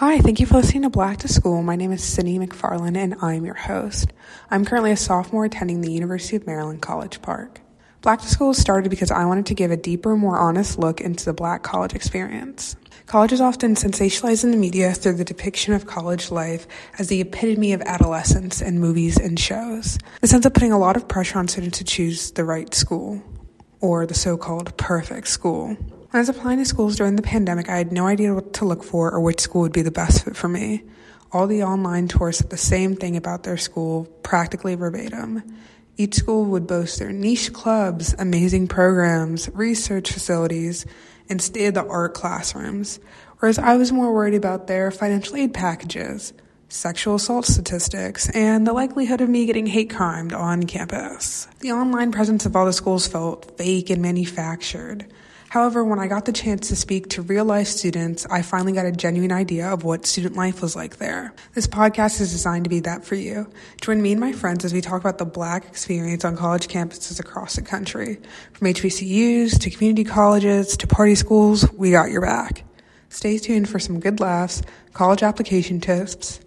Hi, 0.00 0.18
thank 0.18 0.40
you 0.40 0.46
for 0.46 0.54
listening 0.54 0.84
to 0.84 0.88
Black 0.88 1.18
to 1.18 1.28
School. 1.28 1.62
My 1.62 1.76
name 1.76 1.92
is 1.92 2.02
Sydney 2.02 2.38
McFarland 2.38 2.96
and 2.96 3.16
I'm 3.20 3.44
your 3.44 3.52
host. 3.52 4.10
I'm 4.50 4.64
currently 4.64 4.92
a 4.92 4.96
sophomore 4.96 5.44
attending 5.44 5.82
the 5.82 5.92
University 5.92 6.36
of 6.36 6.46
Maryland 6.46 6.80
College 6.80 7.20
Park. 7.20 7.60
Black 8.00 8.22
to 8.22 8.26
School 8.26 8.54
started 8.54 8.88
because 8.88 9.10
I 9.10 9.26
wanted 9.26 9.44
to 9.44 9.54
give 9.54 9.70
a 9.70 9.76
deeper, 9.76 10.16
more 10.16 10.38
honest 10.38 10.78
look 10.78 11.02
into 11.02 11.26
the 11.26 11.34
black 11.34 11.62
college 11.62 11.92
experience. 11.92 12.76
College 13.04 13.32
is 13.32 13.42
often 13.42 13.74
sensationalized 13.74 14.42
in 14.42 14.52
the 14.52 14.56
media 14.56 14.94
through 14.94 15.16
the 15.16 15.22
depiction 15.22 15.74
of 15.74 15.86
college 15.86 16.30
life 16.30 16.66
as 16.98 17.08
the 17.08 17.20
epitome 17.20 17.74
of 17.74 17.82
adolescence 17.82 18.62
in 18.62 18.80
movies 18.80 19.18
and 19.18 19.38
shows. 19.38 19.98
This 20.22 20.32
ends 20.32 20.46
up 20.46 20.54
putting 20.54 20.72
a 20.72 20.78
lot 20.78 20.96
of 20.96 21.08
pressure 21.08 21.38
on 21.38 21.46
students 21.46 21.76
to 21.76 21.84
choose 21.84 22.30
the 22.30 22.44
right 22.46 22.72
school, 22.72 23.22
or 23.82 24.06
the 24.06 24.14
so 24.14 24.38
called 24.38 24.74
perfect 24.78 25.28
school. 25.28 25.76
When 26.10 26.18
I 26.18 26.22
was 26.22 26.28
applying 26.28 26.58
to 26.58 26.64
schools 26.64 26.96
during 26.96 27.14
the 27.14 27.22
pandemic, 27.22 27.68
I 27.68 27.76
had 27.76 27.92
no 27.92 28.08
idea 28.08 28.34
what 28.34 28.54
to 28.54 28.64
look 28.64 28.82
for 28.82 29.12
or 29.12 29.20
which 29.20 29.38
school 29.38 29.60
would 29.60 29.72
be 29.72 29.82
the 29.82 29.92
best 29.92 30.24
fit 30.24 30.34
for 30.34 30.48
me. 30.48 30.82
All 31.30 31.46
the 31.46 31.62
online 31.62 32.08
tours 32.08 32.38
said 32.38 32.50
the 32.50 32.56
same 32.56 32.96
thing 32.96 33.16
about 33.16 33.44
their 33.44 33.56
school, 33.56 34.06
practically 34.24 34.74
verbatim. 34.74 35.44
Each 35.96 36.16
school 36.16 36.46
would 36.46 36.66
boast 36.66 36.98
their 36.98 37.12
niche 37.12 37.52
clubs, 37.52 38.12
amazing 38.18 38.66
programs, 38.66 39.48
research 39.54 40.10
facilities, 40.10 40.84
and 41.28 41.40
state 41.40 41.66
of 41.66 41.74
the 41.74 41.86
art 41.86 42.12
classrooms, 42.12 42.98
whereas 43.38 43.60
I 43.60 43.76
was 43.76 43.92
more 43.92 44.12
worried 44.12 44.34
about 44.34 44.66
their 44.66 44.90
financial 44.90 45.36
aid 45.36 45.54
packages, 45.54 46.32
sexual 46.68 47.14
assault 47.14 47.46
statistics, 47.46 48.28
and 48.30 48.66
the 48.66 48.72
likelihood 48.72 49.20
of 49.20 49.28
me 49.28 49.46
getting 49.46 49.66
hate 49.66 49.94
crimed 49.94 50.32
on 50.32 50.64
campus. 50.64 51.46
The 51.60 51.70
online 51.70 52.10
presence 52.10 52.46
of 52.46 52.56
all 52.56 52.66
the 52.66 52.72
schools 52.72 53.06
felt 53.06 53.56
fake 53.56 53.90
and 53.90 54.02
manufactured. 54.02 55.06
However, 55.50 55.82
when 55.82 55.98
I 55.98 56.06
got 56.06 56.26
the 56.26 56.32
chance 56.32 56.68
to 56.68 56.76
speak 56.76 57.08
to 57.08 57.22
real 57.22 57.44
life 57.44 57.66
students, 57.66 58.24
I 58.26 58.40
finally 58.40 58.70
got 58.72 58.86
a 58.86 58.92
genuine 58.92 59.32
idea 59.32 59.66
of 59.66 59.82
what 59.82 60.06
student 60.06 60.36
life 60.36 60.62
was 60.62 60.76
like 60.76 60.98
there. 60.98 61.34
This 61.54 61.66
podcast 61.66 62.20
is 62.20 62.30
designed 62.30 62.66
to 62.66 62.70
be 62.70 62.78
that 62.80 63.04
for 63.04 63.16
you. 63.16 63.50
Join 63.80 64.00
me 64.00 64.12
and 64.12 64.20
my 64.20 64.30
friends 64.30 64.64
as 64.64 64.72
we 64.72 64.80
talk 64.80 65.00
about 65.00 65.18
the 65.18 65.24
black 65.24 65.66
experience 65.66 66.24
on 66.24 66.36
college 66.36 66.68
campuses 66.68 67.18
across 67.18 67.56
the 67.56 67.62
country. 67.62 68.20
From 68.52 68.68
HBCUs 68.68 69.58
to 69.58 69.70
community 69.70 70.04
colleges 70.04 70.76
to 70.76 70.86
party 70.86 71.16
schools, 71.16 71.68
we 71.72 71.90
got 71.90 72.12
your 72.12 72.20
back. 72.20 72.62
Stay 73.08 73.36
tuned 73.36 73.68
for 73.68 73.80
some 73.80 73.98
good 73.98 74.20
laughs, 74.20 74.62
college 74.92 75.24
application 75.24 75.80
tips, 75.80 76.38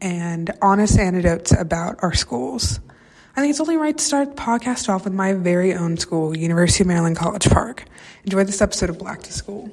and 0.00 0.52
honest 0.62 0.96
anecdotes 0.96 1.50
about 1.50 1.96
our 2.02 2.14
schools. 2.14 2.78
I 3.36 3.40
think 3.40 3.50
it's 3.50 3.58
only 3.58 3.76
right 3.76 3.98
to 3.98 4.04
start 4.04 4.36
the 4.36 4.40
podcast 4.40 4.88
off 4.88 5.02
with 5.02 5.12
my 5.12 5.32
very 5.32 5.74
own 5.74 5.96
school, 5.96 6.36
University 6.36 6.84
of 6.84 6.86
Maryland 6.86 7.16
College 7.16 7.50
Park. 7.50 7.84
Enjoy 8.22 8.44
this 8.44 8.62
episode 8.62 8.90
of 8.90 8.98
Black 8.98 9.22
to 9.24 9.32
School. 9.32 9.72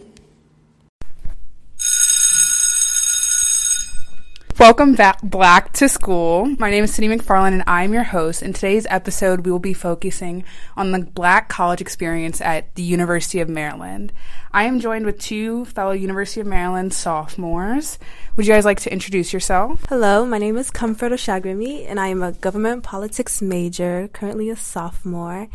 Welcome 4.61 4.93
back, 4.93 5.19
Black 5.23 5.73
to 5.73 5.89
School. 5.89 6.45
My 6.59 6.69
name 6.69 6.83
is 6.83 6.93
Sydney 6.93 7.17
McFarland 7.17 7.53
and 7.53 7.63
I'm 7.65 7.93
your 7.93 8.03
host. 8.03 8.43
In 8.43 8.53
today's 8.53 8.85
episode, 8.91 9.43
we 9.43 9.51
will 9.51 9.57
be 9.57 9.73
focusing 9.73 10.43
on 10.77 10.91
the 10.91 10.99
Black 10.99 11.49
college 11.49 11.81
experience 11.81 12.41
at 12.41 12.75
the 12.75 12.83
University 12.83 13.39
of 13.39 13.49
Maryland. 13.49 14.13
I 14.51 14.65
am 14.65 14.79
joined 14.79 15.07
with 15.07 15.19
two 15.19 15.65
fellow 15.65 15.93
University 15.93 16.41
of 16.41 16.45
Maryland 16.45 16.93
sophomores. 16.93 17.97
Would 18.35 18.45
you 18.45 18.53
guys 18.53 18.63
like 18.63 18.79
to 18.81 18.93
introduce 18.93 19.33
yourself? 19.33 19.83
Hello, 19.89 20.27
my 20.27 20.37
name 20.37 20.57
is 20.57 20.69
Comfort 20.69 21.11
Oshagbemi 21.11 21.87
and 21.89 21.99
I 21.99 22.09
am 22.09 22.21
a 22.21 22.31
government 22.31 22.83
politics 22.83 23.41
major, 23.41 24.09
currently 24.13 24.51
a 24.51 24.55
sophomore. 24.55 25.47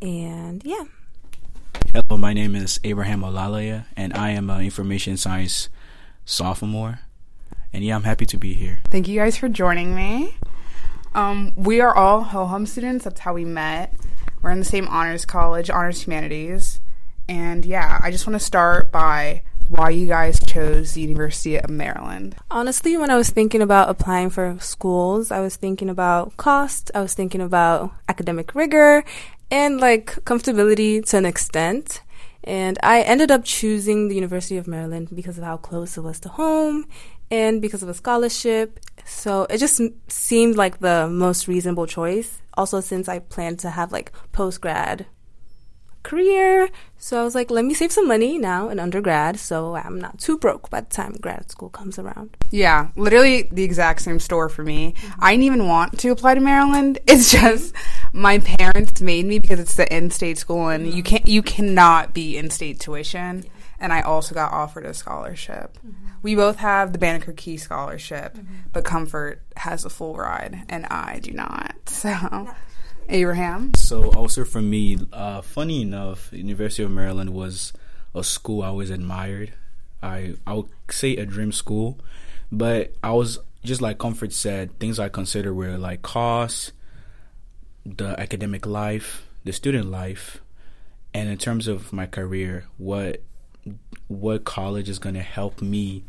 And 0.00 0.64
yeah. 0.64 0.84
Hello, 1.92 2.16
my 2.16 2.32
name 2.32 2.56
is 2.56 2.80
Abraham 2.82 3.20
Olayeye 3.20 3.84
and 3.94 4.14
I 4.14 4.30
am 4.30 4.48
an 4.48 4.62
information 4.62 5.18
science 5.18 5.68
sophomore. 6.24 7.00
And 7.72 7.84
yeah, 7.84 7.94
I'm 7.94 8.04
happy 8.04 8.26
to 8.26 8.38
be 8.38 8.54
here. 8.54 8.80
Thank 8.84 9.08
you 9.08 9.18
guys 9.18 9.36
for 9.36 9.48
joining 9.48 9.94
me. 9.94 10.36
Um, 11.14 11.52
we 11.56 11.80
are 11.80 11.94
all 11.94 12.22
Ho 12.22 12.46
Hum 12.46 12.66
students. 12.66 13.04
That's 13.04 13.20
how 13.20 13.34
we 13.34 13.44
met. 13.44 13.94
We're 14.40 14.50
in 14.50 14.58
the 14.58 14.64
same 14.64 14.88
honors 14.88 15.24
college, 15.24 15.68
honors 15.70 16.02
humanities. 16.02 16.80
And 17.28 17.64
yeah, 17.64 17.98
I 18.02 18.10
just 18.10 18.26
want 18.26 18.38
to 18.38 18.44
start 18.44 18.90
by 18.90 19.42
why 19.68 19.90
you 19.90 20.06
guys 20.06 20.40
chose 20.40 20.92
the 20.92 21.02
University 21.02 21.56
of 21.56 21.68
Maryland. 21.68 22.36
Honestly, 22.50 22.96
when 22.96 23.10
I 23.10 23.16
was 23.16 23.30
thinking 23.30 23.60
about 23.60 23.90
applying 23.90 24.30
for 24.30 24.56
schools, 24.60 25.30
I 25.30 25.40
was 25.40 25.56
thinking 25.56 25.90
about 25.90 26.36
cost, 26.38 26.90
I 26.94 27.02
was 27.02 27.12
thinking 27.12 27.42
about 27.42 27.92
academic 28.08 28.54
rigor, 28.54 29.04
and 29.50 29.78
like 29.78 30.06
comfortability 30.24 31.04
to 31.10 31.18
an 31.18 31.26
extent. 31.26 32.02
And 32.44 32.78
I 32.82 33.02
ended 33.02 33.30
up 33.30 33.44
choosing 33.44 34.08
the 34.08 34.14
University 34.14 34.56
of 34.56 34.66
Maryland 34.66 35.08
because 35.14 35.36
of 35.36 35.44
how 35.44 35.58
close 35.58 35.98
it 35.98 36.00
was 36.00 36.18
to 36.20 36.30
home 36.30 36.86
and 37.30 37.60
because 37.60 37.82
of 37.82 37.88
a 37.88 37.94
scholarship. 37.94 38.80
So 39.04 39.46
it 39.48 39.58
just 39.58 39.80
seemed 40.08 40.56
like 40.56 40.80
the 40.80 41.08
most 41.08 41.48
reasonable 41.48 41.86
choice. 41.86 42.40
Also, 42.54 42.80
since 42.80 43.08
I 43.08 43.20
planned 43.20 43.58
to 43.60 43.70
have 43.70 43.92
like 43.92 44.12
post 44.32 44.60
grad 44.60 45.06
career. 46.08 46.70
So 46.96 47.20
I 47.20 47.24
was 47.24 47.34
like, 47.34 47.50
let 47.50 47.64
me 47.64 47.74
save 47.74 47.92
some 47.92 48.08
money 48.08 48.38
now 48.38 48.70
in 48.70 48.80
undergrad 48.80 49.38
so 49.38 49.76
I'm 49.76 50.00
not 50.00 50.18
too 50.18 50.38
broke 50.38 50.70
by 50.70 50.80
the 50.80 50.88
time 50.88 51.12
grad 51.20 51.50
school 51.50 51.68
comes 51.68 51.98
around. 51.98 52.36
Yeah, 52.50 52.88
literally 52.96 53.48
the 53.52 53.62
exact 53.62 54.00
same 54.02 54.18
store 54.18 54.48
for 54.48 54.64
me. 54.64 54.92
Mm-hmm. 54.92 55.24
I 55.24 55.32
didn't 55.32 55.44
even 55.44 55.68
want 55.68 55.98
to 56.00 56.08
apply 56.10 56.34
to 56.34 56.40
Maryland. 56.40 56.98
It's 57.08 57.32
just 57.32 57.74
my 58.12 58.38
parents 58.38 59.00
made 59.00 59.26
me 59.26 59.38
because 59.38 59.58
it's 59.58 59.74
the 59.74 59.92
in-state 59.94 60.38
school 60.38 60.68
and 60.68 60.86
mm-hmm. 60.86 60.96
you 60.96 61.02
can't 61.02 61.28
you 61.28 61.42
cannot 61.42 62.14
be 62.14 62.36
in-state 62.36 62.80
tuition. 62.80 63.42
Yeah. 63.42 63.50
And 63.80 63.92
I 63.92 64.02
also 64.02 64.34
got 64.34 64.52
offered 64.52 64.86
a 64.86 64.94
scholarship. 64.94 65.78
Mm-hmm. 65.86 66.07
We 66.22 66.34
both 66.34 66.56
have 66.56 66.92
the 66.92 66.98
Banneker 66.98 67.32
Key 67.32 67.56
scholarship, 67.56 68.34
mm-hmm. 68.34 68.54
but 68.72 68.84
Comfort 68.84 69.42
has 69.56 69.84
a 69.84 69.90
full 69.90 70.16
ride 70.16 70.64
and 70.68 70.86
I 70.86 71.20
do 71.20 71.32
not. 71.32 71.74
So 71.88 72.48
Abraham. 73.08 73.74
So 73.74 74.12
also 74.12 74.44
for 74.44 74.60
me, 74.60 74.98
uh, 75.12 75.40
funny 75.40 75.82
enough, 75.82 76.30
University 76.32 76.82
of 76.82 76.90
Maryland 76.90 77.30
was 77.30 77.72
a 78.14 78.22
school 78.22 78.62
I 78.62 78.68
always 78.68 78.90
admired. 78.90 79.52
I 80.02 80.34
I 80.46 80.54
would 80.54 80.68
say 80.90 81.16
a 81.16 81.26
dream 81.26 81.52
school, 81.52 81.98
but 82.52 82.92
I 83.02 83.12
was 83.12 83.38
just 83.64 83.80
like 83.80 83.98
Comfort 83.98 84.32
said, 84.32 84.78
things 84.78 84.98
I 84.98 85.08
consider 85.08 85.52
were 85.52 85.76
like 85.78 86.02
costs, 86.02 86.72
the 87.84 88.18
academic 88.20 88.66
life, 88.66 89.26
the 89.44 89.52
student 89.52 89.90
life, 89.90 90.40
and 91.14 91.28
in 91.28 91.38
terms 91.38 91.66
of 91.66 91.92
my 91.92 92.06
career, 92.06 92.66
what 92.76 93.22
what 94.08 94.44
college 94.44 94.88
is 94.88 94.98
going 94.98 95.14
to 95.14 95.22
help 95.22 95.60
me 95.60 96.04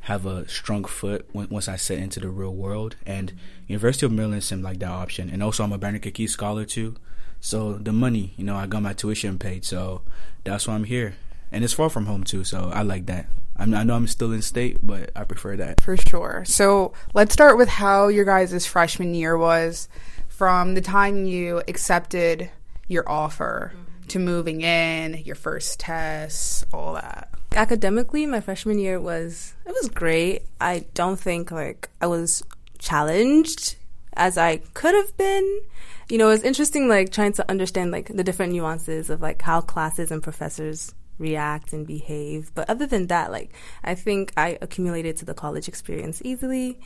have 0.00 0.26
a 0.26 0.48
strong 0.48 0.84
foot 0.84 1.28
once 1.34 1.68
I 1.68 1.76
set 1.76 1.98
into 1.98 2.20
the 2.20 2.28
real 2.28 2.54
world. 2.54 2.96
And 3.04 3.32
University 3.66 4.06
of 4.06 4.12
Maryland 4.12 4.44
seemed 4.44 4.62
like 4.62 4.78
that 4.78 4.90
option. 4.90 5.28
And 5.30 5.42
also, 5.42 5.64
I'm 5.64 5.72
a 5.72 5.78
Banneker 5.78 6.10
Key 6.10 6.26
scholar 6.26 6.64
too. 6.64 6.96
So 7.40 7.74
the 7.74 7.92
money, 7.92 8.32
you 8.36 8.44
know, 8.44 8.56
I 8.56 8.66
got 8.66 8.82
my 8.82 8.92
tuition 8.92 9.38
paid. 9.38 9.64
So 9.64 10.02
that's 10.44 10.66
why 10.66 10.74
I'm 10.74 10.84
here. 10.84 11.14
And 11.52 11.64
it's 11.64 11.72
far 11.72 11.90
from 11.90 12.06
home 12.06 12.24
too. 12.24 12.44
So 12.44 12.70
I 12.72 12.82
like 12.82 13.06
that. 13.06 13.26
I'm, 13.56 13.74
i 13.74 13.82
know 13.82 13.94
I'm 13.94 14.06
still 14.06 14.32
in 14.32 14.42
state, 14.42 14.78
but 14.82 15.10
I 15.16 15.24
prefer 15.24 15.56
that. 15.56 15.80
For 15.80 15.96
sure. 15.96 16.44
So 16.46 16.92
let's 17.14 17.32
start 17.32 17.58
with 17.58 17.68
how 17.68 18.08
your 18.08 18.24
guys' 18.24 18.66
freshman 18.66 19.14
year 19.14 19.36
was 19.36 19.88
from 20.28 20.74
the 20.74 20.80
time 20.80 21.26
you 21.26 21.62
accepted 21.66 22.50
your 22.86 23.08
offer 23.08 23.72
mm-hmm. 23.74 23.87
To 24.10 24.18
moving 24.18 24.60
in, 24.62 25.22
your 25.24 25.36
first 25.36 25.80
tests, 25.80 26.64
all 26.72 26.94
that. 26.94 27.30
Academically 27.54 28.26
my 28.26 28.40
freshman 28.40 28.78
year 28.78 29.00
was 29.00 29.54
it 29.66 29.72
was 29.72 29.88
great. 29.88 30.42
I 30.60 30.84
don't 30.94 31.18
think 31.18 31.50
like 31.50 31.88
i 32.00 32.06
was 32.06 32.42
challenged 32.78 33.76
as 34.14 34.38
i 34.38 34.58
could 34.74 34.94
have 34.94 35.16
been. 35.16 35.60
You 36.08 36.18
know 36.18 36.30
it's 36.30 36.44
interesting 36.44 36.88
like 36.88 37.10
trying 37.10 37.32
to 37.34 37.50
understand 37.50 37.90
like 37.90 38.08
the 38.08 38.24
different 38.24 38.52
nuances 38.52 39.10
of 39.10 39.20
like 39.20 39.42
how 39.42 39.60
classes 39.60 40.10
and 40.10 40.22
professors 40.22 40.94
react 41.18 41.72
and 41.72 41.86
behave. 41.86 42.52
But 42.54 42.70
other 42.70 42.86
than 42.86 43.06
that 43.08 43.30
like 43.30 43.52
i 43.82 43.94
think 43.94 44.32
i 44.36 44.58
accumulated 44.60 45.16
to 45.18 45.24
the 45.24 45.34
college 45.34 45.68
experience 45.68 46.20
easily. 46.24 46.78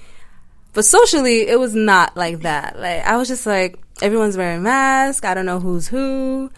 But 0.75 0.85
socially 0.87 1.49
it 1.49 1.61
was 1.61 1.75
not 1.75 2.17
like 2.17 2.41
that. 2.41 2.79
Like 2.79 3.05
i 3.05 3.17
was 3.17 3.29
just 3.29 3.47
like 3.47 3.79
everyone's 4.01 4.37
wearing 4.37 4.63
masks. 4.63 5.25
I 5.25 5.35
don't 5.35 5.47
know 5.47 5.61
who's 5.61 5.89
who 5.89 6.51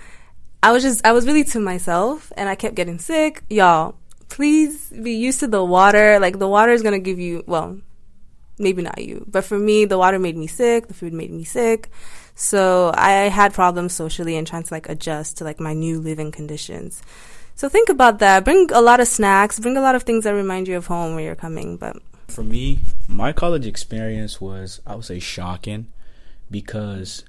I 0.64 0.72
was 0.72 0.82
just, 0.82 1.04
I 1.04 1.12
was 1.12 1.26
really 1.26 1.44
to 1.44 1.60
myself 1.60 2.32
and 2.38 2.48
I 2.48 2.54
kept 2.54 2.74
getting 2.74 2.98
sick. 2.98 3.42
Y'all, 3.50 3.96
please 4.30 4.88
be 4.88 5.12
used 5.12 5.40
to 5.40 5.46
the 5.46 5.62
water. 5.62 6.18
Like 6.18 6.38
the 6.38 6.48
water 6.48 6.72
is 6.72 6.80
to 6.82 6.98
give 6.98 7.18
you, 7.18 7.44
well, 7.46 7.78
maybe 8.58 8.80
not 8.80 8.98
you, 8.98 9.26
but 9.28 9.44
for 9.44 9.58
me, 9.58 9.84
the 9.84 9.98
water 9.98 10.18
made 10.18 10.38
me 10.38 10.46
sick. 10.46 10.88
The 10.88 10.94
food 10.94 11.12
made 11.12 11.30
me 11.30 11.44
sick. 11.44 11.90
So 12.34 12.92
I 12.96 13.28
had 13.28 13.52
problems 13.52 13.92
socially 13.92 14.38
and 14.38 14.46
trying 14.46 14.62
to 14.62 14.72
like 14.72 14.88
adjust 14.88 15.36
to 15.36 15.44
like 15.44 15.60
my 15.60 15.74
new 15.74 16.00
living 16.00 16.32
conditions. 16.32 17.02
So 17.56 17.68
think 17.68 17.90
about 17.90 18.20
that. 18.20 18.42
Bring 18.46 18.70
a 18.72 18.80
lot 18.80 19.00
of 19.00 19.06
snacks, 19.06 19.60
bring 19.60 19.76
a 19.76 19.82
lot 19.82 19.94
of 19.94 20.04
things 20.04 20.24
that 20.24 20.32
remind 20.32 20.66
you 20.66 20.78
of 20.78 20.86
home 20.86 21.14
where 21.14 21.24
you're 21.24 21.34
coming. 21.34 21.76
But 21.76 21.96
for 22.28 22.42
me, 22.42 22.78
my 23.06 23.32
college 23.32 23.66
experience 23.66 24.40
was, 24.40 24.80
I 24.86 24.94
would 24.94 25.04
say, 25.04 25.18
shocking 25.18 25.88
because, 26.50 27.22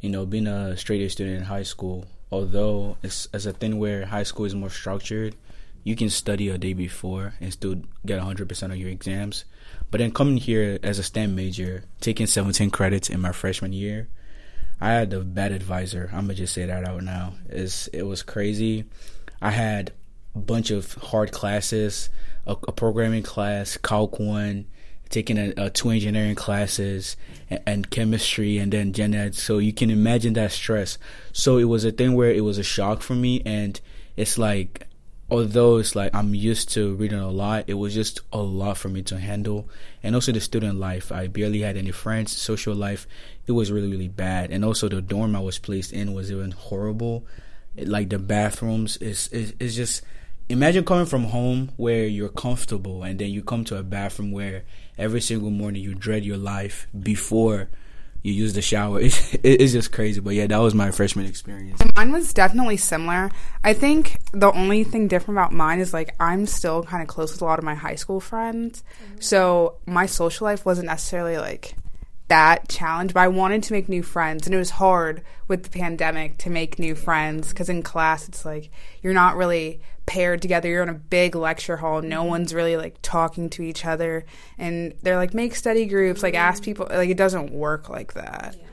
you 0.00 0.08
know, 0.08 0.24
being 0.24 0.46
a 0.46 0.76
straight 0.76 1.02
A 1.02 1.10
student 1.10 1.38
in 1.38 1.42
high 1.46 1.64
school, 1.64 2.06
although 2.30 2.96
it's 3.02 3.26
as 3.32 3.46
a 3.46 3.52
thing 3.52 3.78
where 3.78 4.06
high 4.06 4.22
school 4.22 4.44
is 4.44 4.54
more 4.54 4.70
structured, 4.70 5.34
you 5.82 5.96
can 5.96 6.10
study 6.10 6.48
a 6.48 6.58
day 6.58 6.72
before 6.72 7.34
and 7.40 7.52
still 7.52 7.76
get 8.04 8.20
100% 8.20 8.62
of 8.70 8.76
your 8.76 8.90
exams. 8.90 9.44
But 9.90 9.98
then 9.98 10.12
coming 10.12 10.36
here 10.36 10.78
as 10.82 10.98
a 10.98 11.02
STEM 11.02 11.34
major, 11.34 11.84
taking 12.00 12.26
17 12.26 12.70
credits 12.70 13.08
in 13.08 13.20
my 13.20 13.32
freshman 13.32 13.72
year, 13.72 14.08
I 14.80 14.92
had 14.92 15.12
a 15.12 15.20
bad 15.20 15.52
advisor. 15.52 16.08
I'm 16.12 16.22
gonna 16.22 16.34
just 16.34 16.54
say 16.54 16.66
that 16.66 16.88
out 16.88 17.02
now. 17.02 17.34
It's, 17.48 17.88
it 17.88 18.02
was 18.02 18.22
crazy. 18.22 18.84
I 19.40 19.50
had 19.50 19.92
a 20.34 20.38
bunch 20.38 20.70
of 20.70 20.94
hard 20.94 21.32
classes, 21.32 22.08
a, 22.46 22.52
a 22.52 22.72
programming 22.72 23.22
class, 23.22 23.76
Calc 23.76 24.18
1, 24.18 24.66
taking 25.10 25.36
a, 25.36 25.52
a 25.56 25.70
two 25.70 25.90
engineering 25.90 26.36
classes 26.36 27.16
and, 27.50 27.60
and, 27.66 27.90
chemistry 27.90 28.58
and 28.58 28.72
then 28.72 28.92
gen 28.92 29.14
ed. 29.14 29.34
So 29.34 29.58
you 29.58 29.72
can 29.72 29.90
imagine 29.90 30.32
that 30.34 30.52
stress. 30.52 30.98
So 31.32 31.58
it 31.58 31.64
was 31.64 31.84
a 31.84 31.92
thing 31.92 32.14
where 32.14 32.30
it 32.30 32.42
was 32.42 32.58
a 32.58 32.62
shock 32.62 33.02
for 33.02 33.14
me. 33.14 33.42
And 33.44 33.78
it's 34.16 34.38
like, 34.38 34.86
although 35.28 35.78
it's 35.78 35.94
like 35.94 36.14
I'm 36.14 36.34
used 36.34 36.70
to 36.74 36.94
reading 36.94 37.18
a 37.18 37.30
lot, 37.30 37.64
it 37.66 37.74
was 37.74 37.92
just 37.92 38.20
a 38.32 38.38
lot 38.38 38.78
for 38.78 38.88
me 38.88 39.02
to 39.02 39.18
handle. 39.18 39.68
And 40.02 40.14
also 40.14 40.32
the 40.32 40.40
student 40.40 40.78
life. 40.78 41.10
I 41.10 41.26
barely 41.26 41.60
had 41.60 41.76
any 41.76 41.90
friends, 41.90 42.36
social 42.36 42.74
life. 42.74 43.06
It 43.46 43.52
was 43.52 43.72
really, 43.72 43.90
really 43.90 44.08
bad. 44.08 44.52
And 44.52 44.64
also 44.64 44.88
the 44.88 45.02
dorm 45.02 45.34
I 45.34 45.40
was 45.40 45.58
placed 45.58 45.92
in 45.92 46.14
was 46.14 46.30
even 46.30 46.52
horrible. 46.52 47.26
It, 47.76 47.88
like 47.88 48.10
the 48.10 48.18
bathrooms 48.18 48.96
is, 48.98 49.28
is, 49.28 49.54
is 49.58 49.74
just, 49.74 50.02
imagine 50.50 50.84
coming 50.84 51.06
from 51.06 51.24
home 51.24 51.70
where 51.76 52.06
you're 52.06 52.28
comfortable 52.28 53.04
and 53.04 53.18
then 53.18 53.30
you 53.30 53.42
come 53.42 53.64
to 53.64 53.76
a 53.76 53.82
bathroom 53.82 54.32
where 54.32 54.64
every 54.98 55.20
single 55.20 55.50
morning 55.50 55.82
you 55.82 55.94
dread 55.94 56.24
your 56.24 56.36
life 56.36 56.88
before 57.02 57.68
you 58.22 58.32
use 58.32 58.52
the 58.52 58.60
shower. 58.60 59.00
It's, 59.10 59.36
it's 59.42 59.72
just 59.72 59.92
crazy. 59.92 60.20
But 60.20 60.34
yeah, 60.34 60.48
that 60.48 60.58
was 60.58 60.74
my 60.74 60.90
freshman 60.90 61.26
experience. 61.26 61.80
Mine 61.96 62.12
was 62.12 62.34
definitely 62.34 62.76
similar. 62.76 63.30
I 63.62 63.72
think 63.72 64.18
the 64.32 64.52
only 64.52 64.82
thing 64.82 65.06
different 65.06 65.38
about 65.38 65.52
mine 65.52 65.78
is 65.78 65.94
like 65.94 66.14
I'm 66.18 66.46
still 66.46 66.82
kind 66.82 67.00
of 67.00 67.08
close 67.08 67.32
with 67.32 67.42
a 67.42 67.44
lot 67.44 67.58
of 67.58 67.64
my 67.64 67.74
high 67.74 67.94
school 67.94 68.20
friends. 68.20 68.82
Mm-hmm. 69.04 69.20
So 69.20 69.76
my 69.86 70.06
social 70.06 70.46
life 70.46 70.66
wasn't 70.66 70.88
necessarily 70.88 71.38
like 71.38 71.76
that 72.28 72.68
challenge, 72.68 73.14
but 73.14 73.20
I 73.20 73.28
wanted 73.28 73.62
to 73.64 73.72
make 73.72 73.88
new 73.88 74.02
friends. 74.02 74.46
And 74.46 74.54
it 74.54 74.58
was 74.58 74.70
hard 74.70 75.22
with 75.48 75.62
the 75.62 75.70
pandemic 75.70 76.38
to 76.38 76.50
make 76.50 76.78
new 76.78 76.94
friends 76.94 77.50
because 77.50 77.68
in 77.68 77.82
class, 77.82 78.28
it's 78.28 78.44
like 78.44 78.70
you're 79.00 79.14
not 79.14 79.36
really 79.36 79.80
paired 80.10 80.42
together. 80.42 80.68
You're 80.68 80.82
in 80.82 80.88
a 80.88 80.94
big 80.94 81.36
lecture 81.36 81.76
hall. 81.76 82.02
No 82.02 82.22
mm-hmm. 82.22 82.30
one's 82.30 82.52
really 82.52 82.76
like 82.76 82.96
talking 83.00 83.48
to 83.50 83.62
each 83.62 83.86
other. 83.86 84.24
And 84.58 84.92
they're 85.02 85.16
like, 85.16 85.34
make 85.34 85.54
study 85.54 85.86
groups, 85.86 86.20
like 86.20 86.34
ask 86.34 86.62
mm-hmm. 86.62 86.64
people. 86.64 86.88
Like 86.90 87.10
it 87.10 87.16
doesn't 87.16 87.52
work 87.52 87.88
like 87.88 88.14
that. 88.14 88.56
Yeah. 88.58 88.66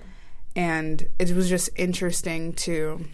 And 0.56 1.08
it 1.20 1.30
was 1.36 1.48
just 1.48 1.70
interesting 1.76 2.54
to 2.54 3.06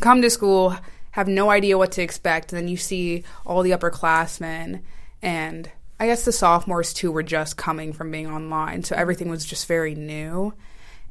come 0.00 0.22
to 0.22 0.30
school, 0.30 0.78
have 1.10 1.28
no 1.28 1.50
idea 1.50 1.76
what 1.76 1.92
to 1.92 2.02
expect. 2.02 2.54
And 2.54 2.62
then 2.62 2.68
you 2.68 2.78
see 2.78 3.22
all 3.44 3.62
the 3.62 3.72
upperclassmen 3.72 4.80
and 5.20 5.70
I 6.00 6.06
guess 6.06 6.24
the 6.24 6.32
sophomores 6.32 6.94
too 6.94 7.12
were 7.12 7.22
just 7.22 7.58
coming 7.58 7.92
from 7.92 8.10
being 8.10 8.28
online, 8.28 8.84
so 8.84 8.94
everything 8.94 9.28
was 9.28 9.44
just 9.44 9.66
very 9.66 9.94
new. 9.94 10.54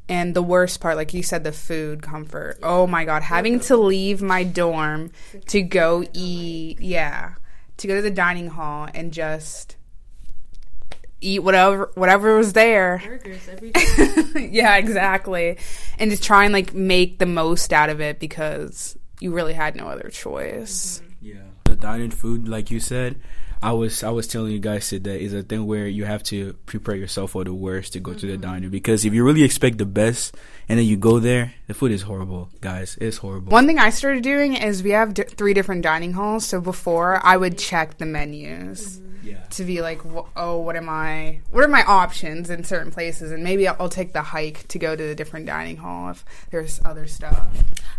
And 0.09 0.33
the 0.33 0.41
worst 0.41 0.79
part, 0.79 0.95
like 0.95 1.13
you 1.13 1.21
said, 1.21 1.43
the 1.43 1.51
food 1.51 2.01
comfort. 2.01 2.59
Oh 2.63 2.87
my 2.87 3.03
god, 3.03 3.23
having 3.23 3.59
to 3.61 3.75
leave 3.75 4.21
my 4.21 4.43
dorm 4.43 5.11
to 5.47 5.61
go 5.61 6.05
eat, 6.13 6.79
yeah, 6.79 7.33
to 7.77 7.87
go 7.87 7.95
to 7.95 8.01
the 8.01 8.11
dining 8.11 8.47
hall 8.47 8.87
and 8.93 9.11
just 9.11 9.75
eat 11.19 11.43
whatever 11.43 11.91
whatever 11.95 12.37
was 12.37 12.53
there. 12.53 13.01
yeah, 14.35 14.77
exactly. 14.77 15.57
And 15.99 16.11
just 16.11 16.23
try 16.23 16.45
and 16.45 16.53
like 16.53 16.73
make 16.73 17.19
the 17.19 17.25
most 17.25 17.73
out 17.73 17.89
of 17.89 18.01
it 18.01 18.19
because 18.19 18.97
you 19.19 19.33
really 19.33 19.53
had 19.53 19.75
no 19.75 19.87
other 19.87 20.09
choice. 20.09 21.01
Mm-hmm. 21.01 21.25
Yeah, 21.25 21.43
the 21.65 21.75
dining 21.75 22.11
food, 22.11 22.47
like 22.47 22.71
you 22.71 22.79
said, 22.79 23.19
I 23.61 23.71
was 23.71 24.03
I 24.03 24.11
was 24.11 24.27
telling 24.27 24.51
you 24.51 24.59
guys 24.59 24.87
today 24.87 25.21
is 25.21 25.33
a 25.33 25.41
thing 25.41 25.65
where 25.65 25.87
you 25.87 26.05
have 26.05 26.21
to 26.23 26.53
prepare 26.65 26.95
yourself 26.95 27.31
for 27.31 27.43
the 27.43 27.53
worst 27.53 27.93
to 27.93 27.99
go 27.99 28.11
mm-hmm. 28.11 28.19
to 28.19 28.25
the 28.27 28.33
mm-hmm. 28.33 28.41
diner 28.41 28.69
because 28.69 29.03
if 29.03 29.13
you 29.13 29.23
really 29.23 29.43
expect 29.43 29.79
the 29.79 29.85
best 29.85 30.35
and 30.69 30.77
then 30.77 30.85
you 30.85 30.97
go 30.97 31.19
there, 31.19 31.53
the 31.67 31.73
food 31.73 31.91
is 31.91 32.03
horrible, 32.03 32.49
guys. 32.61 32.97
It's 33.01 33.17
horrible. 33.17 33.51
One 33.51 33.65
thing 33.65 33.79
I 33.79 33.89
started 33.89 34.21
doing 34.23 34.55
is 34.55 34.83
we 34.83 34.91
have 34.91 35.13
d- 35.13 35.23
three 35.23 35.53
different 35.53 35.81
dining 35.81 36.13
halls. 36.13 36.45
So 36.45 36.61
before 36.61 37.19
I 37.25 37.37
would 37.37 37.57
check 37.57 37.97
the 37.97 38.05
menus. 38.05 38.99
Mm-hmm. 38.99 39.16
Yeah. 39.27 39.43
To 39.43 39.63
be 39.63 39.81
like, 39.81 40.01
oh, 40.35 40.59
what 40.59 40.75
am 40.75 40.89
I? 40.89 41.41
What 41.51 41.63
are 41.63 41.67
my 41.67 41.83
options 41.83 42.49
in 42.49 42.63
certain 42.63 42.91
places? 42.91 43.31
And 43.31 43.43
maybe 43.43 43.67
I'll, 43.67 43.75
I'll 43.79 43.89
take 43.89 44.13
the 44.13 44.21
hike 44.21 44.67
to 44.69 44.79
go 44.79 44.95
to 44.95 45.03
the 45.03 45.15
different 45.15 45.45
dining 45.45 45.77
hall 45.77 46.09
if 46.11 46.23
there's 46.49 46.79
other 46.85 47.07
stuff. 47.07 47.47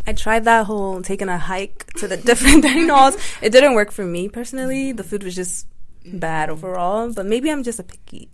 I 0.07 0.15
tried 0.15 0.45
that 0.45 0.67
whole 0.67 1.03
taking 1.03 1.29
a 1.29 1.39
hike 1.39 1.93
to 1.99 2.09
the 2.09 2.17
different 2.29 2.63
dining 2.63 2.89
halls. 2.89 3.17
It 3.43 3.51
didn't 3.51 3.75
work 3.75 3.91
for 3.91 4.05
me 4.05 4.29
personally. 4.29 4.93
The 4.93 5.05
food 5.05 5.23
was 5.23 5.35
just 5.35 5.67
mm. 6.05 6.19
bad 6.19 6.49
overall, 6.49 7.13
but 7.13 7.27
maybe 7.27 7.51
I'm 7.51 7.63
just 7.63 7.79
a 7.79 7.83
picky 7.83 8.31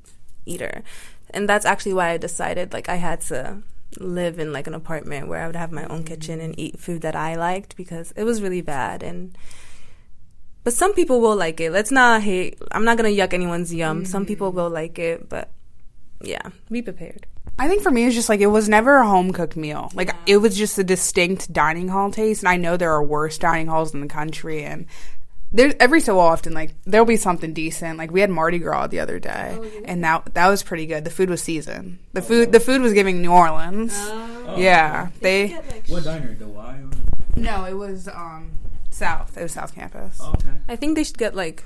eater. 0.47 0.83
And 1.31 1.49
that's 1.49 1.67
actually 1.67 1.95
why 1.95 2.11
I 2.11 2.17
decided 2.17 2.73
like 2.73 2.89
I 2.89 2.97
had 2.97 3.21
to 3.23 3.63
live 3.99 4.39
in 4.39 4.53
like 4.53 4.67
an 4.67 4.75
apartment 4.75 5.29
where 5.29 5.43
I 5.43 5.47
would 5.47 5.57
have 5.57 5.73
my 5.73 5.85
own 5.87 6.03
mm. 6.03 6.07
kitchen 6.07 6.41
and 6.41 6.59
eat 6.59 6.79
food 6.79 7.03
that 7.03 7.17
I 7.17 7.35
liked 7.35 7.77
because 7.77 8.13
it 8.13 8.25
was 8.25 8.43
really 8.43 8.61
bad 8.61 9.03
and 9.03 9.37
but 10.65 10.73
some 10.73 10.95
people 10.95 11.21
will 11.21 11.37
like 11.37 11.61
it. 11.61 11.71
Let's 11.71 11.91
not 11.91 12.23
hate. 12.23 12.59
I'm 12.73 12.85
not 12.85 12.97
gonna 12.97 13.11
yuck 13.11 13.35
anyone's 13.35 13.73
yum. 13.73 13.99
Mm-hmm. 13.99 14.07
Some 14.07 14.27
people 14.27 14.51
will 14.51 14.71
like 14.71 14.99
it, 14.99 15.29
but 15.29 15.51
yeah, 16.23 16.51
be 16.71 16.83
prepared. 16.83 17.27
I 17.59 17.69
think 17.69 17.83
for 17.83 17.91
me, 17.91 18.05
it's 18.05 18.15
just 18.15 18.29
like 18.29 18.41
it 18.41 18.47
was 18.47 18.69
never 18.69 18.97
a 18.97 19.07
home 19.07 19.33
cooked 19.33 19.57
meal. 19.57 19.91
Like 19.95 20.09
yeah. 20.09 20.17
it 20.27 20.37
was 20.39 20.57
just 20.57 20.79
a 20.79 20.85
distinct 20.85 21.53
dining 21.53 21.89
hall 21.89 22.11
taste. 22.11 22.43
And 22.43 22.49
I 22.49 22.57
know 22.57 22.77
there 22.77 22.93
are 22.93 23.05
worse 23.05 23.39
dining 23.39 23.69
halls 23.69 23.95
in 23.95 24.01
the 24.01 24.09
country, 24.09 24.65
and 24.65 24.87
there's 25.53 25.75
every 25.79 26.01
so 26.01 26.19
often 26.19 26.53
like 26.53 26.75
there'll 26.85 27.07
be 27.07 27.17
something 27.17 27.53
decent. 27.53 27.99
Like 27.99 28.11
we 28.11 28.23
had 28.23 28.31
Mardi 28.31 28.59
Gras 28.59 28.89
the 28.89 29.01
other 29.01 29.21
day, 29.21 29.57
oh, 29.57 29.63
yeah. 29.63 29.81
and 29.85 30.03
that 30.03 30.35
that 30.35 30.49
was 30.49 30.63
pretty 30.63 30.87
good. 30.87 31.05
The 31.05 31.11
food 31.11 31.31
was 31.31 31.43
seasoned. 31.43 31.99
The 32.13 32.23
oh. 32.23 32.25
food 32.25 32.53
the 32.53 32.61
food 32.61 32.81
was 32.81 32.93
giving 32.93 33.23
New 33.23 33.33
Orleans. 33.33 33.93
Oh. 33.97 34.57
Yeah, 34.57 35.11
they. 35.21 35.55
Like 35.55 35.87
what 35.89 36.05
diner? 36.05 36.35
The 36.35 36.49
Y? 36.49 36.85
No, 37.37 37.65
it 37.67 37.75
was 37.75 38.09
um 38.09 38.51
South. 38.95 39.37
It 39.37 39.43
was 39.43 39.53
South 39.53 39.75
Campus. 39.75 40.21
okay. 40.21 40.49
I 40.69 40.77
think 40.77 40.97
they 40.97 41.05
should 41.05 41.19
get 41.19 41.35
like 41.35 41.65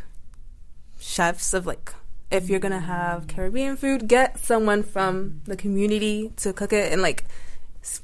chefs 0.98 1.54
of 1.54 1.66
like 1.66 1.94
if 2.30 2.48
you're 2.48 2.60
gonna 2.60 2.80
have 2.80 3.26
Caribbean 3.26 3.76
food, 3.76 4.08
get 4.08 4.38
someone 4.38 4.82
from 4.82 5.40
the 5.44 5.56
community 5.56 6.32
to 6.36 6.52
cook 6.52 6.72
it 6.72 6.92
and 6.92 7.00
like 7.00 7.24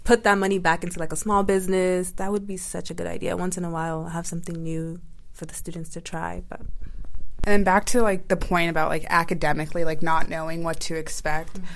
put 0.04 0.24
that 0.24 0.38
money 0.38 0.58
back 0.58 0.82
into 0.82 0.98
like 0.98 1.12
a 1.12 1.16
small 1.16 1.42
business. 1.42 2.12
That 2.12 2.32
would 2.32 2.46
be 2.46 2.56
such 2.56 2.90
a 2.90 2.94
good 2.94 3.06
idea. 3.06 3.36
Once 3.36 3.58
in 3.58 3.64
a 3.64 3.70
while, 3.70 4.06
have 4.06 4.26
something 4.26 4.62
new 4.62 5.00
for 5.32 5.46
the 5.46 5.54
students 5.54 5.90
to 5.90 6.00
try. 6.00 6.42
But 6.48 6.60
and 6.60 7.52
then 7.52 7.64
back 7.64 7.84
to 7.86 8.02
like 8.02 8.28
the 8.28 8.36
point 8.36 8.70
about 8.70 8.88
like 8.88 9.04
academically, 9.08 9.84
like 9.84 10.02
not 10.02 10.28
knowing 10.28 10.62
what 10.64 10.80
to 10.80 10.94
expect. 10.96 11.54
Mm-hmm. 11.54 11.66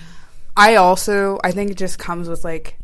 I 0.57 0.75
also 0.77 1.39
I 1.45 1.53
think 1.53 1.71
it 1.71 1.77
just 1.77 1.99
comes 1.99 2.29
with 2.29 2.45
like 2.45 2.79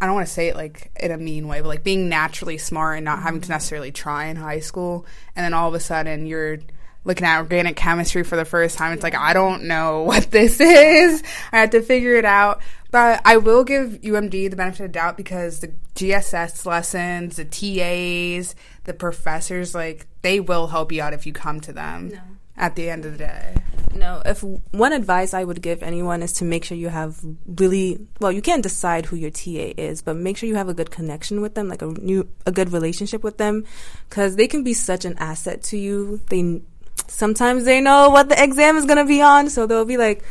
I 0.00 0.06
don't 0.06 0.14
want 0.14 0.26
to 0.26 0.32
say 0.32 0.48
it 0.48 0.56
like 0.56 0.90
in 1.00 1.10
a 1.10 1.16
mean 1.16 1.48
way, 1.48 1.60
but 1.60 1.68
like 1.68 1.84
being 1.84 2.08
naturally 2.08 2.58
smart 2.58 2.98
and 2.98 3.04
not 3.04 3.22
having 3.22 3.40
to 3.40 3.48
necessarily 3.48 3.90
try 3.90 4.26
in 4.26 4.36
high 4.36 4.60
school, 4.60 5.06
and 5.34 5.44
then 5.44 5.54
all 5.54 5.68
of 5.68 5.74
a 5.74 5.80
sudden 5.80 6.26
you're 6.26 6.58
looking 7.04 7.26
at 7.26 7.38
organic 7.38 7.74
chemistry 7.74 8.22
for 8.22 8.36
the 8.36 8.44
first 8.44 8.76
time. 8.76 8.92
It's 8.92 9.02
like, 9.02 9.14
I 9.14 9.32
don't 9.32 9.64
know 9.64 10.02
what 10.04 10.30
this 10.30 10.60
is. 10.60 11.22
I 11.52 11.58
had 11.58 11.72
to 11.72 11.82
figure 11.82 12.14
it 12.14 12.24
out. 12.24 12.60
But 12.90 13.20
I 13.24 13.36
will 13.36 13.64
give 13.64 14.00
UMD 14.02 14.50
the 14.50 14.56
benefit 14.56 14.84
of 14.84 14.92
doubt 14.92 15.16
because 15.16 15.60
the 15.60 15.72
GSS 15.94 16.64
lessons, 16.64 17.36
the 17.36 17.44
TAs, 17.44 18.54
the 18.84 18.94
professors, 18.94 19.74
like, 19.74 20.06
they 20.22 20.40
will 20.40 20.68
help 20.68 20.90
you 20.92 21.02
out 21.02 21.12
if 21.12 21.26
you 21.26 21.32
come 21.34 21.60
to 21.60 21.72
them 21.72 22.08
no. 22.08 22.20
At 22.58 22.76
the 22.76 22.90
end 22.90 23.06
of 23.06 23.12
the 23.12 23.18
day. 23.18 23.54
No, 23.94 24.22
if 24.24 24.42
one 24.42 24.92
advice 24.92 25.32
I 25.32 25.44
would 25.44 25.62
give 25.62 25.82
anyone 25.82 26.22
is 26.22 26.32
to 26.34 26.44
make 26.44 26.64
sure 26.64 26.76
you 26.76 26.88
have 26.88 27.18
really 27.46 28.06
well, 28.20 28.30
you 28.30 28.42
can't 28.42 28.62
decide 28.62 29.06
who 29.06 29.16
your 29.16 29.30
TA 29.30 29.72
is, 29.76 30.02
but 30.02 30.16
make 30.16 30.36
sure 30.36 30.48
you 30.48 30.56
have 30.56 30.68
a 30.68 30.74
good 30.74 30.90
connection 30.90 31.40
with 31.40 31.54
them, 31.54 31.68
like 31.68 31.82
a 31.82 31.86
new 31.86 32.28
a 32.46 32.52
good 32.52 32.72
relationship 32.72 33.22
with 33.24 33.38
them 33.38 33.64
cuz 34.10 34.36
they 34.36 34.46
can 34.46 34.62
be 34.62 34.74
such 34.74 35.04
an 35.04 35.16
asset 35.18 35.62
to 35.64 35.78
you. 35.78 36.20
They 36.28 36.60
sometimes 37.06 37.64
they 37.64 37.80
know 37.80 38.10
what 38.10 38.28
the 38.28 38.42
exam 38.42 38.76
is 38.76 38.84
going 38.84 38.98
to 38.98 39.04
be 39.04 39.22
on, 39.22 39.48
so 39.50 39.66
they'll 39.66 39.84
be 39.84 39.96
like, 39.96 40.22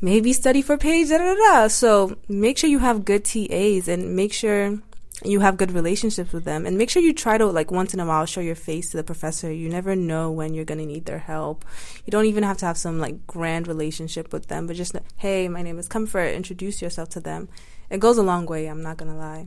maybe 0.00 0.32
study 0.32 0.62
for 0.62 0.76
page, 0.78 1.10
da 1.10 1.18
da 1.18 1.34
da. 1.34 1.68
So 1.68 2.16
make 2.28 2.58
sure 2.58 2.70
you 2.70 2.80
have 2.80 3.04
good 3.04 3.24
TAs 3.24 3.88
and 3.88 4.16
make 4.16 4.32
sure 4.32 4.78
you 5.24 5.40
have 5.40 5.56
good 5.56 5.72
relationships 5.72 6.32
with 6.32 6.44
them 6.44 6.66
and 6.66 6.76
make 6.76 6.90
sure 6.90 7.02
you 7.02 7.12
try 7.12 7.38
to 7.38 7.46
like 7.46 7.70
once 7.70 7.94
in 7.94 8.00
a 8.00 8.06
while 8.06 8.26
show 8.26 8.40
your 8.40 8.54
face 8.54 8.90
to 8.90 8.96
the 8.96 9.04
professor 9.04 9.52
you 9.52 9.68
never 9.68 9.94
know 9.94 10.30
when 10.30 10.54
you're 10.54 10.64
going 10.64 10.78
to 10.78 10.86
need 10.86 11.04
their 11.06 11.18
help 11.18 11.64
you 12.04 12.10
don't 12.10 12.26
even 12.26 12.42
have 12.42 12.56
to 12.56 12.66
have 12.66 12.76
some 12.76 12.98
like 12.98 13.26
grand 13.26 13.66
relationship 13.68 14.32
with 14.32 14.46
them 14.48 14.66
but 14.66 14.76
just 14.76 14.96
hey 15.16 15.48
my 15.48 15.62
name 15.62 15.78
is 15.78 15.88
comfort 15.88 16.28
introduce 16.34 16.82
yourself 16.82 17.08
to 17.08 17.20
them 17.20 17.48
it 17.90 18.00
goes 18.00 18.18
a 18.18 18.22
long 18.22 18.46
way 18.46 18.66
i'm 18.66 18.82
not 18.82 18.96
going 18.96 19.10
to 19.10 19.16
lie 19.16 19.46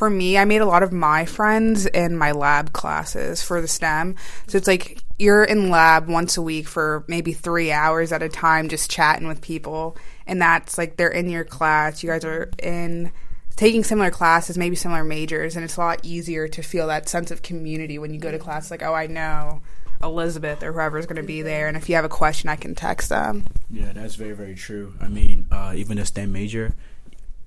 for 0.00 0.08
me, 0.08 0.38
I 0.38 0.46
made 0.46 0.62
a 0.62 0.66
lot 0.66 0.82
of 0.82 0.92
my 0.92 1.26
friends 1.26 1.84
in 1.84 2.16
my 2.16 2.32
lab 2.32 2.72
classes 2.72 3.42
for 3.42 3.60
the 3.60 3.68
STEM. 3.68 4.16
So 4.46 4.56
it's 4.56 4.66
like 4.66 5.04
you're 5.18 5.44
in 5.44 5.68
lab 5.68 6.08
once 6.08 6.38
a 6.38 6.42
week 6.42 6.66
for 6.66 7.04
maybe 7.06 7.34
three 7.34 7.70
hours 7.70 8.10
at 8.10 8.22
a 8.22 8.30
time, 8.30 8.70
just 8.70 8.90
chatting 8.90 9.28
with 9.28 9.42
people. 9.42 9.98
And 10.26 10.40
that's 10.40 10.78
like 10.78 10.96
they're 10.96 11.08
in 11.10 11.28
your 11.28 11.44
class. 11.44 12.02
You 12.02 12.08
guys 12.08 12.24
are 12.24 12.50
in 12.62 13.12
taking 13.60 13.84
similar 13.84 14.10
classes, 14.10 14.56
maybe 14.56 14.74
similar 14.74 15.04
majors, 15.04 15.54
and 15.54 15.62
it's 15.62 15.76
a 15.76 15.80
lot 15.80 16.00
easier 16.02 16.48
to 16.48 16.62
feel 16.62 16.86
that 16.86 17.10
sense 17.10 17.30
of 17.30 17.42
community 17.42 17.98
when 17.98 18.14
you 18.14 18.18
go 18.18 18.30
to 18.30 18.38
class. 18.38 18.70
Like, 18.70 18.82
oh, 18.82 18.94
I 18.94 19.06
know 19.06 19.60
Elizabeth 20.02 20.62
or 20.62 20.72
whoever's 20.72 21.04
going 21.04 21.20
to 21.20 21.22
be 21.22 21.42
there, 21.42 21.68
and 21.68 21.76
if 21.76 21.86
you 21.86 21.94
have 21.94 22.06
a 22.06 22.08
question, 22.08 22.48
I 22.48 22.56
can 22.56 22.74
text 22.74 23.10
them. 23.10 23.46
Yeah, 23.70 23.92
that's 23.92 24.14
very 24.14 24.32
very 24.32 24.54
true. 24.54 24.94
I 24.98 25.08
mean, 25.08 25.46
uh, 25.50 25.74
even 25.76 25.98
a 25.98 26.06
STEM 26.06 26.32
major, 26.32 26.74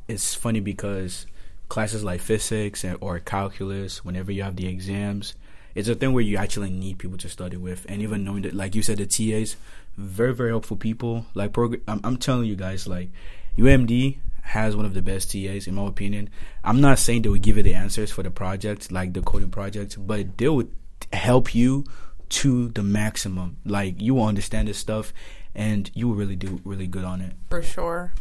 it's 0.07 0.35
funny 0.35 0.59
because 0.59 1.25
classes 1.67 2.03
like 2.03 2.21
physics 2.21 2.85
or 3.01 3.17
calculus, 3.17 4.05
whenever 4.05 4.31
you 4.31 4.43
have 4.43 4.55
the 4.55 4.67
exams, 4.67 5.33
it's 5.73 5.89
a 5.89 5.95
thing 5.95 6.13
where 6.13 6.21
you 6.21 6.37
actually 6.37 6.69
need 6.69 6.99
people 6.99 7.17
to 7.17 7.27
study 7.27 7.57
with, 7.57 7.87
and 7.89 8.03
even 8.03 8.23
knowing 8.23 8.43
that, 8.43 8.53
like 8.53 8.75
you 8.75 8.83
said, 8.83 8.99
the 8.99 9.07
TAs, 9.07 9.55
very 9.97 10.35
very 10.35 10.51
helpful 10.51 10.77
people. 10.77 11.25
Like, 11.33 11.53
prog- 11.53 11.81
I'm, 11.87 12.01
I'm 12.03 12.17
telling 12.17 12.45
you 12.45 12.55
guys, 12.55 12.87
like 12.87 13.09
UMD 13.57 14.17
has 14.43 14.75
one 14.75 14.85
of 14.85 14.93
the 14.93 15.01
best 15.01 15.31
TAs 15.31 15.67
in 15.67 15.75
my 15.75 15.87
opinion. 15.87 16.29
I'm 16.63 16.81
not 16.81 16.99
saying 16.99 17.23
they 17.23 17.29
would 17.29 17.41
give 17.41 17.57
you 17.57 17.63
the 17.63 17.73
answers 17.73 18.11
for 18.11 18.23
the 18.23 18.29
project, 18.29 18.91
like 18.91 19.13
the 19.13 19.21
coding 19.21 19.49
project, 19.49 19.97
but 20.05 20.37
they 20.37 20.49
would 20.49 20.71
help 21.11 21.55
you 21.55 21.85
to 22.29 22.69
the 22.69 22.83
maximum. 22.83 23.57
Like 23.65 24.01
you 24.01 24.15
will 24.15 24.25
understand 24.25 24.67
this 24.67 24.77
stuff, 24.77 25.13
and 25.55 25.89
you 25.93 26.07
will 26.07 26.15
really 26.15 26.35
do 26.35 26.61
really 26.63 26.87
good 26.87 27.03
on 27.03 27.21
it. 27.21 27.33
For 27.49 27.63
sure. 27.63 28.13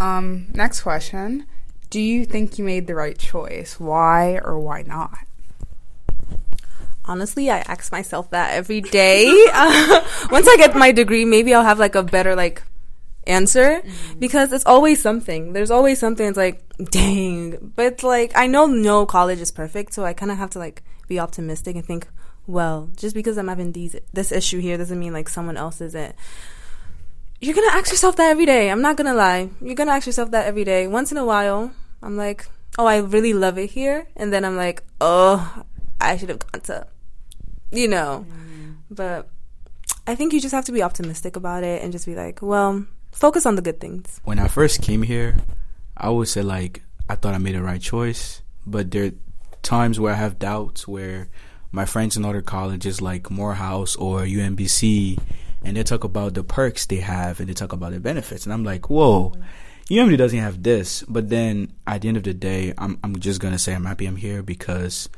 Um, 0.00 0.48
next 0.54 0.80
question: 0.80 1.46
Do 1.90 2.00
you 2.00 2.24
think 2.24 2.58
you 2.58 2.64
made 2.64 2.86
the 2.86 2.94
right 2.94 3.18
choice? 3.18 3.78
Why 3.78 4.40
or 4.42 4.58
why 4.58 4.82
not? 4.82 5.18
Honestly, 7.04 7.50
I 7.50 7.58
ask 7.58 7.92
myself 7.92 8.30
that 8.30 8.54
every 8.54 8.80
day. 8.80 9.26
uh, 9.52 10.00
once 10.30 10.48
I 10.48 10.56
get 10.56 10.74
my 10.74 10.90
degree, 10.92 11.24
maybe 11.24 11.54
I'll 11.54 11.64
have 11.64 11.78
like 11.78 11.94
a 11.94 12.02
better 12.02 12.34
like 12.34 12.62
answer 13.30 13.80
mm-hmm. 13.80 14.18
because 14.18 14.52
it's 14.52 14.66
always 14.66 15.00
something. 15.00 15.52
There's 15.52 15.70
always 15.70 15.98
something. 15.98 16.26
It's 16.26 16.36
like, 16.36 16.62
dang, 16.90 17.72
but 17.76 18.02
like 18.02 18.32
I 18.34 18.46
know 18.46 18.66
no 18.66 19.06
college 19.06 19.40
is 19.40 19.50
perfect, 19.50 19.94
so 19.94 20.04
I 20.04 20.12
kind 20.12 20.32
of 20.32 20.38
have 20.38 20.50
to 20.50 20.58
like 20.58 20.82
be 21.08 21.18
optimistic 21.18 21.76
and 21.76 21.84
think, 21.84 22.08
well, 22.46 22.90
just 22.96 23.14
because 23.14 23.38
I'm 23.38 23.48
having 23.48 23.72
these 23.72 23.96
this 24.12 24.32
issue 24.32 24.60
here 24.60 24.76
doesn't 24.76 24.98
mean 24.98 25.12
like 25.12 25.28
someone 25.28 25.56
else 25.56 25.80
isn't. 25.80 26.14
You're 27.40 27.54
gonna 27.54 27.72
ask 27.72 27.90
yourself 27.90 28.16
that 28.16 28.30
every 28.30 28.44
day. 28.46 28.70
I'm 28.70 28.82
not 28.82 28.96
gonna 28.96 29.14
lie. 29.14 29.48
You're 29.62 29.74
gonna 29.74 29.92
ask 29.92 30.06
yourself 30.06 30.30
that 30.32 30.46
every 30.46 30.64
day. 30.64 30.86
Once 30.86 31.10
in 31.10 31.16
a 31.16 31.24
while, 31.24 31.72
I'm 32.02 32.16
like, 32.16 32.46
oh, 32.78 32.86
I 32.86 32.98
really 32.98 33.32
love 33.32 33.56
it 33.56 33.70
here, 33.70 34.08
and 34.16 34.32
then 34.32 34.44
I'm 34.44 34.56
like, 34.56 34.82
oh, 35.00 35.64
I 36.00 36.16
should 36.16 36.28
have 36.28 36.38
gone 36.38 36.60
to, 36.62 36.86
you 37.72 37.88
know. 37.88 38.26
Mm. 38.28 38.76
But 38.90 39.28
I 40.06 40.14
think 40.14 40.32
you 40.32 40.40
just 40.40 40.54
have 40.54 40.64
to 40.66 40.72
be 40.72 40.82
optimistic 40.82 41.36
about 41.36 41.62
it 41.62 41.82
and 41.82 41.92
just 41.92 42.06
be 42.06 42.14
like, 42.14 42.42
well, 42.42 42.84
focus 43.12 43.46
on 43.46 43.56
the 43.56 43.62
good 43.62 43.80
things. 43.80 44.20
When 44.24 44.38
I 44.38 44.48
first 44.48 44.82
came 44.82 45.02
here, 45.02 45.36
I 45.96 46.10
would 46.10 46.28
say 46.28 46.42
like 46.42 46.82
I 47.08 47.14
thought 47.14 47.34
I 47.34 47.38
made 47.38 47.54
the 47.54 47.62
right 47.62 47.80
choice, 47.80 48.42
but 48.66 48.90
there 48.90 49.06
are 49.06 49.12
times 49.62 49.98
where 49.98 50.12
I 50.12 50.16
have 50.16 50.38
doubts 50.38 50.86
where 50.88 51.28
my 51.72 51.84
friends 51.84 52.16
in 52.16 52.24
other 52.24 52.42
colleges 52.42 53.00
like 53.00 53.30
Morehouse 53.30 53.96
or 53.96 54.20
UMBC, 54.20 55.18
and 55.62 55.76
they 55.76 55.82
talk 55.82 56.04
about 56.04 56.34
the 56.34 56.42
perks 56.42 56.86
they 56.86 56.96
have 56.96 57.40
and 57.40 57.48
they 57.48 57.54
talk 57.54 57.72
about 57.72 57.92
the 57.92 58.00
benefits, 58.00 58.46
and 58.46 58.52
I'm 58.52 58.64
like, 58.64 58.90
whoa. 58.90 59.34
UMD 59.90 60.16
doesn't 60.18 60.38
have 60.38 60.62
this, 60.62 61.02
but 61.08 61.30
then 61.30 61.72
at 61.84 62.02
the 62.02 62.08
end 62.08 62.16
of 62.16 62.22
the 62.22 62.32
day, 62.32 62.72
I'm 62.78 62.96
I'm 63.02 63.18
just 63.18 63.40
gonna 63.40 63.58
say 63.58 63.74
I'm 63.74 63.84
happy 63.84 64.06
I'm 64.06 64.14
here 64.14 64.40
because 64.40 65.08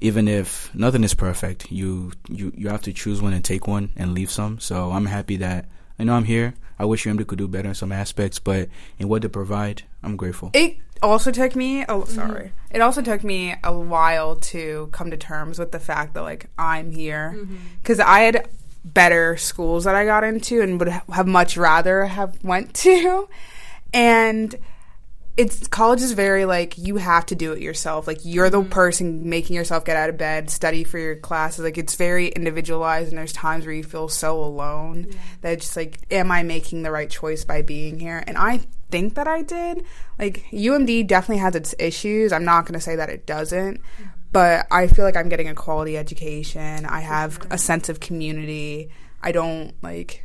even 0.00 0.28
if 0.28 0.72
nothing 0.74 1.02
is 1.02 1.14
perfect, 1.14 1.72
you 1.72 2.12
you 2.28 2.52
you 2.56 2.68
have 2.68 2.82
to 2.82 2.92
choose 2.92 3.20
one 3.20 3.32
and 3.32 3.44
take 3.44 3.66
one 3.66 3.90
and 3.96 4.14
leave 4.14 4.30
some. 4.30 4.60
So 4.60 4.92
I'm 4.92 5.06
happy 5.06 5.38
that 5.38 5.68
I 5.98 6.04
know 6.04 6.14
I'm 6.14 6.24
here. 6.24 6.54
I 6.78 6.84
wish 6.84 7.04
UMD 7.06 7.26
could 7.26 7.38
do 7.38 7.48
better 7.48 7.68
in 7.68 7.74
some 7.74 7.92
aspects, 7.92 8.38
but 8.38 8.68
in 8.98 9.08
what 9.08 9.22
they 9.22 9.28
provide, 9.28 9.84
I'm 10.02 10.16
grateful. 10.16 10.50
It 10.54 10.76
also 11.02 11.30
took 11.30 11.56
me. 11.56 11.84
Oh, 11.88 12.04
sorry. 12.04 12.46
Mm-hmm. 12.46 12.76
It 12.76 12.80
also 12.80 13.02
took 13.02 13.24
me 13.24 13.54
a 13.64 13.76
while 13.76 14.36
to 14.36 14.88
come 14.92 15.10
to 15.10 15.16
terms 15.16 15.58
with 15.58 15.72
the 15.72 15.80
fact 15.80 16.14
that 16.14 16.22
like 16.22 16.46
I'm 16.58 16.90
here 16.92 17.46
because 17.82 17.98
mm-hmm. 17.98 18.10
I 18.10 18.20
had 18.20 18.48
better 18.84 19.36
schools 19.36 19.84
that 19.84 19.94
I 19.94 20.04
got 20.04 20.22
into 20.22 20.60
and 20.60 20.78
would 20.78 20.88
have 20.88 21.26
much 21.26 21.56
rather 21.56 22.06
have 22.06 22.42
went 22.44 22.74
to, 22.74 23.28
and 23.94 24.54
it's 25.36 25.68
college 25.68 26.00
is 26.00 26.12
very 26.12 26.46
like 26.46 26.78
you 26.78 26.96
have 26.96 27.26
to 27.26 27.34
do 27.34 27.52
it 27.52 27.60
yourself. 27.60 28.06
Like 28.06 28.20
you're 28.22 28.48
the 28.48 28.60
mm-hmm. 28.60 28.70
person 28.70 29.28
making 29.28 29.54
yourself 29.54 29.84
get 29.84 29.96
out 29.96 30.08
of 30.08 30.16
bed, 30.16 30.48
study 30.50 30.82
for 30.82 30.98
your 30.98 31.16
classes. 31.16 31.64
Like 31.64 31.76
it's 31.76 31.94
very 31.94 32.28
individualized, 32.28 33.10
and 33.10 33.18
there's 33.18 33.32
times 33.32 33.66
where 33.66 33.74
you 33.74 33.84
feel 33.84 34.08
so 34.08 34.42
alone 34.42 35.08
yeah. 35.10 35.18
that 35.42 35.52
it's 35.52 35.66
just 35.66 35.76
like, 35.76 35.98
am 36.10 36.30
I 36.30 36.42
making 36.42 36.82
the 36.82 36.90
right 36.90 37.10
choice 37.10 37.44
by 37.44 37.60
being 37.60 38.00
here? 38.00 38.24
And 38.26 38.38
I 38.38 38.60
think 38.90 39.14
that 39.16 39.28
I 39.28 39.42
did. 39.42 39.84
Like 40.18 40.44
UMD 40.52 41.06
definitely 41.06 41.42
has 41.42 41.54
its 41.54 41.74
issues. 41.78 42.32
I'm 42.32 42.44
not 42.44 42.64
going 42.64 42.74
to 42.74 42.80
say 42.80 42.96
that 42.96 43.10
it 43.10 43.26
doesn't, 43.26 43.82
but 44.32 44.66
I 44.70 44.86
feel 44.86 45.04
like 45.04 45.16
I'm 45.16 45.28
getting 45.28 45.48
a 45.48 45.54
quality 45.54 45.98
education. 45.98 46.86
I 46.86 47.00
have 47.00 47.46
a 47.50 47.58
sense 47.58 47.90
of 47.90 48.00
community. 48.00 48.90
I 49.22 49.32
don't 49.32 49.74
like 49.82 50.24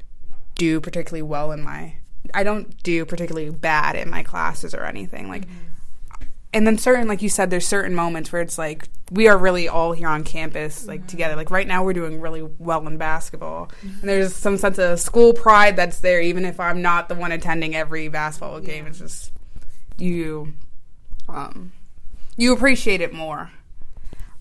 do 0.55 0.79
particularly 0.79 1.23
well 1.23 1.51
in 1.51 1.63
my 1.63 1.95
I 2.33 2.43
don't 2.43 2.81
do 2.83 3.05
particularly 3.05 3.49
bad 3.49 3.95
in 3.95 4.09
my 4.09 4.23
classes 4.23 4.73
or 4.73 4.83
anything. 4.83 5.29
Like, 5.29 5.47
mm-hmm. 5.47 6.25
and 6.53 6.67
then 6.67 6.77
certain, 6.77 7.07
like 7.07 7.21
you 7.21 7.29
said, 7.29 7.49
there's 7.49 7.67
certain 7.67 7.95
moments 7.95 8.31
where 8.31 8.41
it's 8.41 8.57
like 8.57 8.87
we 9.11 9.27
are 9.27 9.37
really 9.37 9.67
all 9.67 9.91
here 9.91 10.07
on 10.07 10.23
campus, 10.23 10.87
like 10.87 11.01
mm-hmm. 11.01 11.07
together. 11.07 11.35
Like 11.35 11.51
right 11.51 11.67
now, 11.67 11.83
we're 11.83 11.93
doing 11.93 12.21
really 12.21 12.43
well 12.59 12.87
in 12.87 12.97
basketball, 12.97 13.67
mm-hmm. 13.67 13.99
and 13.99 14.09
there's 14.09 14.35
some 14.35 14.57
sense 14.57 14.77
of 14.77 14.99
school 14.99 15.33
pride 15.33 15.75
that's 15.75 15.99
there, 15.99 16.21
even 16.21 16.45
if 16.45 16.59
I'm 16.59 16.81
not 16.81 17.09
the 17.09 17.15
one 17.15 17.31
attending 17.31 17.75
every 17.75 18.07
basketball 18.07 18.59
game. 18.59 18.85
Yeah. 18.85 18.89
It's 18.89 18.99
just 18.99 19.31
you, 19.97 20.53
um, 21.27 21.71
you 22.37 22.53
appreciate 22.53 23.01
it 23.01 23.13
more. 23.13 23.51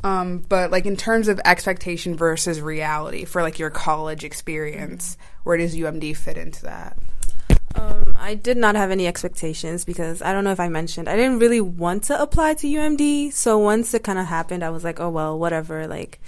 Um, 0.03 0.39
but 0.49 0.71
like 0.71 0.87
in 0.87 0.97
terms 0.97 1.29
of 1.29 1.41
expectation 1.45 2.17
versus 2.17 2.61
reality 2.61 3.25
for 3.25 3.43
like 3.43 3.59
your 3.59 3.71
college 3.71 4.25
experience, 4.25 5.17
mm-hmm. 5.17 5.41
where 5.45 5.57
does 5.59 5.77
UMD 5.77 6.17
fit 6.17 6.39
into 6.39 6.63
that? 6.63 6.97
Um, 7.75 8.12
I 8.17 8.35
did 8.35 8.57
not 8.57 8.75
have 8.75 8.91
any 8.91 9.07
expectations 9.07 9.85
because 9.85 10.23
I 10.23 10.33
don't 10.33 10.45
know 10.45 10.50
if 10.50 10.61
I 10.61 10.69
mentioned 10.69 11.09
I 11.09 11.17
didn't 11.17 11.39
really 11.39 11.61
want 11.61 12.05
to 12.05 12.21
apply 12.21 12.55
to 12.55 12.67
UMD. 12.67 13.33
So 13.33 13.59
once 13.59 13.95
it 13.95 14.03
kind 14.03 14.19
of 14.19 14.27
happened, 14.27 14.65
I 14.65 14.71
was 14.71 14.85
like, 14.85 15.00
oh 15.00 15.11
well, 15.11 15.39
whatever. 15.39 15.87
Like, 15.87 16.21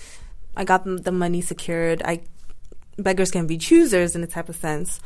I 0.57 0.65
got 0.65 0.85
the 0.85 1.13
money 1.13 1.41
secured. 1.41 2.03
I 2.05 2.21
beggars 2.99 3.31
can 3.31 3.47
be 3.47 3.59
choosers 3.59 4.15
in 4.15 4.23
a 4.23 4.27
type 4.27 4.49
of 4.49 4.57
sense. 4.57 5.01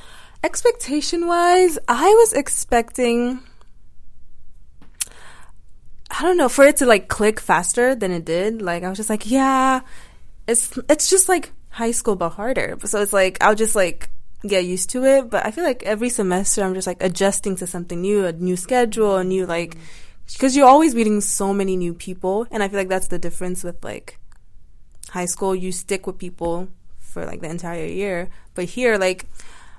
Expectation 0.44 1.26
wise, 1.26 1.78
I 1.88 2.08
was 2.08 2.32
expecting. 2.32 3.40
I 6.10 6.22
don't 6.22 6.36
know 6.36 6.48
for 6.48 6.64
it 6.64 6.76
to 6.78 6.86
like 6.86 7.08
click 7.08 7.40
faster 7.40 7.94
than 7.94 8.12
it 8.12 8.24
did. 8.24 8.62
Like 8.62 8.84
I 8.84 8.88
was 8.88 8.98
just 8.98 9.10
like, 9.10 9.28
yeah, 9.30 9.80
it's 10.46 10.78
it's 10.88 11.08
just 11.08 11.28
like 11.28 11.52
high 11.70 11.90
school 11.90 12.16
but 12.16 12.30
harder. 12.30 12.76
So 12.84 13.00
it's 13.00 13.12
like 13.12 13.38
I'll 13.40 13.54
just 13.54 13.74
like 13.74 14.10
get 14.46 14.64
used 14.64 14.90
to 14.90 15.04
it. 15.04 15.30
But 15.30 15.46
I 15.46 15.50
feel 15.50 15.64
like 15.64 15.82
every 15.82 16.08
semester 16.08 16.62
I'm 16.62 16.74
just 16.74 16.86
like 16.86 17.02
adjusting 17.02 17.56
to 17.56 17.66
something 17.66 18.00
new, 18.00 18.24
a 18.24 18.32
new 18.32 18.56
schedule, 18.56 19.16
a 19.16 19.24
new 19.24 19.46
like, 19.46 19.76
because 20.32 20.56
you're 20.56 20.66
always 20.66 20.94
meeting 20.94 21.20
so 21.20 21.52
many 21.52 21.76
new 21.76 21.94
people. 21.94 22.46
And 22.50 22.62
I 22.62 22.68
feel 22.68 22.78
like 22.78 22.88
that's 22.88 23.08
the 23.08 23.18
difference 23.18 23.64
with 23.64 23.82
like 23.84 24.18
high 25.10 25.26
school. 25.26 25.54
You 25.54 25.72
stick 25.72 26.06
with 26.06 26.18
people 26.18 26.68
for 26.98 27.24
like 27.24 27.40
the 27.40 27.48
entire 27.48 27.86
year. 27.86 28.28
But 28.54 28.64
here, 28.64 28.98
like, 28.98 29.26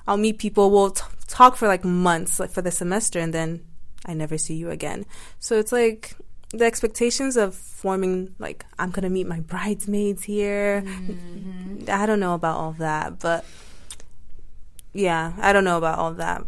I'll 0.07 0.17
meet 0.17 0.39
people, 0.39 0.71
we'll 0.71 0.91
t- 0.91 1.03
talk 1.27 1.57
for 1.57 1.67
like 1.67 1.83
months, 1.83 2.39
like 2.39 2.51
for 2.51 2.61
the 2.61 2.71
semester, 2.71 3.19
and 3.19 3.33
then 3.33 3.65
I 4.05 4.13
never 4.13 4.37
see 4.37 4.55
you 4.55 4.69
again. 4.69 5.05
So 5.39 5.59
it's 5.59 5.71
like, 5.71 6.15
the 6.51 6.65
expectations 6.65 7.35
of 7.35 7.53
forming 7.55 8.33
like 8.39 8.65
I'm 8.79 8.91
gonna 8.91 9.09
meet 9.09 9.27
my 9.27 9.41
bridesmaids 9.41 10.23
here. 10.23 10.81
Mm-hmm. 10.85 11.89
I 11.89 12.05
don't 12.05 12.19
know 12.19 12.33
about 12.33 12.57
all 12.57 12.71
that, 12.73 13.19
but 13.19 13.43
yeah, 14.97 15.33
I 15.37 15.53
don't 15.53 15.63
know 15.63 15.77
about 15.77 15.99
all 15.99 16.13
that. 16.13 16.43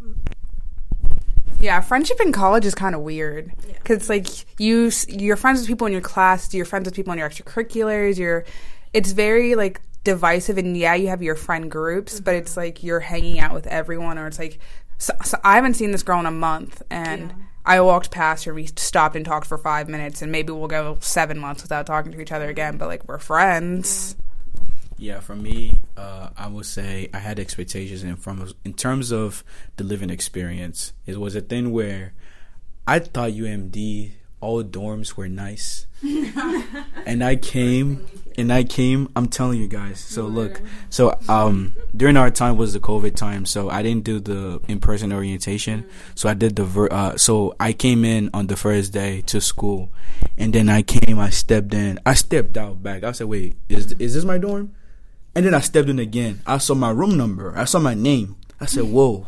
Yeah, 1.60 1.82
friendship 1.82 2.20
in 2.20 2.32
college 2.32 2.66
is 2.66 2.74
kind 2.74 2.96
of 2.96 3.02
weird 3.02 3.52
because 3.74 4.10
yeah. 4.10 4.16
like 4.16 4.60
you 4.60 4.92
you're 5.08 5.36
friends 5.36 5.60
with 5.60 5.68
people 5.68 5.86
in 5.86 5.94
your 5.94 6.02
class, 6.02 6.52
you're 6.54 6.66
friends 6.66 6.86
with 6.86 6.96
people 6.96 7.14
in 7.14 7.20
your 7.20 7.30
extracurriculars. 7.30 8.18
You're 8.18 8.46
it's 8.92 9.12
very 9.12 9.54
like 9.54 9.82
divisive, 10.04 10.58
and 10.58 10.76
yeah, 10.76 10.96
you 10.96 11.10
have 11.10 11.22
your 11.22 11.36
friend 11.36 11.70
groups, 11.70 12.16
mm-hmm. 12.16 12.24
but 12.24 12.36
it's 12.36 12.58
like 12.58 12.82
you're 12.82 13.02
hanging 13.02 13.40
out 13.40 13.54
with 13.54 13.68
everyone, 13.68 14.18
or 14.18 14.26
it's 14.26 14.40
like 14.40 14.60
so, 14.98 15.14
so 15.24 15.38
I 15.44 15.56
haven't 15.56 15.76
seen 15.76 15.92
this 15.92 16.04
girl 16.04 16.20
in 16.20 16.26
a 16.26 16.32
month, 16.32 16.82
and. 16.90 17.30
Yeah. 17.30 17.36
I 17.66 17.82
walked 17.82 18.10
past 18.10 18.46
her. 18.46 18.54
We 18.54 18.66
stopped 18.66 19.16
and 19.16 19.24
talked 19.24 19.46
for 19.46 19.58
five 19.58 19.88
minutes, 19.88 20.24
and 20.24 20.32
maybe 20.32 20.52
we'll 20.52 20.68
go 20.68 20.98
seven 21.02 21.38
months 21.38 21.62
without 21.62 21.86
talking 21.86 22.12
to 22.14 22.20
each 22.20 22.32
other 22.32 22.50
again. 22.50 22.78
But 22.78 22.88
like 22.88 23.08
we're 23.08 23.20
friends. 23.20 24.16
Yeah. 24.18 24.29
Yeah, 25.00 25.22
for 25.22 25.36
me, 25.36 25.80
uh, 25.96 26.30
I 26.38 26.48
would 26.48 26.66
say 26.66 27.10
I 27.14 27.20
had 27.20 27.40
expectations 27.40 28.04
in 28.04 28.18
from 28.18 28.52
in 28.66 28.74
terms 28.74 29.12
of 29.12 29.46
the 29.78 29.86
living 29.86 30.10
experience. 30.10 30.92
It 31.06 31.18
was 31.18 31.36
a 31.36 31.42
thing 31.42 31.72
where 31.72 32.14
I 32.86 33.00
thought 33.00 33.32
UMD 33.32 34.12
all 34.42 34.64
dorms 34.64 35.16
were 35.16 35.30
nice, 35.30 35.86
and 37.06 37.24
I 37.24 37.38
came 37.38 38.06
and 38.38 38.52
I 38.52 38.66
came. 38.66 39.10
I'm 39.16 39.28
telling 39.28 39.60
you 39.60 39.68
guys. 39.68 40.02
So 40.02 40.28
look, 40.28 40.62
so 40.90 41.18
um 41.30 41.74
during 41.96 42.18
our 42.18 42.30
time 42.30 42.58
was 42.58 42.74
the 42.74 42.82
COVID 42.82 43.16
time, 43.16 43.46
so 43.46 43.70
I 43.70 43.82
didn't 43.82 44.04
do 44.04 44.20
the 44.20 44.60
in 44.68 44.82
person 44.82 45.14
orientation. 45.14 45.86
So 46.14 46.28
I 46.28 46.34
did 46.34 46.58
the 46.58 46.66
ver- 46.66 46.92
uh 46.92 47.16
so 47.18 47.56
I 47.58 47.72
came 47.72 48.04
in 48.04 48.32
on 48.34 48.48
the 48.48 48.58
first 48.58 48.92
day 48.92 49.22
to 49.28 49.40
school, 49.40 49.92
and 50.38 50.52
then 50.52 50.68
I 50.68 50.82
came. 50.82 51.20
I 51.20 51.30
stepped 51.30 51.74
in. 51.74 52.00
I 52.06 52.16
stepped 52.16 52.58
out 52.58 52.84
back. 52.84 53.06
I 53.06 53.14
said, 53.14 53.28
wait, 53.28 53.56
is 53.70 53.94
is 53.94 54.14
this 54.14 54.26
my 54.26 54.38
dorm? 54.38 54.74
And 55.36 55.46
then 55.46 55.54
I 55.54 55.60
stepped 55.60 55.90
in 55.90 56.00
again. 56.00 56.42
I 56.46 56.58
saw 56.58 56.74
my 56.76 56.90
room 56.92 57.18
number. 57.18 57.58
I 57.58 57.66
saw 57.66 57.80
my 57.80 57.94
name. 57.94 58.36
I 58.60 58.66
said, 58.66 58.84
whoa. 58.92 59.28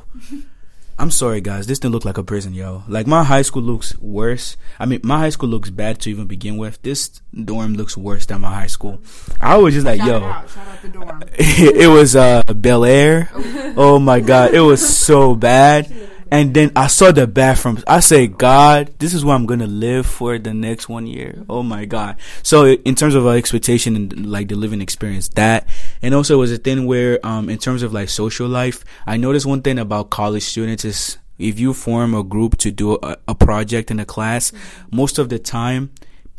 I'm 0.99 1.09
sorry, 1.09 1.41
guys. 1.41 1.65
This 1.65 1.79
didn't 1.79 1.93
look 1.93 2.05
like 2.05 2.19
a 2.19 2.23
prison, 2.23 2.53
yo. 2.53 2.83
Like 2.87 3.07
my 3.07 3.23
high 3.23 3.41
school 3.41 3.63
looks 3.63 3.97
worse. 3.97 4.55
I 4.77 4.85
mean, 4.85 4.99
my 5.03 5.17
high 5.17 5.29
school 5.29 5.49
looks 5.49 5.71
bad 5.71 5.99
to 6.01 6.11
even 6.11 6.27
begin 6.27 6.57
with. 6.57 6.79
This 6.83 7.21
dorm 7.33 7.73
looks 7.73 7.97
worse 7.97 8.27
than 8.27 8.41
my 8.41 8.53
high 8.53 8.67
school. 8.67 8.99
I 9.39 9.57
was 9.57 9.73
just 9.73 9.85
like, 9.85 9.99
Shout 9.99 10.07
yo. 10.07 10.17
it 10.17 10.23
out. 10.23 10.49
Shout 10.49 10.67
out 10.67 10.81
the 10.83 10.89
dorm. 10.89 11.23
it 11.33 11.89
was 11.89 12.15
uh 12.15 12.43
Bel 12.43 12.85
Air. 12.85 13.31
Oh 13.77 13.99
my 13.99 14.19
god, 14.19 14.53
it 14.53 14.59
was 14.59 14.83
so 14.85 15.33
bad. 15.33 15.91
And 16.31 16.53
then 16.53 16.71
I 16.77 16.87
saw 16.87 17.11
the 17.11 17.27
bathrooms. 17.27 17.83
I 17.85 17.99
say, 17.99 18.27
God, 18.27 18.93
this 18.99 19.13
is 19.13 19.25
where 19.25 19.35
I'm 19.35 19.45
gonna 19.45 19.67
live 19.67 20.05
for 20.05 20.39
the 20.39 20.53
next 20.53 20.87
one 20.87 21.05
year. 21.05 21.43
Oh 21.49 21.61
my 21.61 21.83
god. 21.83 22.15
So 22.41 22.67
in 22.67 22.95
terms 22.95 23.15
of 23.15 23.25
uh, 23.25 23.31
expectation 23.31 23.97
and 23.97 24.25
like 24.25 24.47
the 24.47 24.55
living 24.55 24.81
experience, 24.81 25.27
that 25.29 25.67
and 26.01 26.15
also 26.15 26.35
it 26.35 26.37
was 26.37 26.51
a 26.53 26.57
thing 26.57 26.85
where 26.85 27.19
um 27.25 27.49
in 27.49 27.57
terms 27.57 27.83
of 27.83 27.91
like 27.91 28.07
social 28.07 28.47
life, 28.47 28.85
I 29.05 29.17
noticed 29.17 29.45
one 29.45 29.61
thing 29.61 29.77
about 29.77 30.09
college 30.09 30.43
students 30.43 30.85
is 30.85 31.17
if 31.37 31.59
you 31.59 31.73
form 31.73 32.13
a 32.13 32.23
group 32.23 32.57
to 32.59 32.71
do 32.71 32.97
a, 33.03 33.17
a 33.27 33.35
project 33.35 33.91
in 33.91 33.99
a 33.99 34.05
class, 34.05 34.53
most 34.89 35.19
of 35.19 35.27
the 35.27 35.39
time 35.39 35.91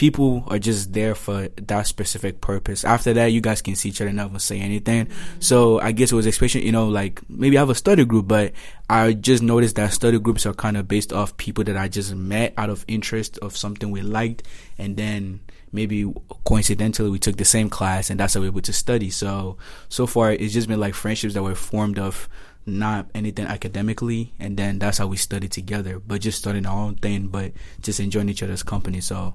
people 0.02 0.42
are 0.48 0.58
just 0.58 0.92
there 0.92 1.14
for 1.14 1.46
that 1.58 1.86
specific 1.86 2.40
purpose. 2.40 2.84
After 2.84 3.12
that, 3.12 3.26
you 3.26 3.40
guys 3.40 3.62
can 3.62 3.76
see 3.76 3.90
each 3.90 4.00
other 4.00 4.08
and 4.08 4.16
never 4.16 4.40
say 4.40 4.58
anything. 4.58 5.06
So 5.38 5.78
I 5.78 5.92
guess 5.92 6.10
it 6.10 6.16
was 6.16 6.26
especially, 6.26 6.66
you 6.66 6.72
know, 6.72 6.88
like 6.88 7.20
maybe 7.30 7.56
I 7.56 7.60
have 7.60 7.70
a 7.70 7.76
study 7.76 8.04
group, 8.04 8.26
but 8.26 8.50
I 8.90 9.12
just 9.12 9.44
noticed 9.44 9.76
that 9.76 9.92
study 9.92 10.18
groups 10.18 10.44
are 10.44 10.54
kind 10.54 10.76
of 10.76 10.88
based 10.88 11.12
off 11.12 11.36
people 11.36 11.62
that 11.62 11.76
I 11.76 11.86
just 11.86 12.16
met 12.16 12.52
out 12.56 12.68
of 12.68 12.84
interest 12.88 13.38
of 13.38 13.56
something 13.56 13.92
we 13.92 14.02
liked. 14.02 14.42
And 14.76 14.96
then 14.96 15.38
maybe 15.70 16.12
coincidentally 16.44 17.08
we 17.08 17.20
took 17.20 17.36
the 17.36 17.44
same 17.44 17.70
class 17.70 18.10
and 18.10 18.18
that's 18.18 18.34
how 18.34 18.40
we 18.40 18.48
were 18.48 18.54
able 18.54 18.62
to 18.62 18.72
study. 18.72 19.08
So, 19.08 19.56
so 19.88 20.08
far 20.08 20.32
it's 20.32 20.52
just 20.52 20.66
been 20.66 20.80
like 20.80 20.94
friendships 20.94 21.34
that 21.34 21.44
were 21.44 21.54
formed 21.54 22.00
of 22.00 22.28
not 22.66 23.08
anything 23.14 23.46
academically 23.46 24.32
and 24.40 24.56
then 24.56 24.80
that's 24.80 24.98
how 24.98 25.06
we 25.06 25.16
studied 25.16 25.52
together, 25.52 26.00
but 26.00 26.20
just 26.20 26.38
studying 26.38 26.66
our 26.66 26.76
own 26.76 26.96
thing, 26.96 27.28
but 27.28 27.52
just 27.80 28.00
enjoying 28.00 28.28
each 28.30 28.42
other's 28.42 28.64
company. 28.64 29.00
So 29.00 29.34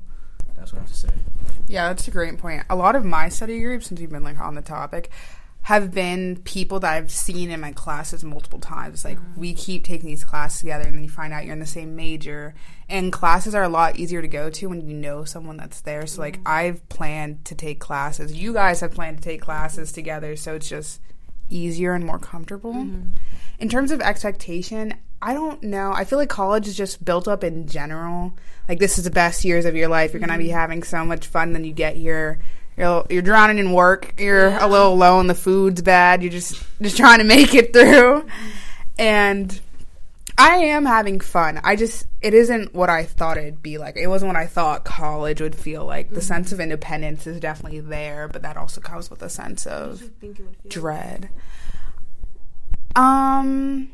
that's 0.58 0.74
what 0.74 0.80
I 0.80 0.82
have 0.82 0.92
to 0.92 0.98
say. 0.98 1.10
Yeah, 1.68 1.88
that's 1.90 2.08
a 2.08 2.12
great 2.12 2.38
point. 2.38 2.64
A 2.70 2.76
lot 2.76 2.96
of 2.96 3.06
my 3.06 3.30
study 3.30 3.60
groups, 3.60 3.88
since 3.88 4.00
we've 4.00 4.10
been 4.10 4.24
like 4.24 4.40
on 4.40 4.56
the 4.56 4.62
topic, 4.62 5.10
have 5.64 5.94
been 5.94 6.38
people 6.46 6.80
that 6.80 6.94
I've 6.94 7.12
seen 7.12 7.52
in 7.52 7.60
my 7.60 7.74
classes 7.74 8.24
multiple 8.24 8.60
times. 8.60 9.04
Like 9.04 9.18
mm-hmm. 9.18 9.40
we 9.40 9.54
keep 9.54 9.84
taking 9.84 10.08
these 10.08 10.24
classes 10.24 10.62
together, 10.62 10.86
and 10.86 10.96
then 10.96 11.04
you 11.04 11.10
find 11.10 11.34
out 11.34 11.44
you're 11.44 11.54
in 11.54 11.60
the 11.60 11.66
same 11.66 11.96
major. 11.96 12.56
And 12.88 13.12
classes 13.12 13.54
are 13.54 13.64
a 13.64 13.70
lot 13.70 13.98
easier 13.98 14.22
to 14.22 14.28
go 14.30 14.50
to 14.50 14.68
when 14.68 14.82
you 14.82 14.94
know 14.94 15.26
someone 15.26 15.58
that's 15.58 15.82
there. 15.82 16.08
So 16.08 16.22
like 16.22 16.38
mm-hmm. 16.38 16.48
I've 16.48 16.90
planned 16.90 17.44
to 17.46 17.56
take 17.56 17.80
classes. 17.80 18.34
You 18.34 18.54
guys 18.54 18.80
have 18.80 18.94
planned 18.94 19.18
to 19.18 19.24
take 19.24 19.42
classes 19.42 19.92
together, 19.92 20.38
so 20.38 20.56
it's 20.56 20.70
just 20.70 21.02
easier 21.50 21.94
and 21.94 22.06
more 22.06 22.20
comfortable. 22.20 22.74
Mm-hmm. 22.74 23.10
In 23.60 23.70
terms 23.70 23.92
of 23.92 24.02
expectation, 24.02 24.94
I 25.22 25.34
don't 25.34 25.62
know. 25.64 25.92
I 25.94 26.04
feel 26.04 26.20
like 26.20 26.30
college 26.30 26.68
is 26.68 26.78
just 26.78 27.04
built 27.04 27.28
up 27.28 27.44
in 27.44 27.68
general. 27.68 28.34
Like 28.70 28.80
this 28.80 28.98
is 28.98 29.04
the 29.04 29.12
best 29.12 29.44
years 29.44 29.66
of 29.66 29.76
your 29.76 29.88
life. 29.88 30.14
You're 30.14 30.20
gonna 30.20 30.38
be 30.38 30.46
mm-hmm. 30.46 30.54
having 30.54 30.84
so 30.84 31.04
much 31.04 31.28
fun. 31.28 31.54
Then 31.54 31.64
you 31.64 31.74
get 31.74 31.96
here, 31.96 32.40
you're 32.76 33.06
you're 33.10 33.22
drowning 33.22 33.58
in 33.58 33.74
work. 33.74 34.14
You're 34.20 34.50
a 34.50 34.68
little 34.68 34.96
low, 34.96 35.20
and 35.20 35.30
the 35.30 35.36
food's 35.36 35.82
bad. 35.82 36.22
You're 36.22 36.32
just 36.32 36.64
just 36.82 36.98
trying 36.98 37.20
to 37.20 37.24
make 37.24 37.56
it 37.56 37.74
through. 37.74 38.28
And 39.00 39.60
I 40.38 40.58
am 40.58 40.86
having 40.86 41.20
fun. 41.20 41.60
I 41.64 41.76
just 41.76 42.06
it 42.22 42.34
isn't 42.34 42.74
what 42.74 42.90
I 42.90 43.06
thought 43.06 43.38
it'd 43.38 43.64
be 43.64 43.78
like. 43.78 43.98
It 43.98 44.08
wasn't 44.08 44.30
what 44.34 44.42
I 44.42 44.46
thought 44.46 44.86
college 44.86 45.42
would 45.42 45.56
feel 45.56 45.86
like. 45.86 46.12
The 46.12 46.22
sense 46.22 46.52
of 46.52 46.60
independence 46.60 47.26
is 47.26 47.40
definitely 47.40 47.80
there, 47.80 48.28
but 48.28 48.44
that 48.44 48.58
also 48.58 48.80
comes 48.80 49.10
with 49.10 49.24
a 49.24 49.30
sense 49.30 49.66
of 49.66 50.04
dread. 50.68 51.30
Um, 52.96 53.90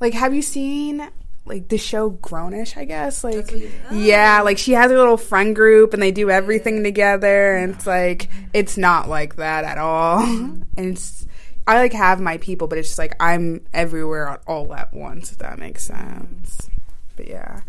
like, 0.00 0.14
have 0.14 0.34
you 0.34 0.42
seen 0.42 1.08
like 1.44 1.68
the 1.68 1.78
show 1.78 2.10
Grownish? 2.10 2.76
I 2.76 2.84
guess 2.84 3.22
like, 3.22 3.52
yeah, 3.92 4.42
like 4.42 4.58
she 4.58 4.72
has 4.72 4.90
her 4.90 4.98
little 4.98 5.16
friend 5.16 5.54
group 5.54 5.94
and 5.94 6.02
they 6.02 6.10
do 6.10 6.28
everything 6.28 6.82
together, 6.82 7.54
and 7.54 7.74
it's 7.74 7.86
like 7.86 8.30
it's 8.52 8.76
not 8.76 9.08
like 9.08 9.36
that 9.36 9.64
at 9.64 9.78
all. 9.78 10.24
and 10.24 10.66
it's 10.76 11.26
I 11.66 11.76
like 11.78 11.92
have 11.92 12.20
my 12.20 12.36
people, 12.38 12.66
but 12.68 12.78
it's 12.78 12.88
just 12.88 12.98
like 12.98 13.16
I'm 13.20 13.66
everywhere 13.72 14.38
all 14.46 14.74
at 14.74 14.92
once. 14.92 15.32
If 15.32 15.38
that 15.38 15.58
makes 15.58 15.84
sense. 15.84 16.68
But 17.16 17.28
yeah. 17.28 17.62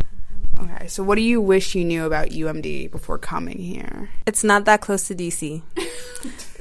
Okay, 0.60 0.88
so 0.88 1.04
what 1.04 1.16
do 1.16 1.22
you 1.22 1.42
wish 1.42 1.76
you 1.76 1.84
knew 1.84 2.06
about 2.06 2.30
UMD 2.30 2.92
before 2.92 3.18
coming 3.18 3.58
here? 3.58 4.10
It's 4.26 4.44
not 4.44 4.66
that 4.66 4.82
close 4.82 5.08
to 5.08 5.16
DC. 5.16 5.62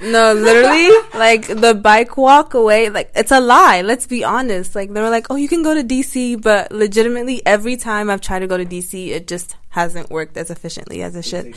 no, 0.03 0.33
literally, 0.33 0.91
like 1.15 1.47
the 1.47 1.75
bike 1.75 2.17
walk 2.17 2.55
away, 2.55 2.91
like 2.91 3.11
it's 3.15 3.31
a 3.31 3.41
lie. 3.41 3.83
Let's 3.83 4.07
be 4.07 4.25
honest. 4.25 4.75
Like 4.75 4.93
they 4.93 5.01
were 5.01 5.11
like, 5.11 5.29
"Oh, 5.31 5.37
you 5.37 5.49
can 5.49 5.63
go 5.63 5.75
to 5.75 5.83
DC," 5.85 6.41
but 6.43 6.73
legitimately, 6.73 7.45
every 7.47 7.77
time 7.77 8.11
I've 8.11 8.21
tried 8.21 8.41
to 8.41 8.47
go 8.47 8.57
to 8.57 8.65
DC, 8.65 9.09
it 9.11 9.27
just 9.29 9.57
hasn't 9.71 10.11
worked 10.11 10.37
as 10.37 10.51
efficiently 10.51 11.03
as 11.03 11.15
it 11.17 11.25
should. 11.25 11.55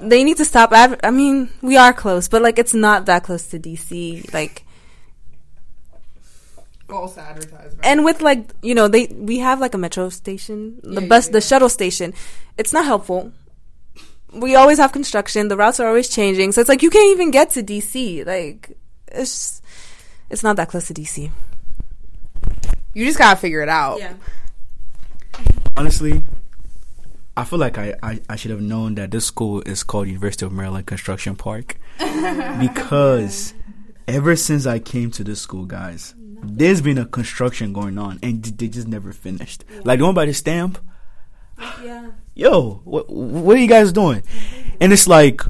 They 0.00 0.24
need 0.24 0.36
to 0.38 0.44
stop. 0.44 0.72
Adver- 0.72 1.00
I 1.04 1.10
mean, 1.10 1.50
we 1.62 1.76
are 1.76 1.92
close, 1.92 2.28
but 2.28 2.42
like 2.42 2.58
it's 2.58 2.74
not 2.74 3.06
that 3.06 3.22
close 3.22 3.46
to 3.48 3.58
DC. 3.58 4.32
Like 4.34 4.64
False 6.88 7.16
advertisement. 7.18 7.80
and 7.84 8.04
with 8.04 8.20
like 8.22 8.50
you 8.62 8.74
know 8.74 8.88
they 8.88 9.06
we 9.06 9.38
have 9.38 9.60
like 9.60 9.74
a 9.74 9.78
metro 9.78 10.08
station 10.10 10.78
the 10.82 11.00
Yeah, 11.00 11.08
bus 11.08 11.26
yeah, 11.28 11.32
the 11.32 11.40
shuttle 11.40 11.68
station. 11.68 12.12
It's 12.58 12.72
not 12.72 12.84
helpful. 12.84 13.32
We 14.34 14.54
always 14.56 14.78
have 14.78 14.92
construction. 14.92 15.48
The 15.48 15.56
routes 15.56 15.78
are 15.80 15.86
always 15.88 16.08
changing. 16.08 16.52
So 16.52 16.60
it's 16.60 16.68
like 16.68 16.82
you 16.82 16.90
can't 16.90 17.10
even 17.14 17.30
get 17.30 17.50
to 17.50 17.62
dc 17.62 18.26
like 18.26 18.76
it's 19.08 19.60
it's 20.30 20.42
not 20.42 20.56
that 20.56 20.68
close 20.68 20.86
to 20.88 20.94
dc 20.94 21.30
You 22.94 23.04
just 23.06 23.18
gotta 23.18 23.38
figure 23.40 23.62
it 23.62 23.68
out. 23.68 23.98
Yeah. 23.98 24.14
honestly, 25.76 26.24
I 27.36 27.44
feel 27.44 27.58
like 27.58 27.78
I, 27.78 27.94
I, 28.02 28.20
I 28.28 28.36
should 28.36 28.50
have 28.50 28.60
known 28.60 28.94
that 28.96 29.10
this 29.10 29.24
school 29.26 29.62
is 29.64 29.82
called 29.82 30.08
University 30.08 30.44
of 30.44 30.52
Maryland 30.52 30.86
Construction 30.86 31.36
Park. 31.36 31.78
Because 32.60 33.54
ever 34.06 34.36
since 34.36 34.66
I 34.66 34.78
came 34.78 35.10
to 35.12 35.24
this 35.24 35.40
school, 35.40 35.64
guys, 35.64 36.14
there's 36.42 36.80
been 36.80 36.98
a 36.98 37.06
construction 37.06 37.72
going 37.72 37.98
on 37.98 38.18
and 38.22 38.42
they 38.42 38.68
just 38.68 38.88
never 38.88 39.12
finished. 39.12 39.64
Like 39.84 39.98
the 39.98 40.04
one 40.04 40.14
by 40.14 40.26
the 40.26 40.34
stamp, 40.34 40.78
yeah 41.82 42.10
yo, 42.34 42.80
what 42.84 43.08
what 43.10 43.56
are 43.56 43.60
you 43.60 43.68
guys 43.68 43.92
doing? 43.92 44.22
And 44.80 44.92
it's 44.92 45.06
like, 45.06 45.42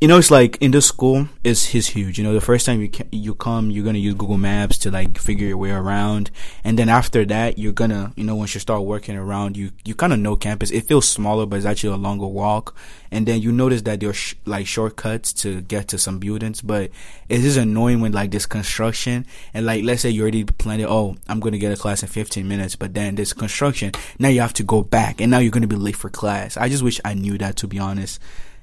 you 0.00 0.08
know, 0.08 0.18
it's 0.18 0.30
like 0.30 0.58
in 0.60 0.70
this 0.70 0.86
school, 0.86 1.28
it's 1.44 1.74
is 1.74 1.86
huge. 1.88 2.18
You 2.18 2.24
know, 2.24 2.34
the 2.34 2.40
first 2.40 2.66
time 2.66 2.80
you 2.80 2.88
ca- 2.90 3.06
you 3.12 3.34
come, 3.34 3.70
you're 3.70 3.84
gonna 3.84 3.98
use 3.98 4.14
Google 4.14 4.38
Maps 4.38 4.76
to 4.78 4.90
like 4.90 5.18
figure 5.18 5.46
your 5.46 5.56
way 5.56 5.70
around, 5.70 6.30
and 6.64 6.78
then 6.78 6.88
after 6.88 7.24
that, 7.26 7.58
you're 7.58 7.72
gonna, 7.72 8.12
you 8.16 8.24
know, 8.24 8.34
once 8.34 8.54
you 8.54 8.60
start 8.60 8.82
working 8.82 9.16
around, 9.16 9.56
you 9.56 9.70
you 9.84 9.94
kind 9.94 10.12
of 10.12 10.18
know 10.18 10.36
campus. 10.36 10.70
It 10.70 10.86
feels 10.86 11.08
smaller, 11.08 11.46
but 11.46 11.56
it's 11.56 11.66
actually 11.66 11.94
a 11.94 11.96
longer 11.96 12.26
walk. 12.26 12.76
And 13.10 13.26
then 13.26 13.40
you 13.40 13.52
notice 13.52 13.82
that 13.82 14.00
there's 14.00 14.16
sh- 14.16 14.34
like 14.44 14.66
shortcuts 14.66 15.32
to 15.34 15.60
get 15.60 15.88
to 15.88 15.98
some 15.98 16.18
buildings, 16.18 16.60
but 16.60 16.90
it 17.28 17.44
is 17.44 17.56
annoying 17.56 18.00
when 18.00 18.12
like 18.12 18.32
this 18.32 18.46
construction 18.46 19.24
and 19.54 19.64
like 19.64 19.84
let's 19.84 20.02
say 20.02 20.10
you 20.10 20.22
already 20.22 20.44
planned 20.44 20.82
it. 20.82 20.88
Oh, 20.88 21.16
I'm 21.28 21.40
gonna 21.40 21.58
get 21.58 21.72
a 21.72 21.76
class 21.76 22.02
in 22.02 22.08
15 22.08 22.46
minutes, 22.46 22.74
but 22.74 22.94
then 22.94 23.14
this 23.14 23.32
construction, 23.32 23.92
now 24.18 24.28
you 24.28 24.40
have 24.40 24.54
to 24.54 24.64
go 24.64 24.82
back, 24.82 25.20
and 25.20 25.30
now 25.30 25.38
you're 25.38 25.52
gonna 25.52 25.68
be 25.68 25.76
late 25.76 25.96
for 25.96 26.10
class. 26.10 26.56
I 26.56 26.68
just 26.68 26.82
wish 26.82 27.00
I 27.04 27.14
knew 27.14 27.38
that 27.38 27.56
to 27.58 27.68
be 27.68 27.78
honest. 27.78 28.18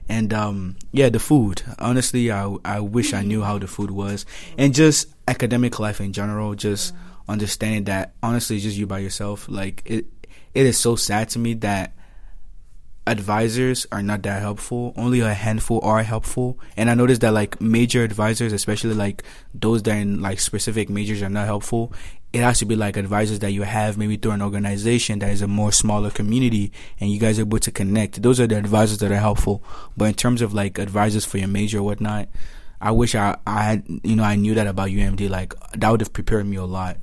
And 0.10 0.34
um, 0.34 0.76
yeah, 0.92 1.10
the 1.10 1.20
food. 1.20 1.64
Honestly, 1.80 2.32
I 2.32 2.56
I 2.66 2.80
wish 2.80 3.14
I 3.14 3.24
knew 3.24 3.42
how 3.44 3.58
the 3.58 3.68
food 3.68 3.92
was, 3.92 4.26
and 4.58 4.74
just 4.74 5.08
academic 5.28 5.80
life 5.80 6.02
in 6.02 6.14
general. 6.14 6.56
Just 6.56 6.94
understanding 7.30 7.86
that 7.86 8.14
honestly, 8.22 8.60
just 8.60 8.78
you 8.78 8.88
by 8.88 9.00
yourself. 9.00 9.48
Like 9.48 9.82
it, 9.86 10.06
it 10.54 10.66
is 10.66 10.78
so 10.78 10.96
sad 10.96 11.30
to 11.30 11.40
me 11.40 11.54
that 11.56 11.94
advisors 13.08 13.88
are 13.92 14.04
not 14.04 14.24
that 14.24 14.42
helpful. 14.42 14.94
Only 14.96 15.22
a 15.22 15.34
handful 15.34 15.80
are 15.84 16.04
helpful. 16.04 16.60
And 16.78 16.90
I 16.90 16.94
noticed 16.94 17.22
that 17.22 17.34
like 17.34 17.60
major 17.60 18.04
advisors, 18.04 18.54
especially 18.54 18.94
like 18.94 19.24
those 19.54 19.84
that 19.84 19.98
in 19.98 20.22
like 20.22 20.40
specific 20.40 20.90
majors 20.90 21.22
are 21.22 21.30
not 21.30 21.46
helpful. 21.46 21.94
It 22.34 22.40
has 22.40 22.60
to 22.60 22.66
be 22.66 22.76
like 22.76 22.96
advisors 22.96 23.40
that 23.40 23.52
you 23.52 23.64
have 23.64 23.98
maybe 23.98 24.16
through 24.16 24.32
an 24.32 24.42
organization 24.42 25.20
that 25.20 25.32
is 25.32 25.42
a 25.42 25.48
more 25.48 25.72
smaller 25.72 26.10
community 26.10 26.72
and 27.00 27.12
you 27.12 27.20
guys 27.20 27.38
are 27.38 27.42
able 27.42 27.60
to 27.60 27.72
connect. 27.72 28.22
Those 28.22 28.40
are 28.40 28.48
the 28.48 28.58
advisors 28.58 29.00
that 29.00 29.12
are 29.12 29.18
helpful. 29.18 29.62
But 29.98 30.06
in 30.06 30.14
terms 30.14 30.42
of 30.42 30.54
like 30.54 30.78
advisors 30.78 31.26
for 31.26 31.40
your 31.40 31.50
major 31.50 31.80
or 31.80 31.84
whatnot, 31.84 32.30
I 32.80 32.92
wish 32.92 33.16
I, 33.16 33.38
I 33.46 33.64
had, 33.64 33.84
you 34.04 34.16
know, 34.16 34.24
I 34.24 34.38
knew 34.38 34.56
that 34.56 34.66
about 34.66 34.90
UMD. 34.90 35.30
Like 35.30 35.54
that 35.74 35.90
would 35.90 36.00
have 36.00 36.14
prepared 36.14 36.46
me 36.46 36.56
a 36.56 36.64
lot. 36.66 36.98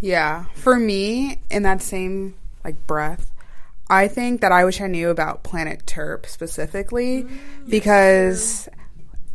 Yeah. 0.00 0.44
For 0.54 0.76
me, 0.76 1.40
in 1.50 1.64
that 1.64 1.82
same 1.82 2.34
like 2.64 2.86
breath, 2.86 3.32
I 3.90 4.06
think 4.06 4.40
that 4.40 4.52
I 4.52 4.64
wish 4.64 4.80
I 4.80 4.86
knew 4.86 5.10
about 5.10 5.42
Planet 5.42 5.84
Terp 5.84 6.26
specifically 6.26 7.24
mm, 7.24 7.38
because 7.68 8.68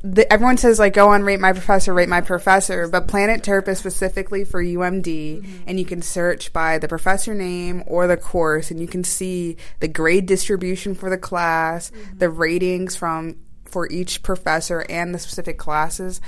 the, 0.06 0.32
everyone 0.32 0.58
says 0.58 0.78
like 0.78 0.94
go 0.94 1.10
on 1.10 1.24
rate 1.24 1.40
my 1.40 1.52
professor 1.52 1.94
rate 1.94 2.08
my 2.08 2.22
professor 2.22 2.88
but 2.88 3.08
planet 3.08 3.42
terp 3.42 3.68
is 3.68 3.80
specifically 3.80 4.44
for 4.44 4.64
umd 4.64 5.06
mm-hmm. 5.06 5.64
and 5.66 5.80
you 5.80 5.86
can 5.86 6.02
search 6.02 6.54
by 6.54 6.78
the 6.78 6.88
professor 6.88 7.34
name 7.34 7.84
or 7.88 8.06
the 8.06 8.16
course 8.16 8.70
and 8.70 8.80
you 8.80 8.88
can 8.88 9.04
see 9.04 9.58
the 9.80 9.88
grade 9.88 10.28
distribution 10.28 10.94
for 10.94 11.10
the 11.10 11.18
class 11.18 11.90
mm-hmm. 11.90 12.20
the 12.20 12.30
ratings 12.30 12.96
from 12.96 13.36
for 13.66 13.90
each 13.92 14.22
professor 14.22 14.86
and 14.90 15.14
the 15.14 15.20
specific 15.20 15.58
classes 15.58 16.22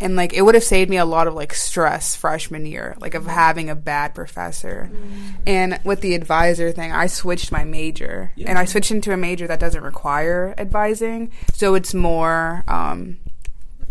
and 0.00 0.16
like 0.16 0.32
it 0.32 0.42
would 0.42 0.54
have 0.54 0.64
saved 0.64 0.90
me 0.90 0.96
a 0.96 1.04
lot 1.04 1.26
of 1.26 1.34
like 1.34 1.52
stress 1.54 2.14
freshman 2.14 2.66
year 2.66 2.96
like 3.00 3.14
of 3.14 3.26
having 3.26 3.70
a 3.70 3.74
bad 3.74 4.14
professor. 4.14 4.90
Mm-hmm. 4.92 5.28
and 5.46 5.80
with 5.84 6.00
the 6.00 6.14
advisor 6.14 6.72
thing 6.72 6.92
i 6.92 7.06
switched 7.06 7.52
my 7.52 7.64
major. 7.64 8.32
Yeah. 8.36 8.48
and 8.48 8.58
i 8.58 8.64
switched 8.64 8.90
into 8.90 9.12
a 9.12 9.16
major 9.16 9.46
that 9.46 9.60
doesn't 9.60 9.82
require 9.82 10.54
advising. 10.58 11.32
So 11.52 11.74
it's 11.74 11.94
more 11.94 12.64
um, 12.68 13.18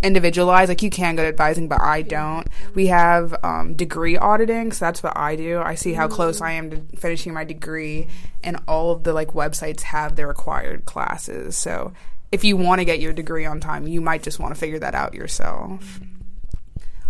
individualized. 0.03 0.69
Like 0.69 0.83
you 0.83 0.89
can 0.89 1.15
go 1.15 1.23
to 1.23 1.27
advising 1.27 1.67
but 1.67 1.81
i 1.81 2.01
don't. 2.01 2.47
We 2.75 2.87
have 2.87 3.35
um, 3.43 3.75
degree 3.75 4.17
auditing 4.17 4.71
so 4.71 4.85
that's 4.85 5.03
what 5.03 5.17
i 5.17 5.35
do. 5.35 5.59
I 5.59 5.75
see 5.75 5.93
how 5.93 6.07
close 6.07 6.41
i 6.41 6.51
am 6.51 6.69
to 6.69 6.97
finishing 6.97 7.33
my 7.33 7.43
degree 7.43 8.07
and 8.43 8.57
all 8.67 8.91
of 8.91 9.03
the 9.03 9.13
like 9.13 9.29
websites 9.29 9.81
have 9.81 10.15
their 10.15 10.27
required 10.27 10.85
classes. 10.85 11.57
So 11.57 11.93
if 12.31 12.43
you 12.43 12.57
want 12.57 12.79
to 12.79 12.85
get 12.85 12.99
your 12.99 13.13
degree 13.13 13.45
on 13.45 13.59
time, 13.59 13.87
you 13.87 14.01
might 14.01 14.23
just 14.23 14.39
want 14.39 14.53
to 14.53 14.59
figure 14.59 14.79
that 14.79 14.95
out 14.95 15.13
yourself. 15.13 15.99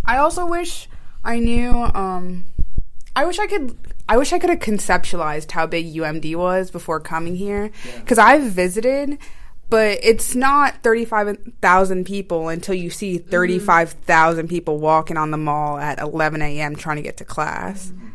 I 0.04 0.18
also 0.18 0.46
wish 0.46 0.88
I 1.24 1.38
knew. 1.38 1.70
Um, 1.70 2.44
I 3.14 3.24
wish 3.24 3.38
I 3.38 3.46
could. 3.46 3.76
I 4.08 4.16
wish 4.16 4.32
I 4.32 4.38
could 4.38 4.50
have 4.50 4.60
conceptualized 4.60 5.50
how 5.50 5.66
big 5.66 5.92
UMD 5.92 6.34
was 6.36 6.70
before 6.70 7.00
coming 7.00 7.36
here, 7.36 7.70
because 7.96 8.18
yeah. 8.18 8.24
I've 8.24 8.44
visited, 8.44 9.18
but 9.68 9.98
it's 10.02 10.34
not 10.34 10.82
thirty-five 10.82 11.36
thousand 11.60 12.06
people 12.06 12.48
until 12.48 12.74
you 12.74 12.90
see 12.90 13.18
mm-hmm. 13.18 13.28
thirty-five 13.28 13.90
thousand 13.90 14.48
people 14.48 14.78
walking 14.78 15.16
on 15.16 15.30
the 15.30 15.36
mall 15.36 15.78
at 15.78 15.98
eleven 15.98 16.40
a.m. 16.40 16.76
trying 16.76 16.96
to 16.96 17.02
get 17.02 17.16
to 17.18 17.24
class. 17.24 17.88
Mm-hmm 17.88 18.08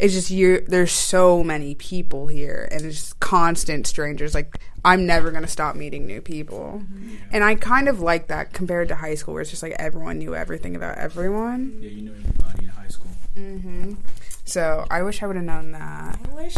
it's 0.00 0.14
just 0.14 0.30
you 0.30 0.64
there's 0.66 0.92
so 0.92 1.44
many 1.44 1.74
people 1.74 2.26
here 2.26 2.68
and 2.72 2.82
it's 2.82 2.96
just 2.96 3.20
constant 3.20 3.86
strangers 3.86 4.34
like 4.34 4.58
i'm 4.84 5.06
never 5.06 5.30
going 5.30 5.42
to 5.42 5.48
stop 5.48 5.76
meeting 5.76 6.06
new 6.06 6.20
people 6.20 6.82
mm-hmm. 6.82 7.16
and 7.30 7.44
i 7.44 7.54
kind 7.54 7.88
of 7.88 8.00
like 8.00 8.28
that 8.28 8.52
compared 8.52 8.88
to 8.88 8.94
high 8.94 9.14
school 9.14 9.34
where 9.34 9.42
it's 9.42 9.50
just 9.50 9.62
like 9.62 9.76
everyone 9.78 10.18
knew 10.18 10.34
everything 10.34 10.74
about 10.74 10.96
everyone 10.96 11.78
yeah 11.80 11.90
you 11.90 12.02
knew 12.02 12.12
everybody 12.12 12.64
in 12.64 12.70
high 12.70 12.88
school 12.88 13.10
mm-hmm. 13.36 13.92
so 14.44 14.86
i 14.90 15.02
wish 15.02 15.22
i 15.22 15.26
would 15.26 15.36
have 15.36 15.44
known 15.44 15.72
that 15.72 16.18
i 16.24 16.34
wish 16.34 16.56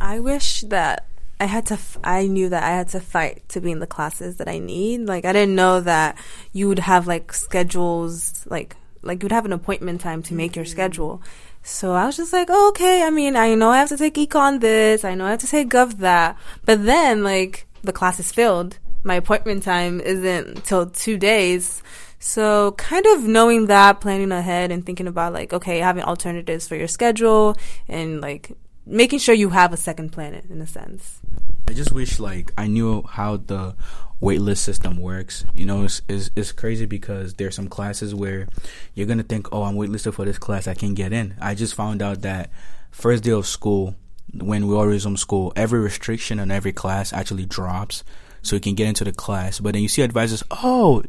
i 0.00 0.18
wish 0.20 0.60
that 0.62 1.06
I 1.38 1.44
had 1.44 1.66
to. 1.66 1.74
F- 1.74 1.98
I 2.02 2.28
knew 2.28 2.48
that 2.48 2.62
I 2.62 2.70
had 2.70 2.88
to 2.88 3.00
fight 3.00 3.46
to 3.50 3.60
be 3.60 3.70
in 3.70 3.80
the 3.80 3.86
classes 3.86 4.38
that 4.38 4.48
I 4.48 4.58
need. 4.58 5.02
Like 5.02 5.26
I 5.26 5.34
didn't 5.34 5.54
know 5.54 5.82
that 5.82 6.16
you 6.54 6.66
would 6.66 6.78
have 6.78 7.06
like 7.06 7.30
schedules, 7.34 8.46
like 8.46 8.74
like 9.02 9.22
you'd 9.22 9.32
have 9.32 9.44
an 9.44 9.52
appointment 9.52 10.00
time 10.00 10.22
to 10.24 10.34
make 10.34 10.56
your 10.56 10.64
mm-hmm. 10.64 10.72
schedule. 10.72 11.22
So 11.66 11.94
I 11.94 12.06
was 12.06 12.16
just 12.16 12.32
like, 12.32 12.46
oh, 12.48 12.68
okay. 12.68 13.02
I 13.02 13.10
mean, 13.10 13.34
I 13.34 13.56
know 13.56 13.70
I 13.70 13.78
have 13.78 13.88
to 13.88 13.96
take 13.96 14.14
econ 14.14 14.60
this. 14.60 15.04
I 15.04 15.16
know 15.16 15.26
I 15.26 15.30
have 15.30 15.40
to 15.40 15.48
take 15.48 15.68
gov 15.68 15.98
that. 15.98 16.38
But 16.64 16.84
then, 16.84 17.24
like, 17.24 17.66
the 17.82 17.92
class 17.92 18.20
is 18.20 18.30
filled. 18.30 18.78
My 19.02 19.16
appointment 19.16 19.64
time 19.64 20.00
isn't 20.00 20.64
till 20.64 20.86
two 20.86 21.18
days. 21.18 21.82
So 22.20 22.70
kind 22.72 23.04
of 23.06 23.24
knowing 23.24 23.66
that, 23.66 24.00
planning 24.00 24.30
ahead 24.30 24.70
and 24.70 24.86
thinking 24.86 25.08
about 25.08 25.32
like, 25.32 25.52
okay, 25.52 25.80
having 25.80 26.04
alternatives 26.04 26.68
for 26.68 26.76
your 26.76 26.88
schedule 26.88 27.56
and 27.88 28.20
like 28.20 28.52
making 28.86 29.18
sure 29.18 29.34
you 29.34 29.50
have 29.50 29.72
a 29.72 29.76
second 29.76 30.10
planet 30.12 30.44
in 30.48 30.60
a 30.60 30.66
sense. 30.66 31.20
I 31.68 31.72
just 31.72 31.92
wish 31.92 32.20
like 32.20 32.52
I 32.56 32.68
knew 32.68 33.02
how 33.02 33.38
the 33.38 33.74
waitlist 34.22 34.58
system 34.58 34.98
works. 34.98 35.44
You 35.54 35.66
know, 35.66 35.84
it's, 35.84 36.00
it's, 36.08 36.30
it's 36.36 36.52
crazy 36.52 36.86
because 36.86 37.34
there's 37.34 37.54
some 37.54 37.68
classes 37.68 38.14
where 38.14 38.48
you're 38.94 39.06
gonna 39.06 39.22
think, 39.22 39.52
oh, 39.52 39.64
I'm 39.64 39.74
waitlisted 39.74 40.14
for 40.14 40.24
this 40.24 40.38
class, 40.38 40.66
I 40.66 40.74
can't 40.74 40.94
get 40.94 41.12
in. 41.12 41.34
I 41.40 41.54
just 41.54 41.74
found 41.74 42.00
out 42.00 42.22
that 42.22 42.50
first 42.90 43.24
day 43.24 43.32
of 43.32 43.46
school, 43.46 43.94
when 44.32 44.66
we 44.66 44.74
all 44.74 44.86
resume 44.86 45.16
school, 45.16 45.52
every 45.56 45.80
restriction 45.80 46.40
on 46.40 46.50
every 46.50 46.72
class 46.72 47.12
actually 47.12 47.46
drops, 47.46 48.04
so 48.42 48.56
you 48.56 48.60
can 48.60 48.74
get 48.74 48.88
into 48.88 49.04
the 49.04 49.12
class. 49.12 49.60
But 49.60 49.74
then 49.74 49.82
you 49.82 49.88
see 49.88 50.02
advisors, 50.02 50.42
oh, 50.50 51.02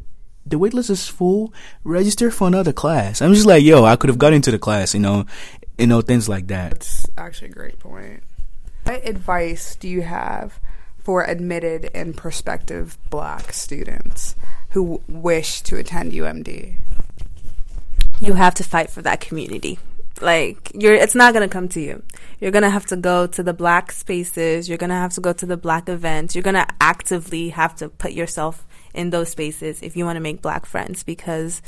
the 0.45 0.57
waitlist 0.57 0.89
is 0.89 1.07
full. 1.07 1.53
Register 1.83 2.31
for 2.31 2.47
another 2.47 2.73
class. 2.73 3.21
I'm 3.21 3.33
just 3.33 3.45
like, 3.45 3.63
yo, 3.63 3.83
I 3.83 3.95
could 3.95 4.09
have 4.09 4.17
got 4.17 4.33
into 4.33 4.51
the 4.51 4.59
class. 4.59 4.93
You 4.93 5.01
know, 5.01 5.25
you 5.77 5.87
know 5.87 6.01
things 6.01 6.27
like 6.27 6.47
that. 6.47 6.71
That's 6.71 7.07
actually 7.17 7.49
a 7.49 7.53
great 7.53 7.79
point. 7.79 8.23
What 8.83 9.07
advice 9.07 9.75
do 9.75 9.87
you 9.87 10.01
have 10.01 10.59
for 10.99 11.23
admitted 11.23 11.89
and 11.93 12.15
prospective 12.15 12.97
black 13.09 13.53
students 13.53 14.35
who 14.69 15.01
wish 15.07 15.61
to 15.63 15.77
attend 15.77 16.11
UMD? 16.11 16.75
You 18.19 18.33
have 18.33 18.55
to 18.55 18.63
fight 18.63 18.89
for 18.89 19.01
that 19.03 19.21
community. 19.21 19.79
Like 20.19 20.71
you're 20.73 20.95
it's 20.95 21.15
not 21.15 21.33
going 21.33 21.47
to 21.47 21.51
come 21.51 21.69
to 21.69 21.79
you. 21.79 22.01
You're 22.39 22.51
going 22.51 22.63
to 22.63 22.69
have 22.69 22.87
to 22.87 22.97
go 22.97 23.27
to 23.27 23.43
the 23.43 23.53
black 23.53 23.91
spaces, 23.91 24.67
you're 24.67 24.77
going 24.77 24.89
to 24.89 24.95
have 24.95 25.13
to 25.13 25.21
go 25.21 25.33
to 25.33 25.45
the 25.45 25.57
black 25.57 25.89
events. 25.89 26.33
You're 26.33 26.43
going 26.43 26.55
to 26.55 26.67
actively 26.81 27.49
have 27.49 27.75
to 27.77 27.89
put 27.89 28.13
yourself 28.13 28.65
in 28.93 29.11
those 29.11 29.29
spaces 29.29 29.81
if 29.83 29.95
you 29.95 30.05
want 30.05 30.15
to 30.15 30.21
make 30.21 30.41
black 30.41 30.65
friends 30.65 31.03
because 31.03 31.61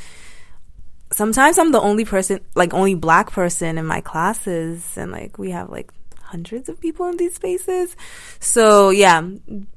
sometimes 1.11 1.57
I'm 1.57 1.71
the 1.71 1.81
only 1.81 2.05
person, 2.05 2.39
like 2.55 2.73
only 2.73 2.95
black 2.95 3.31
person 3.31 3.77
in 3.77 3.85
my 3.85 4.01
classes, 4.01 4.97
and 4.97 5.11
like 5.11 5.37
we 5.37 5.51
have 5.51 5.69
like 5.69 5.91
hundreds 6.21 6.69
of 6.69 6.79
people 6.79 7.07
in 7.07 7.17
these 7.17 7.35
spaces. 7.35 7.95
So 8.39 8.89
yeah, 8.89 9.27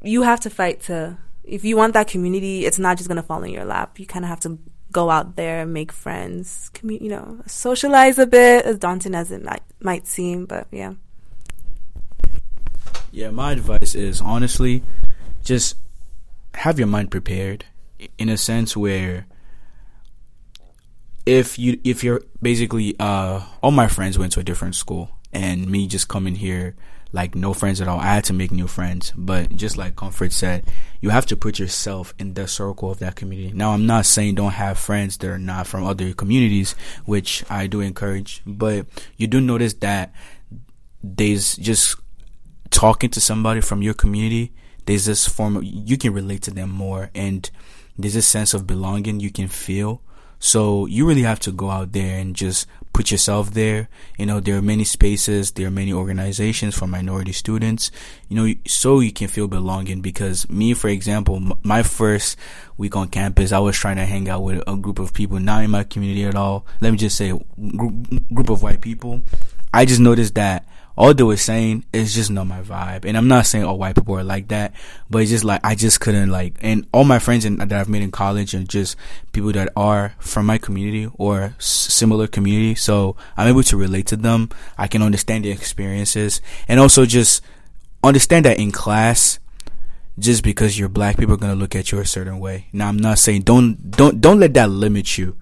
you 0.03 0.23
have 0.23 0.41
to 0.41 0.51
fight 0.51 0.83
to 0.83 1.17
if 1.45 1.65
you 1.65 1.77
want 1.77 1.95
that 1.95 2.09
community. 2.09 2.67
It's 2.67 2.79
not 2.79 2.97
just 2.97 3.09
gonna 3.09 3.23
fall 3.23 3.43
in 3.43 3.53
your 3.53 3.65
lap. 3.65 3.99
You 3.99 4.07
kind 4.07 4.25
of 4.25 4.29
have 4.29 4.41
to 4.41 4.59
go 4.91 5.09
out 5.11 5.37
there, 5.37 5.65
make 5.65 5.91
friends, 5.91 6.71
commu- 6.75 7.01
you 7.01 7.09
know, 7.09 7.41
socialize 7.47 8.19
a 8.19 8.27
bit. 8.27 8.65
As 8.67 8.79
daunting 8.79 9.15
as 9.15 9.33
it 9.33 9.43
might 9.43 9.63
might 9.81 10.07
seem, 10.07 10.47
but 10.47 10.67
yeah. 10.71 10.95
Yeah, 13.11 13.31
my 13.31 13.53
advice 13.53 13.95
is 13.95 14.23
honestly, 14.23 14.83
just 15.43 15.77
have 16.55 16.79
your 16.79 16.89
mind 16.89 17.11
prepared 17.11 17.65
in 18.19 18.29
a 18.29 18.37
sense 18.37 18.77
where 18.77 19.27
if 21.25 21.59
you 21.59 21.81
if 21.85 22.03
you're 22.03 22.23
basically 22.41 22.97
uh 22.99 23.41
all 23.63 23.71
my 23.71 23.89
friends 23.89 24.19
went 24.19 24.33
to 24.33 24.41
a 24.41 24.45
different 24.45 24.75
school 24.75 25.11
and 25.33 25.69
me 25.69 25.87
just 25.87 26.09
coming 26.09 26.35
here 26.35 26.75
like 27.13 27.35
no 27.35 27.53
friends 27.53 27.81
at 27.81 27.89
all. 27.89 28.01
I 28.01 28.15
had 28.15 28.25
to 28.25 28.33
make 28.33 28.51
new 28.51 28.67
friends, 28.67 29.13
but 29.17 29.55
just 29.55 29.77
like 29.77 29.97
Comfort 29.97 30.33
said, 30.33 30.65
you 31.01 31.11
have 31.11 31.27
to 31.27 31.37
put 31.37 31.59
yourself 31.59 32.15
in 32.19 32.35
the 32.35 32.49
circle 32.49 32.91
of 32.91 32.99
that 33.01 33.17
community. 33.17 33.53
Now, 33.53 33.73
I'm 33.73 33.87
not 33.87 34.07
saying 34.07 34.35
don't 34.35 34.53
have 34.53 34.79
friends 34.79 35.19
that 35.19 35.29
are 35.29 35.39
not 35.39 35.67
from 35.67 35.85
other 35.85 36.13
communities, 36.15 36.75
which 37.05 37.45
I 37.51 37.67
do 37.67 37.81
encourage, 37.81 38.43
but 38.47 38.87
you 39.17 39.27
do 39.27 39.41
notice 39.41 39.75
that 39.75 40.15
there's 41.03 41.57
just 41.57 41.97
talking 42.71 43.11
to 43.11 43.21
somebody 43.21 43.61
from 43.61 43.83
your 43.83 43.95
community. 43.95 44.53
There's 44.87 45.05
this 45.05 45.29
form 45.29 45.59
of, 45.59 45.65
you 45.65 45.99
can 45.99 46.15
relate 46.15 46.43
to 46.43 46.51
them 46.51 46.71
more 46.71 47.11
and 47.15 47.49
there's 47.99 48.17
a 48.17 48.23
sense 48.23 48.55
of 48.55 48.67
belonging 48.67 49.21
you 49.21 49.31
can 49.31 49.49
feel. 49.49 50.01
So 50.45 50.87
you 50.87 51.07
really 51.07 51.23
have 51.23 51.39
to 51.41 51.53
go 51.53 51.71
out 51.71 51.93
there 51.93 52.19
and 52.19 52.35
just 52.35 52.67
put 52.93 53.13
yourself 53.13 53.55
there. 53.55 53.89
You 54.19 54.27
know, 54.27 54.41
there 54.41 54.57
are 54.57 54.63
many 54.63 54.83
spaces, 54.83 55.53
there 55.53 55.69
are 55.69 55.71
many 55.71 55.93
organizations 55.93 56.77
for 56.77 56.89
minority 56.89 57.31
students, 57.31 57.93
you 58.29 58.35
know, 58.37 58.53
so 58.67 58.99
you 58.99 59.13
can 59.13 59.29
feel 59.29 59.47
belonging. 59.47 60.01
Because 60.01 60.51
me, 60.51 60.75
for 60.75 60.89
example, 60.89 61.57
my 61.63 61.85
first 61.85 62.37
week 62.77 62.97
on 62.97 63.07
campus, 63.07 63.53
I 63.53 63.61
was 63.61 63.77
trying 63.77 63.99
to 63.99 64.05
hang 64.05 64.29
out 64.29 64.43
with 64.43 64.65
a 64.67 64.77
group 64.77 64.99
of 64.99 65.15
people 65.15 65.39
not 65.39 65.63
in 65.63 65.71
my 65.71 65.85
community 65.85 66.25
at 66.25 66.35
all. 66.35 66.67
Let 66.81 66.91
me 66.91 66.97
just 66.99 67.17
say, 67.17 67.33
group, 67.77 67.95
group 68.35 68.51
of 68.51 68.65
white 68.65 68.81
people. 68.81 69.23
I 69.73 69.85
just 69.85 70.01
noticed 70.01 70.35
that 70.35 70.67
all 70.97 71.15
they 71.15 71.23
were 71.23 71.37
saying 71.37 71.85
is 71.93 72.15
just 72.15 72.31
not 72.31 72.47
my 72.47 72.61
vibe. 72.61 73.05
And 73.05 73.17
I'm 73.17 73.29
not 73.29 73.47
saying 73.47 73.65
all 73.65 73.79
white 73.79 73.95
people 73.95 74.17
are 74.17 74.25
like 74.25 74.49
that, 74.49 74.75
but 75.09 75.23
it's 75.23 75.31
just 75.31 75.45
like, 75.45 75.61
I 75.65 75.75
just 75.75 76.01
couldn't 76.01 76.31
like, 76.31 76.55
and 76.61 76.87
all 76.93 77.05
my 77.05 77.19
friends 77.19 77.45
in, 77.45 77.57
that 77.57 77.73
I've 77.73 77.89
made 77.89 78.03
in 78.03 78.11
college 78.11 78.55
and 78.55 78.69
just 78.69 78.97
people 79.33 79.53
that 79.53 79.71
are 79.75 80.15
from 80.19 80.47
my 80.47 80.59
community 80.59 81.11
or 81.15 81.55
similar 81.59 82.27
community. 82.27 82.75
So 82.75 83.17
I'm 83.37 83.49
able 83.49 83.63
to 83.65 83.77
relate 83.77 84.07
to 84.09 84.17
them. 84.17 84.51
I 84.77 84.87
can 84.87 85.03
understand 85.03 85.45
their 85.45 85.53
experiences 85.53 86.41
and 86.69 86.79
also 86.79 87.07
just 87.07 87.43
understand 88.05 88.45
that 88.45 88.59
in 88.59 88.71
class, 88.71 89.39
just 90.19 90.45
because 90.45 90.79
you're 90.79 90.91
black, 90.91 91.17
people 91.17 91.35
are 91.35 91.39
to 91.39 91.55
look 91.55 91.75
at 91.75 91.91
you 91.91 91.99
a 91.99 92.05
certain 92.05 92.39
way. 92.39 92.67
Now, 92.73 92.89
I'm 92.89 92.99
not 92.99 93.19
saying 93.19 93.43
don't, 93.43 93.91
don't, 93.91 94.21
don't 94.21 94.41
let 94.41 94.53
that 94.55 94.69
limit 94.69 95.17
you, 95.17 95.39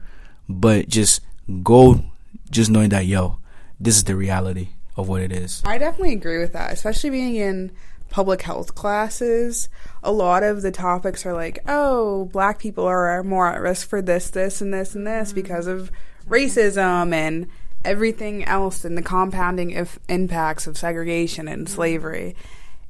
but 0.48 0.88
just 0.88 1.22
go, 1.64 2.04
just 2.50 2.70
knowing 2.70 2.90
that, 2.90 3.06
yo, 3.06 3.38
this 3.80 3.96
is 3.96 4.04
the 4.04 4.14
reality 4.14 4.68
of 4.96 5.08
what 5.08 5.22
it 5.22 5.32
is. 5.32 5.62
I 5.64 5.78
definitely 5.78 6.12
agree 6.12 6.38
with 6.38 6.52
that, 6.52 6.72
especially 6.72 7.10
being 7.10 7.36
in 7.36 7.72
public 8.10 8.42
health 8.42 8.74
classes. 8.74 9.68
A 10.02 10.12
lot 10.12 10.42
of 10.42 10.62
the 10.62 10.70
topics 10.70 11.24
are 11.24 11.32
like, 11.32 11.60
oh, 11.66 12.26
black 12.26 12.58
people 12.58 12.84
are 12.84 13.22
more 13.22 13.48
at 13.48 13.60
risk 13.60 13.88
for 13.88 14.02
this, 14.02 14.30
this, 14.30 14.60
and 14.60 14.74
this, 14.74 14.94
and 14.94 15.06
this 15.06 15.28
mm-hmm. 15.28 15.36
because 15.36 15.66
of 15.66 15.90
racism 16.28 17.14
and 17.14 17.46
everything 17.84 18.44
else 18.44 18.84
and 18.84 18.98
the 18.98 19.02
compounding 19.02 19.70
if 19.70 19.98
impacts 20.08 20.66
of 20.66 20.76
segregation 20.76 21.48
and 21.48 21.66
mm-hmm. 21.66 21.74
slavery. 21.74 22.36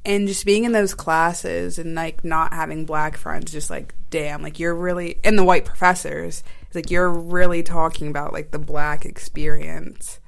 And 0.02 0.26
just 0.26 0.46
being 0.46 0.64
in 0.64 0.72
those 0.72 0.94
classes 0.94 1.78
and 1.78 1.94
like 1.94 2.24
not 2.24 2.54
having 2.54 2.86
black 2.86 3.18
friends, 3.18 3.52
just 3.52 3.68
like, 3.68 3.94
damn, 4.08 4.42
like 4.42 4.58
you're 4.58 4.74
really, 4.74 5.18
and 5.22 5.38
the 5.38 5.44
white 5.44 5.66
professors, 5.66 6.42
it's 6.62 6.74
like 6.74 6.90
you're 6.90 7.10
really 7.10 7.62
talking 7.62 8.08
about 8.08 8.32
like 8.32 8.50
the 8.50 8.58
black 8.58 9.04
experience 9.04 10.19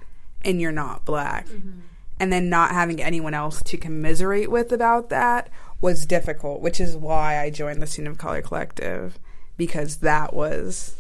and 0.44 0.61
you're 0.61 0.72
not 0.72 1.05
black. 1.05 1.48
Mm-hmm. 1.48 1.81
And 2.20 2.33
then 2.33 2.48
not 2.48 2.70
having 2.70 3.02
anyone 3.02 3.35
else 3.35 3.62
to 3.64 3.76
commiserate 3.76 4.50
with 4.50 4.70
about 4.70 5.09
that 5.09 5.50
was 5.81 6.07
difficult, 6.07 6.61
which 6.61 6.78
is 6.78 6.96
why 6.96 7.40
I 7.40 7.50
joined 7.50 7.83
the 7.83 7.87
Student 7.87 8.12
of 8.12 8.18
Color 8.18 8.42
Collective 8.42 9.18
because 9.57 9.96
that 9.98 10.33
was 10.33 10.94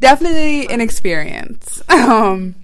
definitely 0.00 0.68
an 0.68 0.80
experience. 0.80 1.82
Um, 2.08 2.54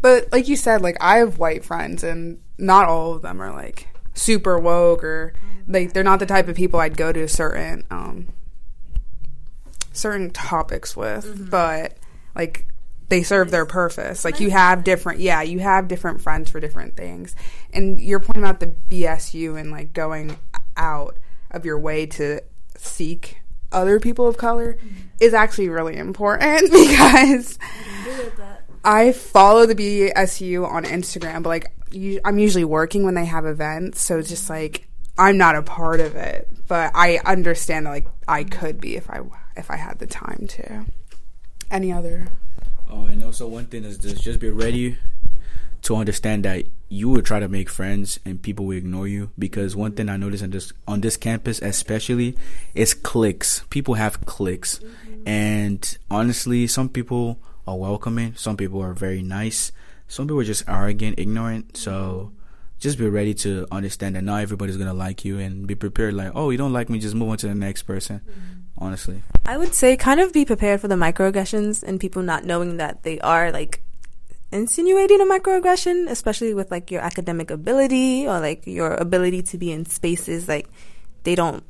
but 0.00 0.30
like 0.32 0.48
you 0.48 0.56
said, 0.56 0.80
like 0.80 0.96
I 1.00 1.18
have 1.18 1.38
white 1.38 1.64
friends, 1.64 2.02
and 2.04 2.40
not 2.56 2.88
all 2.88 3.12
of 3.12 3.22
them 3.22 3.42
are 3.42 3.52
like 3.52 3.88
super 4.14 4.58
woke 4.58 5.04
or 5.04 5.34
like 5.66 5.92
they're 5.92 6.04
not 6.04 6.18
the 6.18 6.26
type 6.26 6.48
of 6.48 6.56
people 6.56 6.80
I'd 6.80 6.96
go 6.96 7.12
to 7.12 7.28
certain 7.28 7.84
um, 7.90 8.28
certain 9.92 10.30
topics 10.30 10.96
with. 10.96 11.26
Mm-hmm. 11.26 11.50
But 11.50 11.98
like 12.34 12.66
they 13.08 13.22
serve 13.22 13.50
their 13.50 13.66
purpose. 13.66 14.24
Like 14.24 14.40
you 14.40 14.50
have 14.50 14.84
different, 14.84 15.20
yeah, 15.20 15.42
you 15.42 15.60
have 15.60 15.88
different 15.88 16.20
friends 16.20 16.50
for 16.50 16.60
different 16.60 16.96
things. 16.96 17.34
And 17.72 18.00
you're 18.00 18.20
pointing 18.20 18.42
about 18.42 18.60
the 18.60 18.74
BSU 18.90 19.58
and 19.58 19.70
like 19.70 19.92
going 19.92 20.38
out 20.76 21.16
of 21.50 21.64
your 21.64 21.78
way 21.78 22.06
to 22.06 22.42
seek 22.76 23.40
other 23.72 24.00
people 24.00 24.26
of 24.26 24.36
color 24.36 24.74
mm-hmm. 24.74 24.96
is 25.20 25.34
actually 25.34 25.68
really 25.68 25.96
important 25.96 26.62
because 26.72 27.58
I 28.84 29.12
follow 29.12 29.66
the 29.66 29.74
BSU 29.74 30.66
on 30.66 30.84
Instagram, 30.84 31.42
but 31.42 31.50
like 31.50 31.72
I'm 32.24 32.38
usually 32.38 32.64
working 32.64 33.04
when 33.04 33.14
they 33.14 33.24
have 33.24 33.46
events, 33.46 34.00
so 34.00 34.18
it's 34.18 34.28
just 34.28 34.48
like 34.48 34.86
I'm 35.16 35.36
not 35.36 35.56
a 35.56 35.62
part 35.62 36.00
of 36.00 36.16
it. 36.16 36.48
But 36.68 36.92
I 36.94 37.18
understand 37.24 37.86
that 37.86 37.90
like 37.90 38.06
I 38.26 38.44
could 38.44 38.80
be 38.80 38.96
if 38.96 39.10
I 39.10 39.20
if 39.56 39.70
I 39.70 39.76
had 39.76 39.98
the 39.98 40.06
time 40.06 40.46
to. 40.48 40.84
Any 41.70 41.92
other? 41.92 42.28
Oh, 42.90 43.04
and 43.06 43.22
also 43.22 43.46
one 43.46 43.66
thing 43.66 43.84
is 43.84 43.98
just 43.98 44.22
just 44.22 44.40
be 44.40 44.50
ready 44.50 44.96
to 45.82 45.96
understand 45.96 46.44
that 46.44 46.64
you 46.88 47.08
will 47.08 47.22
try 47.22 47.38
to 47.38 47.48
make 47.48 47.68
friends 47.68 48.18
and 48.24 48.42
people 48.42 48.64
will 48.66 48.76
ignore 48.76 49.06
you 49.06 49.30
because 49.38 49.76
one 49.76 49.92
thing 49.92 50.08
I 50.08 50.16
noticed 50.16 50.42
on 50.42 50.50
this 50.50 50.72
on 50.86 51.00
this 51.00 51.16
campus 51.16 51.60
especially 51.60 52.36
is 52.74 52.94
cliques. 52.94 53.64
People 53.70 53.94
have 53.94 54.24
cliques. 54.24 54.78
Mm-hmm. 54.78 55.28
And 55.28 55.98
honestly, 56.10 56.66
some 56.66 56.88
people 56.88 57.38
are 57.66 57.76
welcoming, 57.76 58.34
some 58.34 58.56
people 58.56 58.80
are 58.80 58.94
very 58.94 59.22
nice, 59.22 59.72
some 60.06 60.26
people 60.26 60.40
are 60.40 60.44
just 60.44 60.64
arrogant, 60.66 61.18
ignorant. 61.18 61.76
So 61.76 62.32
just 62.78 62.96
be 62.96 63.08
ready 63.08 63.34
to 63.34 63.66
understand 63.70 64.16
that 64.16 64.22
not 64.22 64.40
everybody's 64.40 64.76
gonna 64.76 64.94
like 64.94 65.24
you 65.24 65.38
and 65.38 65.66
be 65.66 65.74
prepared 65.74 66.14
like, 66.14 66.32
oh, 66.34 66.50
you 66.50 66.58
don't 66.58 66.72
like 66.72 66.88
me, 66.88 66.98
just 66.98 67.14
move 67.14 67.28
on 67.28 67.36
to 67.38 67.48
the 67.48 67.54
next 67.54 67.82
person. 67.82 68.20
Mm-hmm. 68.20 68.58
Honestly. 68.80 69.22
I 69.44 69.56
would 69.56 69.74
say 69.74 69.96
kind 69.96 70.20
of 70.20 70.32
be 70.32 70.44
prepared 70.44 70.80
for 70.80 70.88
the 70.88 70.94
microaggressions 70.94 71.82
and 71.82 71.98
people 71.98 72.22
not 72.22 72.44
knowing 72.44 72.76
that 72.76 73.02
they 73.02 73.18
are 73.20 73.50
like 73.50 73.82
insinuating 74.52 75.20
a 75.20 75.24
microaggression, 75.24 76.08
especially 76.08 76.54
with 76.54 76.70
like 76.70 76.90
your 76.90 77.00
academic 77.00 77.50
ability 77.50 78.26
or 78.26 78.40
like 78.40 78.66
your 78.66 78.94
ability 78.94 79.42
to 79.42 79.58
be 79.58 79.72
in 79.72 79.84
spaces 79.84 80.48
like 80.48 80.68
they 81.24 81.34
don't 81.34 81.64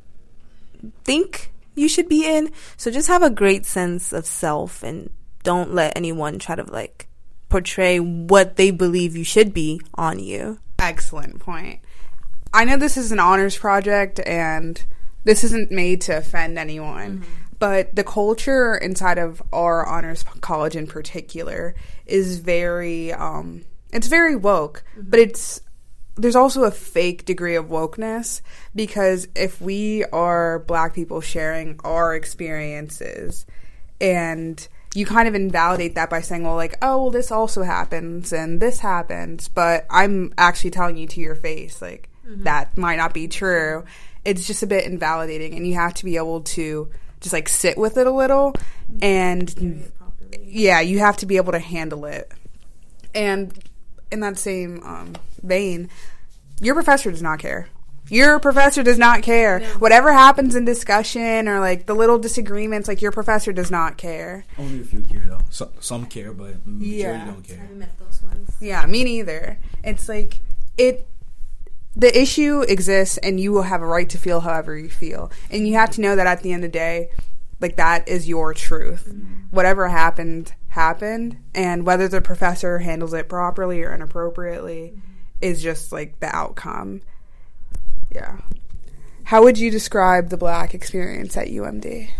think 1.05 1.53
you 1.75 1.89
should 1.89 2.09
be 2.09 2.27
in. 2.27 2.51
So 2.77 2.91
just 2.91 3.09
have 3.09 3.23
a 3.23 3.31
great 3.31 3.65
sense 3.65 4.13
of 4.13 4.27
self 4.27 4.83
and 4.83 5.11
don't 5.43 5.75
let 5.75 5.97
anyone 5.97 6.39
try 6.39 6.57
to 6.57 6.65
like 6.65 7.09
portray 7.49 7.99
what 7.99 8.57
they 8.57 8.71
believe 8.71 9.17
you 9.17 9.25
should 9.25 9.55
be 9.55 9.81
on 9.95 10.19
you. 10.19 10.59
Excellent 10.79 11.41
point. 11.41 11.81
I 12.53 12.65
know 12.65 12.77
this 12.77 12.97
is 12.97 13.13
an 13.13 13.21
honors 13.21 13.57
project 13.57 14.21
and 14.27 14.85
this 15.25 15.45
isn't 15.45 15.71
made 15.71 16.01
to 16.03 16.17
offend 16.17 16.59
anyone. 16.59 17.19
Mm-hmm 17.21 17.45
but 17.59 17.95
the 17.95 18.05
culture 18.05 18.77
inside 18.77 19.19
of 19.19 19.43
our 19.53 19.87
honors 19.87 20.23
college 20.41 20.77
in 20.77 20.87
particular 20.87 21.75
is 22.07 22.39
very 22.39 23.13
um, 23.13 23.65
it's 23.93 24.07
very 24.07 24.37
woke 24.37 24.83
mm-hmm. 24.97 25.11
but 25.11 25.21
it's 25.21 25.61
there's 26.17 26.37
also 26.37 26.65
a 26.65 26.71
fake 26.71 27.25
degree 27.25 27.55
of 27.55 27.67
wokeness 27.67 28.41
because 28.75 29.29
if 29.37 29.61
we 29.61 30.05
are 30.07 30.61
black 30.61 30.95
people 30.95 31.21
sharing 31.21 31.79
our 31.85 32.15
experiences 32.15 33.47
and 34.01 34.69
you 34.95 35.07
kind 35.07 35.29
of 35.29 35.35
invalidate 35.35 35.95
that 35.95 36.11
by 36.11 36.21
saying 36.21 36.43
well 36.43 36.57
like 36.57 36.77
oh 36.83 37.03
well 37.03 37.11
this 37.11 37.31
also 37.31 37.63
happens 37.63 38.33
and 38.33 38.61
this 38.61 38.81
happens 38.81 39.49
but 39.49 39.87
i'm 39.91 40.33
actually 40.39 40.71
telling 40.71 40.97
you 40.97 41.07
to 41.07 41.21
your 41.21 41.37
face 41.37 41.81
like 41.81 42.09
mm-hmm. 42.27 42.43
that 42.43 42.77
might 42.77 42.97
not 42.97 43.15
be 43.15 43.29
true 43.29 43.85
it's 44.29 44.47
just 44.47 44.63
a 44.63 44.67
bit 44.67 44.85
invalidating 44.85 45.55
and 45.55 45.67
you 45.67 45.75
have 45.75 45.95
to 45.95 46.05
be 46.05 46.19
able 46.19 46.43
to 46.43 46.91
just 47.21 47.33
like 47.33 47.49
sit 47.49 47.79
with 47.79 47.97
it 47.97 48.07
a 48.07 48.11
little 48.11 48.55
and 49.01 49.91
yeah, 50.43 50.81
you 50.81 50.99
have 50.99 51.17
to 51.17 51.27
be 51.27 51.39
able 51.39 51.53
to 51.53 51.59
handle 51.59 52.05
it. 52.05 52.31
And 53.15 53.59
in 54.13 54.21
that 54.21 54.37
same 54.37 54.83
um, 54.85 55.15
vein, 55.43 55.89
your 56.61 56.75
professor 56.75 57.11
does 57.11 57.23
not 57.23 57.39
care. 57.39 57.69
Your 58.11 58.39
professor 58.39 58.83
does 58.83 58.99
not 58.99 59.23
care. 59.23 59.61
No. 59.61 59.67
Whatever 59.79 60.13
happens 60.13 60.55
in 60.55 60.67
discussion 60.67 61.49
or 61.49 61.61
like 61.61 61.87
the 61.87 61.95
little 61.95 62.19
disagreements, 62.19 62.87
like 62.87 63.01
your 63.01 63.13
professor 63.13 63.53
does 63.53 63.71
not 63.71 63.97
care. 63.97 64.45
Only 64.59 64.81
a 64.81 64.85
few 64.85 65.01
care 65.01 65.25
though. 65.27 65.41
So, 65.51 65.71
some 65.81 66.07
care, 66.07 66.33
but 66.33 66.67
majority 66.67 66.97
yeah. 66.97 67.25
don't 67.25 67.43
care. 67.43 67.67
I 67.71 67.75
met 67.75 67.99
those 67.99 68.23
ones. 68.23 68.51
Yeah, 68.61 68.85
me 68.87 69.05
neither. 69.05 69.59
It's 69.83 70.09
like 70.09 70.41
it 70.77 71.07
the 71.99 72.17
issue 72.17 72.61
exists 72.63 73.19
and 73.19 73.41
you 73.41 73.51
will 73.51 73.63
have 73.63 73.83
a 73.83 73.87
right 73.87 74.09
to 74.09 74.19
feel 74.19 74.41
however 74.41 74.79
you 74.79 74.89
feel. 74.89 75.33
And 75.51 75.67
you 75.67 75.75
have 75.75 75.91
to 75.91 76.01
know 76.01 76.15
that 76.15 76.29
at 76.29 76.43
the 76.43 76.53
end 76.53 76.65
of 76.65 76.71
the 76.71 76.79
day, 76.79 77.11
like 77.61 77.77
that 77.77 78.09
is 78.09 78.29
your 78.29 78.55
truth. 78.55 79.07
Mm-hmm. 79.09 79.49
Whatever 79.51 79.89
happened, 79.89 80.55
happened. 80.69 81.39
And 81.57 81.85
whether 81.85 82.07
the 82.07 82.21
professor 82.21 82.79
handles 82.79 83.13
it 83.13 83.29
properly 83.29 83.83
or 83.83 83.93
inappropriately 83.93 84.95
mm-hmm. 84.95 85.01
is 85.41 85.61
just 85.61 85.91
like 85.91 86.21
the 86.21 86.35
outcome. 86.35 87.03
Yeah. 88.15 88.39
How 89.25 89.43
would 89.43 89.59
you 89.59 89.69
describe 89.69 90.29
the 90.29 90.37
black 90.37 90.75
experience 90.75 91.37
at 91.37 91.49
UMD? 91.49 92.11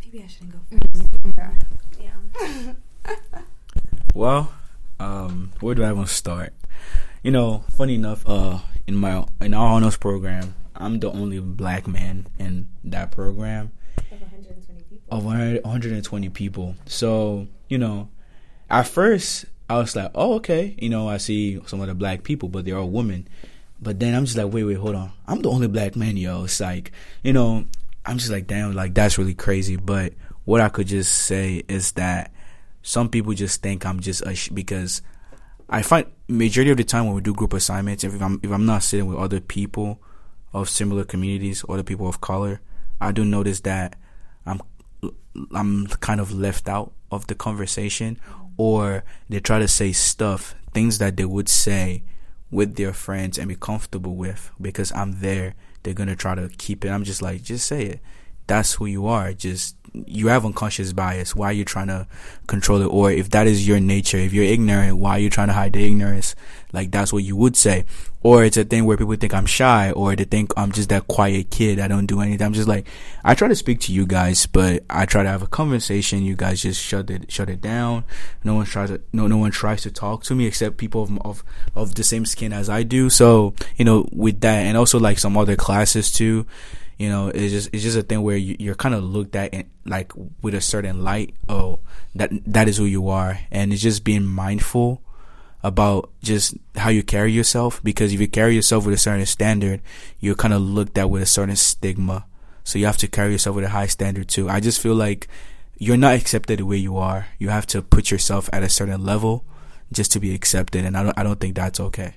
Maybe 0.00 0.24
I 0.24 0.26
shouldn't 0.26 0.52
go 0.52 0.78
first. 0.78 1.10
Okay. 1.26 1.50
Yeah. 2.00 2.72
well, 4.14 4.54
um, 4.98 5.52
where 5.60 5.74
do 5.74 5.84
I 5.84 5.92
want 5.92 6.08
to 6.08 6.14
start? 6.14 6.54
You 7.24 7.30
know, 7.30 7.64
funny 7.76 7.94
enough, 7.94 8.22
uh, 8.28 8.58
in 8.86 8.94
my 8.94 9.24
in 9.40 9.54
our 9.54 9.66
honors 9.66 9.96
program, 9.96 10.54
I'm 10.76 11.00
the 11.00 11.10
only 11.10 11.40
black 11.40 11.88
man 11.88 12.26
in 12.38 12.68
that 12.84 13.10
program. 13.10 13.72
Of 14.12 14.20
120 14.20 14.82
people. 14.82 15.18
Of 15.18 15.24
120 15.24 16.28
people. 16.28 16.76
So 16.86 17.48
you 17.68 17.78
know, 17.78 18.10
at 18.68 18.86
first 18.86 19.46
I 19.70 19.78
was 19.78 19.96
like, 19.96 20.12
oh 20.14 20.34
okay, 20.34 20.76
you 20.78 20.90
know, 20.90 21.08
I 21.08 21.16
see 21.16 21.60
some 21.66 21.80
other 21.80 21.94
black 21.94 22.22
people, 22.22 22.50
but 22.50 22.66
they're 22.66 22.76
all 22.78 22.90
women. 22.90 23.26
But 23.80 24.00
then 24.00 24.14
I'm 24.14 24.26
just 24.26 24.36
like, 24.36 24.52
wait, 24.52 24.64
wait, 24.64 24.76
hold 24.76 24.94
on. 24.94 25.10
I'm 25.26 25.40
the 25.40 25.50
only 25.50 25.68
black 25.68 25.96
man, 25.96 26.16
yo. 26.16 26.44
It's 26.44 26.60
like, 26.60 26.92
you 27.22 27.32
know, 27.32 27.64
I'm 28.04 28.18
just 28.18 28.30
like, 28.30 28.46
damn, 28.46 28.74
like 28.74 28.92
that's 28.92 29.16
really 29.16 29.34
crazy. 29.34 29.76
But 29.76 30.12
what 30.44 30.60
I 30.60 30.68
could 30.68 30.88
just 30.88 31.12
say 31.12 31.62
is 31.68 31.92
that 31.92 32.32
some 32.82 33.08
people 33.08 33.32
just 33.32 33.62
think 33.62 33.86
I'm 33.86 34.00
just 34.00 34.20
a 34.26 34.34
sh- 34.34 34.50
because 34.50 35.00
I 35.68 35.82
find 35.82 36.06
majority 36.28 36.70
of 36.70 36.76
the 36.76 36.84
time 36.84 37.06
when 37.06 37.14
we 37.14 37.20
do 37.20 37.34
group 37.34 37.52
assignments, 37.52 38.04
if 38.04 38.20
I'm 38.20 38.40
if 38.42 38.50
I'm 38.50 38.66
not 38.66 38.82
sitting 38.82 39.06
with 39.06 39.18
other 39.18 39.40
people 39.40 40.00
of 40.52 40.68
similar 40.68 41.04
communities, 41.04 41.64
other 41.68 41.82
people 41.82 42.08
of 42.08 42.20
color, 42.20 42.60
I 43.00 43.12
do 43.12 43.24
notice 43.24 43.60
that 43.60 43.96
I'm 44.46 44.60
I'm 45.52 45.86
kind 45.86 46.20
of 46.20 46.32
left 46.32 46.68
out 46.68 46.92
of 47.10 47.26
the 47.26 47.34
conversation, 47.34 48.18
or 48.56 49.04
they 49.28 49.40
try 49.40 49.58
to 49.58 49.68
say 49.68 49.92
stuff, 49.92 50.54
things 50.72 50.98
that 50.98 51.16
they 51.16 51.24
would 51.24 51.48
say 51.48 52.04
with 52.50 52.76
their 52.76 52.92
friends 52.92 53.38
and 53.38 53.48
be 53.48 53.56
comfortable 53.56 54.14
with 54.14 54.50
because 54.60 54.92
I'm 54.92 55.20
there. 55.20 55.54
They're 55.82 55.94
gonna 55.94 56.16
try 56.16 56.34
to 56.34 56.48
keep 56.56 56.84
it. 56.84 56.88
I'm 56.88 57.04
just 57.04 57.20
like, 57.20 57.42
just 57.42 57.66
say 57.66 57.84
it. 57.86 58.00
That's 58.46 58.74
who 58.74 58.86
you 58.86 59.06
are. 59.06 59.32
Just 59.32 59.76
you 60.06 60.26
have 60.26 60.44
unconscious 60.44 60.92
bias. 60.92 61.36
Why 61.36 61.46
are 61.46 61.52
you 61.52 61.64
trying 61.64 61.86
to 61.86 62.06
control 62.46 62.82
it? 62.82 62.86
Or 62.86 63.10
if 63.12 63.30
that 63.30 63.46
is 63.46 63.66
your 63.66 63.78
nature, 63.78 64.18
if 64.18 64.32
you're 64.32 64.44
ignorant, 64.44 64.98
why 64.98 65.12
are 65.12 65.18
you 65.20 65.30
trying 65.30 65.48
to 65.48 65.54
hide 65.54 65.72
the 65.72 65.86
ignorance? 65.86 66.34
Like 66.72 66.90
that's 66.90 67.12
what 67.12 67.22
you 67.22 67.36
would 67.36 67.56
say. 67.56 67.84
Or 68.20 68.42
it's 68.42 68.56
a 68.56 68.64
thing 68.64 68.86
where 68.86 68.96
people 68.96 69.14
think 69.14 69.32
I'm 69.32 69.46
shy 69.46 69.92
or 69.92 70.16
they 70.16 70.24
think 70.24 70.52
I'm 70.56 70.72
just 70.72 70.88
that 70.88 71.06
quiet 71.06 71.50
kid. 71.50 71.78
I 71.78 71.86
don't 71.86 72.06
do 72.06 72.20
anything. 72.20 72.44
I'm 72.44 72.54
just 72.54 72.66
like, 72.66 72.88
I 73.22 73.34
try 73.34 73.46
to 73.46 73.54
speak 73.54 73.80
to 73.80 73.92
you 73.92 74.06
guys, 74.06 74.46
but 74.46 74.82
I 74.90 75.06
try 75.06 75.22
to 75.22 75.28
have 75.28 75.42
a 75.42 75.46
conversation. 75.46 76.24
You 76.24 76.34
guys 76.34 76.62
just 76.62 76.82
shut 76.82 77.10
it, 77.10 77.30
shut 77.30 77.48
it 77.48 77.60
down. 77.60 78.04
No 78.42 78.54
one 78.54 78.66
tries 78.66 78.88
to, 78.90 79.00
no, 79.12 79.28
no 79.28 79.36
one 79.36 79.52
tries 79.52 79.82
to 79.82 79.92
talk 79.92 80.24
to 80.24 80.34
me 80.34 80.46
except 80.46 80.78
people 80.78 81.02
of, 81.02 81.18
of, 81.18 81.44
of 81.76 81.94
the 81.94 82.02
same 82.02 82.26
skin 82.26 82.52
as 82.52 82.68
I 82.68 82.82
do. 82.82 83.10
So, 83.10 83.54
you 83.76 83.84
know, 83.84 84.08
with 84.10 84.40
that 84.40 84.64
and 84.64 84.76
also 84.76 84.98
like 84.98 85.18
some 85.18 85.36
other 85.36 85.54
classes 85.54 86.10
too 86.10 86.46
you 86.98 87.08
know 87.08 87.28
it's 87.28 87.52
just 87.52 87.70
it's 87.72 87.82
just 87.82 87.96
a 87.96 88.02
thing 88.02 88.22
where 88.22 88.36
you, 88.36 88.70
are 88.70 88.76
kind 88.76 88.94
of 88.94 89.02
looked 89.02 89.34
at 89.36 89.52
in, 89.52 89.68
like 89.84 90.12
with 90.42 90.54
a 90.54 90.60
certain 90.60 91.02
light 91.02 91.34
oh 91.48 91.80
that 92.14 92.30
that 92.46 92.68
is 92.68 92.76
who 92.76 92.84
you 92.84 93.08
are 93.08 93.38
and 93.50 93.72
it's 93.72 93.82
just 93.82 94.04
being 94.04 94.24
mindful 94.24 95.02
about 95.64 96.10
just 96.22 96.54
how 96.76 96.90
you 96.90 97.02
carry 97.02 97.32
yourself 97.32 97.82
because 97.82 98.12
if 98.12 98.20
you 98.20 98.28
carry 98.28 98.54
yourself 98.54 98.84
with 98.84 98.94
a 98.94 98.98
certain 98.98 99.24
standard, 99.24 99.80
you're 100.20 100.34
kind 100.34 100.52
of 100.52 100.60
looked 100.60 100.98
at 100.98 101.08
with 101.08 101.22
a 101.22 101.26
certain 101.26 101.56
stigma. 101.56 102.26
So 102.64 102.78
you 102.78 102.84
have 102.84 102.98
to 102.98 103.08
carry 103.08 103.32
yourself 103.32 103.56
with 103.56 103.64
a 103.64 103.70
high 103.70 103.86
standard 103.86 104.28
too. 104.28 104.48
I 104.48 104.60
just 104.60 104.78
feel 104.78 104.94
like 104.94 105.26
you're 105.78 105.96
not 105.96 106.16
accepted 106.16 106.58
the 106.58 106.66
way 106.66 106.76
you 106.76 106.98
are. 106.98 107.28
You 107.38 107.48
have 107.48 107.66
to 107.68 107.80
put 107.80 108.10
yourself 108.10 108.50
at 108.52 108.62
a 108.62 108.68
certain 108.68 109.04
level 109.04 109.46
just 109.90 110.12
to 110.12 110.20
be 110.20 110.34
accepted, 110.34 110.84
and 110.84 110.96
I 110.96 111.02
don't 111.02 111.18
I 111.18 111.22
don't 111.22 111.40
think 111.40 111.54
that's 111.56 111.80
okay. 111.80 112.14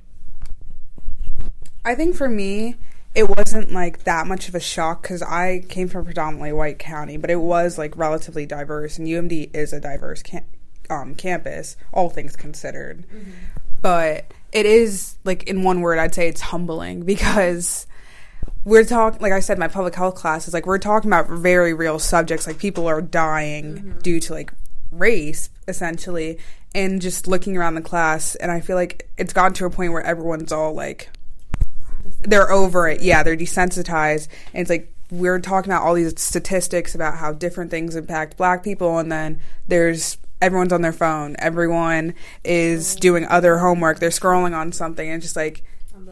I 1.86 1.96
think 1.96 2.18
for 2.18 2.28
me, 2.28 2.76
it 3.18 3.36
wasn't 3.36 3.72
like 3.72 4.04
that 4.04 4.28
much 4.28 4.48
of 4.48 4.54
a 4.54 4.60
shock 4.60 5.02
because 5.02 5.24
I 5.24 5.64
came 5.70 5.88
from 5.88 6.06
predominantly 6.06 6.54
white 6.54 6.78
county, 6.78 7.18
but 7.18 7.32
it 7.32 7.38
was 7.38 7.76
like 7.76 7.98
relatively 7.98 8.46
diverse, 8.46 9.00
and 9.00 9.08
UMD 9.08 9.56
is 9.56 9.74
a 9.74 9.80
diverse 9.80 10.22
cam- 10.22 10.46
um, 10.88 11.16
campus, 11.16 11.78
all 11.92 12.12
things 12.12 12.36
considered. 12.36 13.08
Mm-hmm. 13.08 13.32
But 13.82 14.32
it 14.52 14.68
is 14.68 15.18
like 15.24 15.44
in 15.46 15.64
one 15.64 15.82
word, 15.82 15.98
I'd 15.98 16.14
say 16.14 16.28
it's 16.28 16.42
humbling 16.42 17.02
because 17.06 17.88
we're 18.64 18.86
talking 18.86 19.22
like 19.22 19.32
i 19.32 19.40
said 19.40 19.58
my 19.58 19.68
public 19.68 19.96
health 19.96 20.16
class 20.16 20.48
is 20.48 20.54
like 20.54 20.66
we're 20.66 20.78
talking 20.78 21.10
about 21.10 21.30
very 21.30 21.74
real 21.74 22.00
subjects 22.00 22.46
like 22.46 22.58
people 22.58 22.86
are 22.86 23.02
dying 23.02 23.76
mm-hmm. 23.76 24.00
due 24.00 24.20
to 24.20 24.34
like 24.34 24.54
race 24.92 25.50
essentially 25.68 26.38
and 26.76 27.02
just 27.02 27.28
looking 27.28 27.56
around 27.56 27.76
the 27.76 27.82
class 27.82 28.36
and 28.36 28.52
i 28.52 28.60
feel 28.60 28.76
like 28.76 29.10
it's 29.18 29.32
gotten 29.32 29.54
to 29.54 29.66
a 29.66 29.70
point 29.70 29.92
where 29.92 30.04
everyone's 30.04 30.52
all 30.52 30.74
like 30.74 31.10
they're 32.22 32.52
over 32.52 32.88
it 32.88 33.02
yeah 33.02 33.24
they're 33.24 33.38
desensitized 33.38 34.28
and 34.54 34.62
it's 34.62 34.70
like 34.70 34.92
we're 35.10 35.40
talking 35.40 35.72
about 35.72 35.84
all 35.84 35.94
these 35.94 36.20
statistics 36.22 36.94
about 36.94 37.18
how 37.18 37.32
different 37.32 37.72
things 37.72 37.96
impact 37.96 38.38
black 38.38 38.64
people 38.64 38.98
and 38.98 39.12
then 39.12 39.40
there's 39.68 40.18
everyone's 40.42 40.74
on 40.74 40.82
their 40.82 40.94
phone 40.94 41.36
everyone 41.40 42.14
is 42.44 42.96
doing 42.96 43.26
other 43.26 43.60
homework 43.60 44.00
they're 44.00 44.10
scrolling 44.10 44.56
on 44.56 44.72
something 44.72 45.10
and 45.10 45.22
just 45.22 45.36
like 45.36 45.64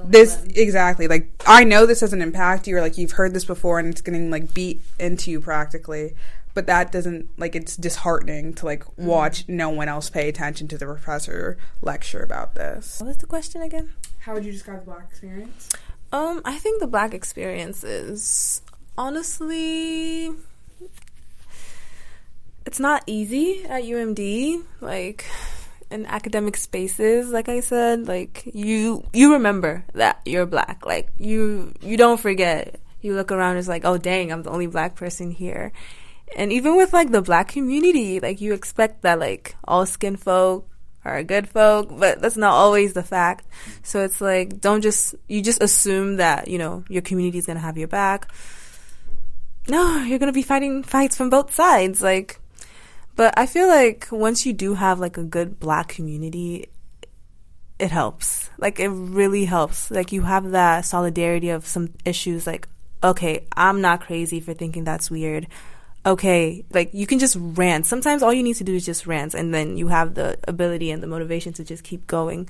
this 0.06 0.44
exactly 0.56 1.08
like 1.08 1.30
I 1.48 1.64
know 1.64 1.86
this 1.86 2.02
doesn't 2.02 2.22
impact 2.22 2.68
you 2.68 2.78
or 2.78 2.82
like 2.82 2.98
you've 2.98 3.14
heard 3.14 3.34
this 3.34 3.46
before 3.46 3.80
and 3.80 3.88
it's 3.88 4.02
getting 4.02 4.30
like 4.30 4.54
beat 4.54 4.82
into 5.00 5.32
you 5.32 5.42
practically 5.42 6.14
but 6.56 6.66
that 6.68 6.92
doesn't 6.92 7.30
like 7.38 7.56
it's 7.56 7.76
disheartening 7.76 8.54
to 8.56 8.66
like 8.66 8.84
mm-hmm. 8.84 9.06
watch 9.06 9.44
mm-hmm. 9.44 9.58
no 9.58 9.70
one 9.70 9.88
else 9.88 10.10
pay 10.10 10.28
attention 10.28 10.68
to 10.70 10.78
the 10.78 10.86
professor 10.86 11.58
lecture 11.82 12.24
about 12.24 12.56
this. 12.56 13.00
What 13.00 13.08
was 13.08 13.18
the 13.18 13.28
question 13.28 13.62
again? 13.62 13.92
How 14.20 14.34
would 14.34 14.46
you 14.46 14.54
describe 14.54 14.80
the 14.80 14.86
black 14.86 15.08
experience? 15.12 15.70
Um, 16.16 16.42
I 16.46 16.56
think 16.58 16.80
the 16.80 16.88
black 16.88 17.14
experience 17.14 17.84
is 17.84 18.62
honestly 18.98 20.32
it's 22.66 22.80
not 22.80 23.04
easy 23.06 23.66
at 23.66 23.84
UMD. 23.84 24.64
Like 24.80 25.26
in 25.92 26.04
academic 26.08 26.58
spaces 26.58 27.30
like 27.30 27.48
i 27.48 27.60
said 27.60 28.08
like 28.08 28.42
you 28.56 29.06
you 29.14 29.34
remember 29.34 29.86
that 29.94 30.20
you're 30.26 30.48
black 30.48 30.84
like 30.84 31.12
you 31.20 31.72
you 31.80 31.96
don't 31.96 32.20
forget 32.20 32.80
you 33.02 33.14
look 33.14 33.32
around 33.32 33.56
it's 33.58 33.68
like 33.68 33.86
oh 33.86 33.96
dang 33.96 34.32
i'm 34.32 34.42
the 34.42 34.50
only 34.50 34.66
black 34.66 34.96
person 34.96 35.30
here 35.30 35.72
and 36.36 36.52
even 36.52 36.76
with 36.76 36.92
like 36.92 37.12
the 37.12 37.22
black 37.22 37.48
community 37.50 38.20
like 38.20 38.42
you 38.42 38.52
expect 38.52 39.04
that 39.04 39.20
like 39.20 39.56
all 39.66 39.86
skin 39.86 40.18
folk 40.18 40.68
are 41.06 41.24
good 41.24 41.48
folk 41.48 41.90
but 41.98 42.20
that's 42.22 42.38
not 42.38 42.54
always 42.54 42.94
the 42.94 43.04
fact 43.04 43.46
so 43.84 44.04
it's 44.04 44.20
like 44.20 44.60
don't 44.60 44.82
just 44.82 45.16
you 45.28 45.42
just 45.42 45.62
assume 45.62 46.18
that 46.18 46.48
you 46.48 46.58
know 46.58 46.84
your 46.90 47.02
community 47.02 47.38
is 47.38 47.46
going 47.46 47.58
to 47.58 47.62
have 47.62 47.78
your 47.78 47.88
back 47.88 48.32
no 49.68 50.00
you're 50.04 50.20
going 50.20 50.28
to 50.28 50.34
be 50.34 50.44
fighting 50.44 50.84
fights 50.84 51.16
from 51.16 51.30
both 51.30 51.54
sides 51.54 52.02
like 52.02 52.40
but 53.16 53.34
I 53.38 53.46
feel 53.46 53.68
like 53.68 54.08
once 54.12 54.46
you 54.46 54.54
do 54.54 54.74
have 54.74 55.00
like 55.00 55.18
a 55.18 55.24
good 55.24 55.60
black 55.60 55.88
community, 55.88 56.68
it 57.80 57.92
helps. 57.92 58.50
Like 58.58 58.80
it 58.80 58.90
really 58.90 59.46
helps. 59.46 59.90
Like 59.90 60.12
you 60.12 60.24
have 60.24 60.52
that 60.52 60.86
solidarity 60.86 61.50
of 61.50 61.66
some 61.66 61.94
issues 62.04 62.46
like, 62.46 62.68
okay, 63.04 63.48
I'm 63.56 63.82
not 63.82 64.02
crazy 64.02 64.40
for 64.40 64.54
thinking 64.54 64.84
that's 64.84 65.10
weird. 65.10 65.48
Okay, 66.06 66.64
like 66.72 66.94
you 66.94 67.08
can 67.08 67.18
just 67.18 67.36
rant. 67.40 67.88
Sometimes 67.88 68.22
all 68.22 68.32
you 68.32 68.44
need 68.44 68.58
to 68.58 68.64
do 68.64 68.76
is 68.76 68.86
just 68.86 69.08
rant 69.08 69.34
and 69.34 69.54
then 69.54 69.76
you 69.76 69.88
have 69.88 70.14
the 70.14 70.38
ability 70.48 70.92
and 70.92 71.02
the 71.02 71.08
motivation 71.08 71.52
to 71.54 71.64
just 71.64 71.84
keep 71.84 72.06
going. 72.06 72.48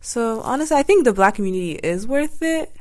So 0.00 0.40
honestly, 0.40 0.76
I 0.76 0.82
think 0.82 1.04
the 1.04 1.12
black 1.12 1.36
community 1.36 1.72
is 1.72 2.06
worth 2.06 2.42
it. 2.42 2.74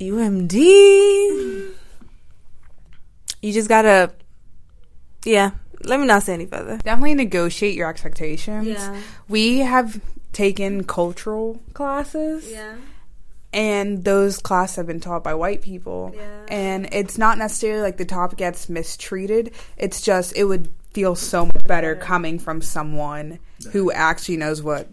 UMD. 0.00 0.54
You 3.42 3.52
just 3.52 3.68
gotta 3.68 4.12
yeah. 5.24 5.50
Let 5.84 6.00
me 6.00 6.06
not 6.06 6.22
say 6.22 6.32
any 6.32 6.46
further. 6.46 6.78
Definitely 6.78 7.14
negotiate 7.14 7.74
your 7.74 7.90
expectations. 7.90 8.66
Yeah. 8.66 9.00
We 9.28 9.58
have 9.58 10.00
taken 10.32 10.84
cultural 10.84 11.60
classes. 11.74 12.50
Yeah. 12.50 12.76
And 13.52 14.04
those 14.04 14.38
classes 14.38 14.76
have 14.76 14.86
been 14.86 15.00
taught 15.00 15.24
by 15.24 15.34
white 15.34 15.62
people. 15.62 16.12
Yeah. 16.14 16.46
And 16.48 16.88
it's 16.92 17.16
not 17.16 17.38
necessarily 17.38 17.82
like 17.82 17.96
the 17.96 18.04
topic 18.04 18.38
gets 18.38 18.68
mistreated. 18.68 19.52
It's 19.76 20.02
just 20.02 20.36
it 20.36 20.44
would 20.44 20.68
feel 20.96 21.14
so 21.14 21.44
much 21.44 21.62
better 21.64 21.94
coming 21.94 22.38
from 22.38 22.62
someone 22.62 23.38
who 23.72 23.92
actually 23.92 24.38
knows 24.38 24.62
what 24.62 24.88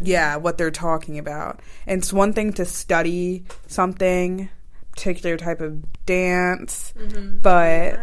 yeah 0.00 0.36
what 0.36 0.56
they're 0.56 0.70
talking 0.70 1.18
about 1.18 1.60
and 1.86 1.98
it's 1.98 2.14
one 2.14 2.32
thing 2.32 2.50
to 2.50 2.64
study 2.64 3.44
something 3.66 4.48
particular 4.92 5.36
type 5.36 5.60
of 5.60 5.84
dance 6.06 6.94
mm-hmm. 6.98 7.36
but 7.40 8.00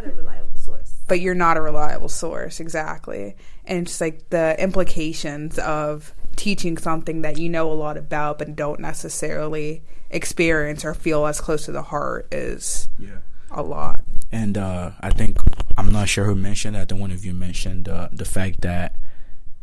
but 1.08 1.20
you're 1.20 1.34
not 1.34 1.58
a 1.58 1.62
reliable 1.62 2.10
source 2.10 2.60
exactly 2.60 3.36
and 3.66 3.88
just 3.88 4.02
like 4.02 4.30
the 4.30 4.56
implications 4.62 5.58
of 5.58 6.14
teaching 6.36 6.78
something 6.78 7.22
that 7.22 7.38
you 7.38 7.50
know 7.50 7.72
a 7.72 7.74
lot 7.74 7.98
about 7.98 8.40
but 8.40 8.56
don't 8.56 8.80
necessarily 8.80 9.82
experience 10.10 10.84
or 10.84 10.94
feel 10.94 11.26
as 11.26 11.40
close 11.40 11.66
to 11.66 11.72
the 11.72 11.84
heart 11.84 12.28
is 12.32 12.90
yeah. 12.98 13.18
a 13.50 13.62
lot 13.62 14.02
and 14.32 14.58
uh, 14.58 14.92
i 15.02 15.10
think 15.10 15.38
i'm 15.78 15.92
not 15.92 16.08
sure 16.08 16.26
who 16.26 16.36
mentioned 16.36 16.76
that 16.76 16.90
the 16.90 16.96
one 16.96 17.12
of 17.12 17.26
you 17.26 17.34
mentioned 17.34 17.88
uh, 17.88 18.10
the 18.12 18.26
fact 18.26 18.62
that 18.62 18.96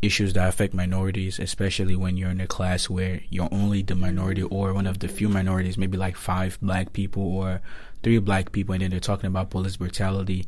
issues 0.01 0.33
that 0.35 0.49
affect 0.49 0.75
minorities, 0.75 1.39
especially 1.39 1.97
when 1.97 2.17
you're 2.17 2.31
in 2.31 2.41
a 2.41 2.47
class 2.47 2.89
where 2.89 3.21
you're 3.31 3.49
only 3.51 3.83
the 3.83 3.95
minority 3.95 4.43
or 4.43 4.73
one 4.73 4.87
of 4.87 5.01
the 5.01 5.09
few 5.09 5.29
minorities, 5.29 5.77
maybe 5.77 5.97
like 5.97 6.17
five 6.17 6.59
black 6.63 6.93
people 6.93 7.23
or 7.23 7.61
three 8.03 8.19
black 8.19 8.53
people, 8.53 8.73
and 8.75 8.83
then 8.83 8.91
they're 8.91 9.01
talking 9.01 9.27
about 9.27 9.51
police 9.51 9.77
brutality 9.77 10.47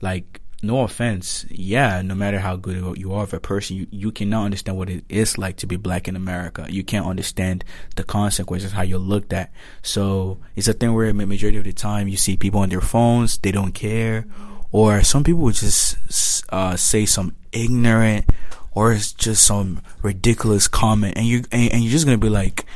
like 0.00 0.40
no 0.66 0.80
offense, 0.80 1.46
yeah, 1.50 2.02
no 2.02 2.14
matter 2.14 2.38
how 2.38 2.56
good 2.56 2.98
you 2.98 3.12
are 3.12 3.22
of 3.22 3.34
a 3.34 3.40
person, 3.40 3.76
you, 3.76 3.86
you 3.90 4.12
cannot 4.12 4.44
understand 4.44 4.76
what 4.76 4.90
it 4.90 5.04
is 5.08 5.38
like 5.38 5.56
to 5.58 5.66
be 5.66 5.76
black 5.76 6.08
in 6.08 6.16
America. 6.16 6.66
You 6.68 6.84
can't 6.84 7.06
understand 7.06 7.64
the 7.96 8.04
consequences, 8.04 8.72
how 8.72 8.82
you're 8.82 8.98
looked 8.98 9.32
at. 9.32 9.52
So 9.82 10.38
it's 10.56 10.68
a 10.68 10.72
thing 10.72 10.94
where 10.94 11.12
majority 11.14 11.58
of 11.58 11.64
the 11.64 11.72
time 11.72 12.08
you 12.08 12.16
see 12.16 12.36
people 12.36 12.60
on 12.60 12.68
their 12.68 12.80
phones, 12.80 13.38
they 13.38 13.52
don't 13.52 13.72
care. 13.72 14.26
Or 14.72 15.02
some 15.02 15.22
people 15.22 15.42
would 15.42 15.54
just 15.54 16.44
uh, 16.50 16.76
say 16.76 17.06
some 17.06 17.34
ignorant 17.52 18.26
or 18.72 18.92
it's 18.92 19.12
just 19.12 19.44
some 19.44 19.80
ridiculous 20.02 20.66
comment 20.68 21.16
and 21.16 21.26
you 21.26 21.44
and, 21.52 21.72
and 21.72 21.82
you're 21.82 21.92
just 21.92 22.04
gonna 22.04 22.18
be 22.18 22.28
like, 22.28 22.66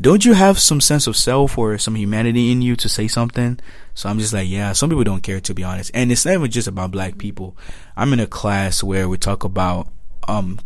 don't 0.00 0.24
you 0.24 0.34
have 0.34 0.58
some 0.58 0.80
sense 0.80 1.06
of 1.06 1.16
self 1.16 1.56
or 1.56 1.78
some 1.78 1.96
humanity 1.96 2.52
in 2.52 2.60
you 2.60 2.76
to 2.76 2.88
say 2.88 3.08
something? 3.08 3.58
So 3.94 4.08
I'm 4.08 4.18
just 4.18 4.32
like, 4.32 4.48
yeah, 4.48 4.72
some 4.72 4.90
people 4.90 5.04
don't 5.04 5.22
care 5.22 5.40
to 5.40 5.54
be 5.54 5.64
honest. 5.64 5.90
And 5.94 6.12
it's 6.12 6.26
not 6.26 6.34
even 6.34 6.50
just 6.50 6.68
about 6.68 6.90
black 6.90 7.16
people. 7.16 7.56
I'm 7.96 8.12
in 8.12 8.20
a 8.20 8.26
class 8.26 8.82
where 8.82 9.08
we 9.08 9.16
talk 9.16 9.42
about, 9.42 9.88
um, 10.28 10.60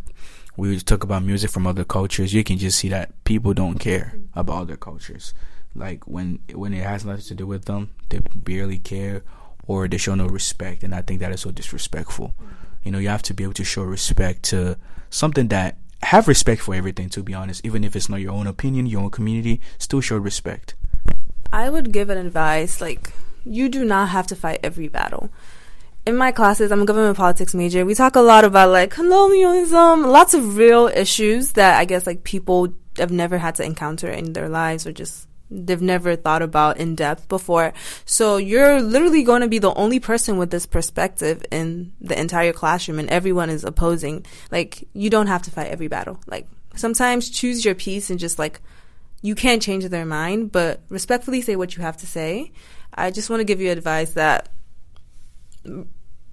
we 0.57 0.79
talk 0.81 1.05
about 1.05 1.23
music 1.23 1.51
from 1.51 1.66
other 1.66 1.85
cultures. 1.85 2.35
You 2.35 2.43
can 2.43 2.59
just 2.59 2.79
see 2.79 2.88
that 2.88 3.23
people 3.25 3.55
don't 3.55 3.79
care 3.79 4.14
about 4.35 4.62
other 4.62 4.77
cultures. 4.77 5.33
Like 5.77 6.09
when, 6.09 6.40
when 6.53 6.75
it 6.75 6.83
has 6.83 7.05
nothing 7.05 7.25
to 7.27 7.35
do 7.37 7.47
with 7.47 7.66
them, 7.66 7.90
they 8.09 8.19
barely 8.35 8.79
care 8.79 9.23
or 9.69 9.87
they 9.87 9.97
show 9.97 10.16
no 10.16 10.27
respect. 10.27 10.83
And 10.83 10.93
I 10.93 11.03
think 11.03 11.21
that 11.21 11.31
is 11.31 11.43
so 11.43 11.53
disrespectful. 11.53 12.35
You 12.83 12.90
know, 12.90 12.99
you 12.99 13.09
have 13.09 13.23
to 13.23 13.35
be 13.35 13.45
able 13.45 13.55
to 13.55 13.64
show 13.64 13.83
respect 13.85 14.43
to 14.45 14.77
something 15.09 15.47
that 15.49 15.77
have 16.03 16.29
respect 16.29 16.63
for 16.63 16.75
everything 16.75 17.09
to 17.11 17.23
be 17.23 17.35
honest. 17.35 17.65
Even 17.65 17.85
if 17.85 17.95
it's 17.95 18.09
not 18.09 18.21
your 18.21 18.33
own 18.33 18.47
opinion 18.47 18.87
your 18.87 19.03
own 19.03 19.11
community 19.11 19.61
still 19.79 20.01
show 20.01 20.17
respect. 20.17 20.75
I 21.53 21.69
would 21.71 21.93
give 21.93 22.11
an 22.11 22.19
advice 22.19 22.81
like 22.81 23.13
you 23.45 23.69
do 23.69 23.85
not 23.85 24.11
have 24.11 24.27
to 24.29 24.37
fight 24.37 24.61
every 24.63 24.89
battle. 24.89 25.31
In 26.07 26.17
my 26.17 26.33
classes 26.33 26.73
i'm 26.73 26.83
a 26.83 26.87
government 26.87 27.17
politics 27.17 27.55
major 27.55 27.85
we 27.85 27.95
talk 27.95 28.17
a 28.17 28.21
lot 28.21 28.45
about 28.45 28.71
like 28.71 28.91
colonialism 28.91 30.03
lots 30.09 30.33
of 30.33 30.57
real 30.57 30.89
issues 30.89 31.53
that 31.53 31.79
i 31.79 31.85
guess 31.85 32.07
like 32.07 32.25
people 32.25 32.73
have 32.97 33.13
never 33.13 33.37
had 33.37 33.55
to 33.57 33.65
encounter 33.65 34.09
in 34.09 34.33
their 34.33 34.49
lives 34.49 34.87
or 34.87 34.93
just 34.93 35.29
they've 35.51 35.82
never 35.82 36.16
thought 36.16 36.42
about 36.42 36.76
in 36.76 36.94
depth 36.94 37.28
before. 37.28 37.72
So 38.05 38.36
you're 38.36 38.80
literally 38.80 39.22
going 39.22 39.42
to 39.42 39.48
be 39.48 39.59
the 39.59 39.74
only 39.74 40.01
person 40.01 40.38
with 40.38 40.51
this 40.51 40.66
perspective 40.66 41.42
in 41.51 41.92
the 42.01 42.18
entire 42.18 42.53
classroom 42.53 42.98
and 42.98 43.11
everyone 43.11 43.51
is 43.51 43.64
opposing. 43.64 44.24
Like 44.51 44.88
you 44.92 45.11
don't 45.11 45.26
have 45.26 45.42
to 45.42 45.51
fight 45.51 45.68
every 45.68 45.88
battle. 45.88 46.20
Like 46.26 46.46
sometimes 46.76 47.30
choose 47.30 47.64
your 47.64 47.74
piece 47.74 48.11
and 48.11 48.18
just 48.18 48.38
like 48.38 48.61
you 49.22 49.34
can't 49.34 49.61
change 49.61 49.84
their 49.86 50.07
mind, 50.07 50.53
but 50.53 50.80
respectfully 50.88 51.42
say 51.42 51.57
what 51.57 51.76
you 51.76 51.82
have 51.82 51.96
to 51.98 52.07
say. 52.07 52.53
I 52.94 53.11
just 53.11 53.28
want 53.28 53.40
to 53.40 53.44
give 53.44 53.61
you 53.61 53.70
advice 53.70 54.12
that 54.12 54.48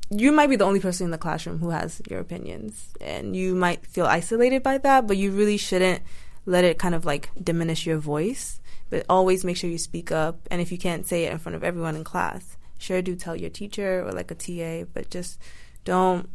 you 0.10 0.32
might 0.32 0.50
be 0.50 0.56
the 0.56 0.64
only 0.64 0.80
person 0.80 1.06
in 1.06 1.12
the 1.12 1.18
classroom 1.18 1.60
who 1.60 1.70
has 1.70 2.02
your 2.10 2.20
opinions 2.20 2.94
and 3.02 3.36
you 3.36 3.56
might 3.56 3.86
feel 3.86 4.06
isolated 4.06 4.64
by 4.64 4.78
that 4.78 5.06
but 5.06 5.18
you 5.18 5.32
really 5.32 5.58
shouldn't 5.58 6.02
let 6.46 6.64
it 6.64 6.80
kind 6.80 6.96
of 6.96 7.04
like 7.04 7.30
diminish 7.44 7.86
your 7.86 7.98
voice 7.98 8.62
but 8.90 9.06
always 9.10 9.44
make 9.44 9.58
sure 9.58 9.70
you 9.70 9.78
speak 9.78 10.12
up 10.12 10.48
and 10.52 10.62
if 10.62 10.72
you 10.72 10.78
can't 10.78 11.08
say 11.08 11.26
it 11.26 11.32
in 11.32 11.38
front 11.38 11.56
of 11.56 11.64
everyone 11.64 11.96
in 11.96 12.04
class 12.04 12.58
sure 12.78 13.02
do 13.02 13.16
tell 13.16 13.36
your 13.36 13.50
teacher 13.50 14.06
or 14.06 14.12
like 14.12 14.32
a 14.32 14.36
TA 14.36 14.88
but 14.94 15.10
just 15.10 15.40
don't 15.84 16.30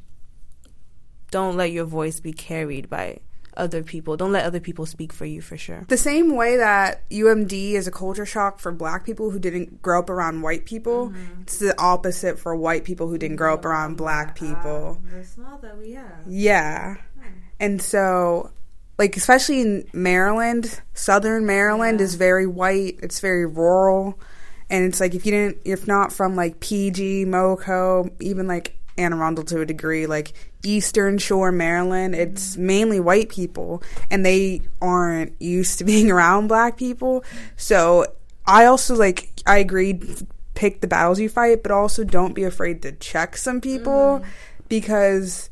don't 1.31 1.57
let 1.57 1.73
your 1.73 1.87
voice 1.87 2.21
be 2.21 2.33
carried 2.33 2.89
by 2.91 3.19
other 3.57 3.83
people. 3.83 4.17
Don't 4.17 4.33
let 4.33 4.45
other 4.45 4.61
people 4.61 4.87
speak 4.87 5.13
for 5.13 5.25
you 5.25 5.41
for 5.41 5.57
sure. 5.57 5.85
The 5.89 5.97
same 5.97 6.37
way 6.37 6.57
that 6.57 7.09
UMD 7.11 7.73
is 7.73 7.87
a 7.87 7.91
culture 7.91 8.27
shock 8.27 8.59
for 8.59 8.73
black 8.73 9.05
people 9.05 9.31
who 9.31 9.39
didn't 9.39 9.83
grow 9.83 9.99
up 9.99 10.11
around 10.11 10.43
white 10.43 10.65
people, 10.65 11.09
mm-hmm. 11.09 11.43
it's 11.43 11.59
the 11.59 11.79
opposite 11.81 12.39
for 12.39 12.55
white 12.57 12.85
people 12.85 13.09
who 13.09 13.19
didn't 13.19 13.37
grow 13.37 13.55
up 13.55 13.65
around 13.65 13.97
black 13.97 14.37
people. 14.37 14.99
That's 15.05 15.37
not 15.37 15.63
that 15.63 15.79
we 15.79 15.93
have. 15.93 16.23
Yeah. 16.27 16.97
And 17.61 17.81
so 17.81 18.51
like 19.03 19.17
especially 19.17 19.61
in 19.61 19.85
Maryland, 19.93 20.81
southern 20.95 21.45
Maryland 21.45 21.99
yeah. 21.99 22.05
is 22.05 22.15
very 22.15 22.47
white, 22.47 23.01
it's 23.03 23.19
very 23.19 23.45
rural. 23.45 24.17
And 24.71 24.85
it's 24.85 25.01
like 25.01 25.17
if 25.17 25.27
you 25.27 25.33
didn't 25.33 25.59
if 25.65 25.89
not 25.89 26.13
from 26.13 26.37
like 26.37 26.61
PG, 26.61 27.27
MoCo, 27.27 28.13
even 28.21 28.47
like 28.47 28.79
Anne 28.97 29.13
Arundel 29.13 29.43
to 29.47 29.61
a 29.61 29.67
degree, 29.67 30.07
like 30.07 30.35
Eastern 30.63 31.19
Shore, 31.19 31.51
Maryland, 31.51 32.15
it's 32.15 32.57
mainly 32.57 33.01
white 33.01 33.29
people 33.29 33.83
and 34.09 34.25
they 34.25 34.61
aren't 34.81 35.35
used 35.43 35.79
to 35.79 35.85
being 35.93 36.09
around 36.09 36.47
black 36.47 36.77
people. 36.77 37.25
So 37.57 38.07
I 38.47 38.67
also 38.67 38.95
like, 38.95 39.31
I 39.45 39.59
agreed, 39.59 40.29
pick 40.55 40.81
the 40.81 40.87
battles 40.87 41.19
you 41.19 41.29
fight, 41.29 41.65
but 41.65 41.73
also 41.73 42.05
don't 42.05 42.35
be 42.35 42.45
afraid 42.45 42.83
to 42.83 42.93
check 42.93 43.37
some 43.37 43.61
people 43.61 44.21
mm. 44.23 44.25
because 44.69 45.51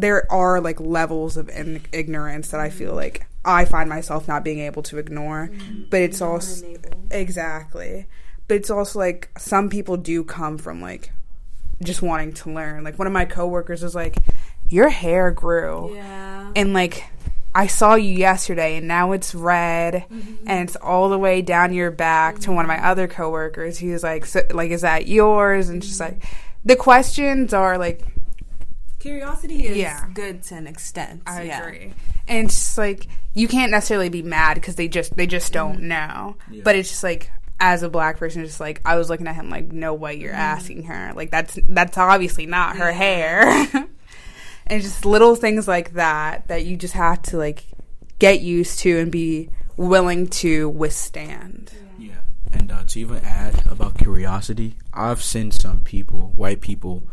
there 0.00 0.30
are 0.30 0.60
like 0.60 0.80
levels 0.80 1.36
of 1.36 1.48
in- 1.48 1.82
ignorance 1.92 2.48
that 2.48 2.60
I 2.60 2.70
feel 2.70 2.94
like 2.94 3.26
I 3.44 3.64
find 3.64 3.88
myself 3.88 4.28
not 4.28 4.44
being 4.44 4.58
able 4.58 4.82
to 4.84 4.98
ignore. 4.98 5.48
Mm. 5.52 5.88
But 5.88 6.02
it's 6.02 6.20
also, 6.20 6.76
exactly. 7.10 8.06
But 8.48 8.56
it's 8.56 8.70
also 8.70 8.98
like 8.98 9.30
some 9.38 9.70
people 9.70 9.96
do 9.96 10.22
come 10.22 10.58
from 10.58 10.80
like 10.80 11.12
just 11.82 12.02
wanting 12.02 12.32
to 12.34 12.52
learn. 12.52 12.84
Like 12.84 12.98
one 12.98 13.06
of 13.06 13.12
my 13.12 13.24
coworkers 13.24 13.82
was 13.82 13.94
like, 13.94 14.18
"Your 14.68 14.88
hair 14.88 15.30
grew." 15.30 15.94
Yeah. 15.94 16.52
And 16.54 16.72
like 16.72 17.04
I 17.54 17.66
saw 17.68 17.94
you 17.94 18.10
yesterday 18.10 18.76
and 18.76 18.86
now 18.86 19.12
it's 19.12 19.34
red 19.34 20.06
mm-hmm. 20.10 20.44
and 20.46 20.68
it's 20.68 20.76
all 20.76 21.08
the 21.08 21.18
way 21.18 21.40
down 21.40 21.72
your 21.72 21.90
back 21.90 22.34
mm-hmm. 22.34 22.42
to 22.44 22.52
one 22.52 22.64
of 22.64 22.68
my 22.68 22.86
other 22.86 23.08
coworkers. 23.08 23.78
He 23.78 23.88
was 23.88 24.02
like, 24.02 24.26
so, 24.26 24.42
like 24.50 24.70
is 24.70 24.82
that 24.82 25.08
yours? 25.08 25.70
And 25.70 25.80
mm-hmm. 25.80 25.88
just 25.88 26.00
like 26.00 26.22
the 26.64 26.76
questions 26.76 27.54
are 27.54 27.78
like 27.78 28.02
curiosity 29.06 29.66
is 29.66 29.76
yeah. 29.76 30.06
good 30.12 30.42
to 30.44 30.56
an 30.56 30.66
extent. 30.66 31.22
I 31.26 31.42
yeah. 31.42 31.66
agree. 31.66 31.94
And 32.26 32.46
it's 32.46 32.54
just 32.54 32.78
like 32.78 33.06
you 33.34 33.48
can't 33.48 33.70
necessarily 33.70 34.08
be 34.08 34.22
mad 34.22 34.54
because 34.54 34.74
they 34.74 34.88
just 34.88 35.16
they 35.16 35.26
just 35.26 35.52
don't 35.52 35.78
mm-hmm. 35.78 35.88
know. 35.88 36.36
Yeah. 36.50 36.62
But 36.64 36.76
it's 36.76 36.88
just 36.88 37.04
like 37.04 37.30
as 37.60 37.82
a 37.82 37.88
black 37.88 38.18
person, 38.18 38.44
just 38.44 38.60
like 38.60 38.80
I 38.84 38.96
was 38.96 39.08
looking 39.08 39.26
at 39.26 39.34
him 39.34 39.48
like, 39.48 39.72
no 39.72 39.94
way 39.94 40.14
you're 40.14 40.32
mm. 40.32 40.38
asking 40.38 40.84
her. 40.84 41.12
Like 41.14 41.30
that's 41.30 41.58
that's 41.68 41.96
obviously 41.96 42.46
not 42.46 42.76
her 42.76 42.92
hair. 42.92 43.42
and 44.66 44.82
just 44.82 45.04
little 45.04 45.36
things 45.36 45.68
like 45.68 45.92
that 45.94 46.48
that 46.48 46.66
you 46.66 46.76
just 46.76 46.94
have 46.94 47.22
to 47.22 47.38
like 47.38 47.64
get 48.18 48.40
used 48.40 48.80
to 48.80 48.98
and 48.98 49.12
be 49.12 49.50
willing 49.76 50.26
to 50.26 50.68
withstand. 50.68 51.72
Yeah, 51.98 52.20
and 52.52 52.72
uh, 52.72 52.84
to 52.84 53.00
even 53.00 53.18
add 53.18 53.66
about 53.70 53.98
curiosity, 53.98 54.76
I've 54.92 55.22
seen 55.22 55.50
some 55.50 55.80
people, 55.80 56.32
white 56.34 56.60
people, 56.60 57.04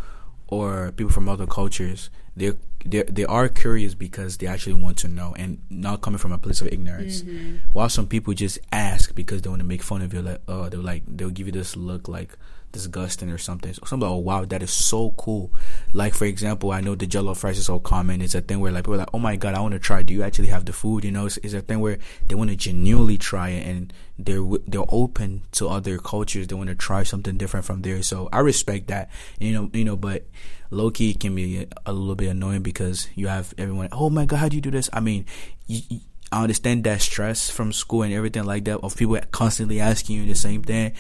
or 0.54 0.92
people 0.92 1.12
from 1.12 1.30
other 1.30 1.48
cultures, 1.48 2.10
they're 2.36 2.56
they 2.86 3.04
they 3.04 3.26
are 3.26 3.48
curious 3.48 3.94
because 3.94 4.38
they 4.38 4.48
actually 4.48 4.74
want 4.74 4.98
to 4.98 5.08
know 5.08 5.34
and 5.38 5.62
not 5.70 6.02
coming 6.02 6.18
from 6.18 6.32
a 6.32 6.38
place 6.38 6.62
of 6.62 6.68
ignorance. 6.68 7.22
Mm-hmm. 7.22 7.70
While 7.72 7.90
some 7.90 8.08
people 8.08 8.34
just 8.34 8.60
ask 8.72 9.16
because 9.16 9.42
they 9.42 9.50
want 9.50 9.62
to 9.62 9.68
make 9.68 9.84
fun 9.84 10.02
of 10.02 10.14
you, 10.14 10.22
like 10.22 10.42
oh, 10.48 10.70
they're 10.70 10.80
like 10.80 11.04
they'll 11.08 11.30
give 11.30 11.48
you 11.48 11.54
this 11.54 11.76
look 11.76 12.08
like 12.08 12.38
disgusting 12.74 13.30
or 13.30 13.38
something. 13.38 13.74
So 13.74 13.84
something 13.86 14.10
like, 14.10 14.16
oh 14.16 14.20
wow, 14.20 14.44
that 14.44 14.62
is 14.62 14.72
so 14.72 15.12
cool. 15.12 15.54
Like 15.94 16.14
for 16.14 16.26
example, 16.26 16.72
I 16.72 16.82
know 16.82 16.96
the 16.96 17.08
jollof 17.08 17.44
rice 17.44 17.58
is 17.58 17.68
so 17.68 17.80
common. 17.80 18.22
It's 18.22 18.36
a 18.36 18.42
thing 18.42 18.60
where 18.60 18.72
like 18.72 18.84
people 18.84 18.96
are 18.96 18.98
like, 18.98 19.14
oh 19.14 19.20
my 19.20 19.38
god, 19.38 19.54
I 19.54 19.62
want 19.62 19.74
to 19.74 19.80
try. 19.80 20.04
Do 20.04 20.14
you 20.14 20.24
actually 20.24 20.50
have 20.50 20.66
the 20.66 20.74
food? 20.74 21.06
You 21.06 21.12
know, 21.12 21.28
it's, 21.28 21.38
it's 21.38 21.54
a 21.54 21.62
thing 21.62 21.80
where 21.80 22.00
they 22.28 22.36
want 22.36 22.50
to 22.50 22.58
genuinely 22.58 23.18
try 23.18 23.50
it 23.50 23.66
and 23.66 23.94
they're 24.20 24.44
they're 24.68 24.84
open 24.90 25.44
to 25.54 25.70
other 25.70 25.98
cultures. 25.98 26.48
They 26.48 26.56
want 26.56 26.70
to 26.70 26.76
try 26.76 27.04
something 27.04 27.38
different 27.38 27.66
from 27.66 27.84
there. 27.84 28.02
So 28.04 28.28
I 28.34 28.40
respect 28.40 28.88
that. 28.88 29.10
You 29.40 29.54
know, 29.54 29.70
you 29.72 29.86
know, 29.86 29.96
but 29.96 30.26
low 30.70 30.92
key 30.92 31.14
can 31.14 31.36
be 31.36 31.68
a 31.86 31.94
little 31.94 32.16
bit 32.16 32.30
annoying 32.30 32.64
because 32.64 33.08
you 33.16 33.28
have 33.28 33.54
everyone. 33.58 33.90
Oh 33.92 34.10
my 34.10 34.26
god, 34.26 34.38
how 34.38 34.50
do 34.50 34.56
you 34.58 34.62
do 34.62 34.72
this? 34.72 34.90
I 34.92 35.00
mean, 35.00 35.26
you, 35.68 35.82
you, 35.88 36.00
I 36.34 36.42
understand 36.42 36.84
that 36.86 37.00
stress 37.00 37.52
from 37.52 37.72
school 37.72 38.02
and 38.02 38.12
everything 38.12 38.44
like 38.46 38.66
that 38.66 38.80
of 38.80 38.98
people 38.98 39.20
constantly 39.30 39.80
asking 39.80 40.16
you 40.16 40.26
the 40.26 40.34
same 40.34 40.64
thing. 40.64 40.94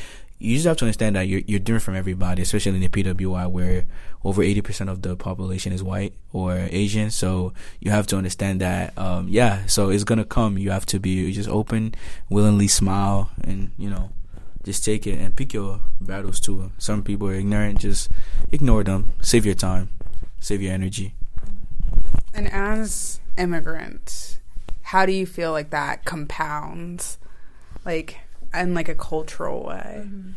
You 0.44 0.56
just 0.56 0.68
have 0.68 0.78
to 0.78 0.86
understand 0.86 1.16
that 1.16 1.28
you're 1.28 1.42
you're 1.48 1.60
different 1.60 1.84
from 1.84 1.96
everybody, 1.96 2.42
especially 2.42 2.76
in 2.76 2.82
the 2.82 2.90
PWI 2.90 3.50
where 3.50 3.86
over 4.24 4.44
eighty 4.44 4.62
percent 4.62 4.90
of 4.90 5.02
the 5.02 5.16
population 5.16 5.72
is 5.72 5.82
white 5.82 6.14
or 6.34 6.68
Asian. 6.70 7.12
So 7.12 7.54
you 7.80 7.92
have 7.92 8.08
to 8.08 8.18
understand 8.18 8.60
that. 8.62 8.98
Um, 8.98 9.28
yeah, 9.30 9.66
so 9.68 9.90
it's 9.90 10.04
gonna 10.04 10.26
come. 10.26 10.58
You 10.58 10.72
have 10.72 10.86
to 10.88 11.00
be 11.00 11.32
just 11.32 11.48
open, 11.48 11.96
willingly 12.30 12.68
smile, 12.68 13.32
and 13.44 13.72
you 13.78 13.90
know 13.90 14.12
just 14.64 14.84
take 14.84 15.06
it 15.08 15.20
and 15.20 15.36
pick 15.36 15.54
your 15.54 15.82
battles 16.02 16.40
too. 16.40 16.72
Some 16.78 17.04
people 17.04 17.28
are 17.28 17.34
ignorant, 17.34 17.80
just 17.80 18.10
ignore 18.52 18.84
them. 18.84 19.14
Save 19.22 19.46
your 19.46 19.56
time, 19.56 19.90
save 20.40 20.62
your 20.62 20.74
energy. 20.74 21.16
And 22.34 22.52
as 22.52 23.20
immigrants, 23.38 24.40
how 24.82 25.06
do 25.06 25.12
you 25.12 25.26
feel 25.26 25.52
like 25.52 25.70
that 25.70 26.06
compounds, 26.06 27.18
like 27.86 28.20
in 28.54 28.74
like 28.74 28.90
a 28.90 28.96
cultural 28.96 29.64
way? 29.64 30.04
Mm-hmm 30.06 30.32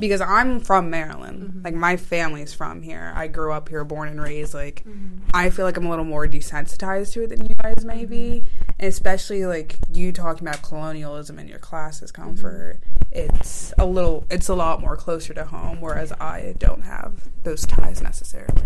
because 0.00 0.22
I'm 0.22 0.60
from 0.60 0.90
Maryland. 0.90 1.42
Mm-hmm. 1.42 1.62
Like 1.62 1.74
my 1.74 1.96
family's 1.96 2.54
from 2.54 2.82
here. 2.82 3.12
I 3.14 3.28
grew 3.28 3.52
up 3.52 3.68
here, 3.68 3.84
born 3.84 4.08
and 4.08 4.20
raised. 4.20 4.54
Like 4.54 4.82
mm-hmm. 4.84 5.28
I 5.32 5.50
feel 5.50 5.66
like 5.66 5.76
I'm 5.76 5.86
a 5.86 5.90
little 5.90 6.06
more 6.06 6.26
desensitized 6.26 7.12
to 7.12 7.22
it 7.22 7.28
than 7.28 7.46
you 7.46 7.54
guys 7.54 7.84
may 7.84 8.06
be, 8.06 8.46
and 8.78 8.88
especially 8.88 9.44
like 9.44 9.78
you 9.92 10.12
talking 10.12 10.48
about 10.48 10.62
colonialism 10.62 11.38
in 11.38 11.46
your 11.46 11.58
classes, 11.58 12.10
comfort. 12.10 12.80
Mm-hmm. 12.80 13.04
It's 13.12 13.74
a 13.78 13.84
little. 13.84 14.24
It's 14.30 14.48
a 14.48 14.54
lot 14.54 14.80
more 14.80 14.96
closer 14.96 15.34
to 15.34 15.44
home, 15.44 15.80
whereas 15.80 16.12
I 16.12 16.54
don't 16.58 16.82
have 16.82 17.28
those 17.44 17.66
ties 17.66 18.02
necessarily. 18.02 18.62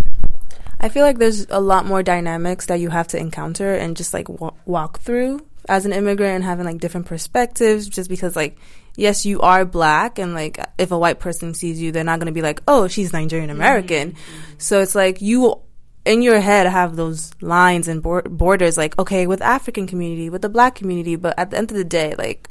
I 0.81 0.89
feel 0.89 1.05
like 1.05 1.19
there's 1.19 1.47
a 1.51 1.61
lot 1.61 1.87
more 1.87 2.03
dynamics 2.03 2.67
that 2.67 2.79
you 2.79 2.91
have 2.91 3.09
to 3.09 3.19
encounter 3.19 3.75
and 3.75 3.97
just 3.97 4.15
like 4.15 4.27
w- 4.27 4.53
walk 4.67 5.01
through 5.01 5.41
as 5.67 5.87
an 5.87 5.93
immigrant 5.93 6.35
and 6.35 6.45
having 6.45 6.67
like 6.67 6.79
different 6.79 7.07
perspectives 7.07 7.89
just 7.89 8.11
because 8.11 8.37
like 8.37 8.59
yes, 8.97 9.27
you 9.27 9.41
are 9.41 9.65
black, 9.65 10.19
and 10.19 10.35
like 10.35 10.59
if 10.79 10.91
a 10.91 10.99
white 10.99 11.21
person 11.21 11.55
sees 11.55 11.81
you, 11.81 11.93
they're 11.93 12.05
not 12.05 12.19
gonna 12.19 12.33
be 12.33 12.43
like, 12.43 12.61
oh, 12.69 12.89
she's 12.89 13.13
Nigerian 13.13 13.51
American. 13.51 14.13
Mm-hmm. 14.13 14.55
So 14.59 14.81
it's 14.81 14.95
like 14.95 15.21
you 15.21 15.61
in 16.05 16.21
your 16.21 16.41
head 16.41 16.67
have 16.67 16.97
those 16.97 17.33
lines 17.41 17.89
and 17.89 18.03
borders, 18.03 18.77
like 18.77 18.99
okay, 18.99 19.27
with 19.27 19.43
African 19.43 19.87
community, 19.87 20.31
with 20.31 20.43
the 20.43 20.49
black 20.49 20.75
community, 20.75 21.17
but 21.17 21.39
at 21.39 21.51
the 21.51 21.59
end 21.59 21.71
of 21.71 21.77
the 21.77 21.85
day, 21.85 22.15
like 22.17 22.49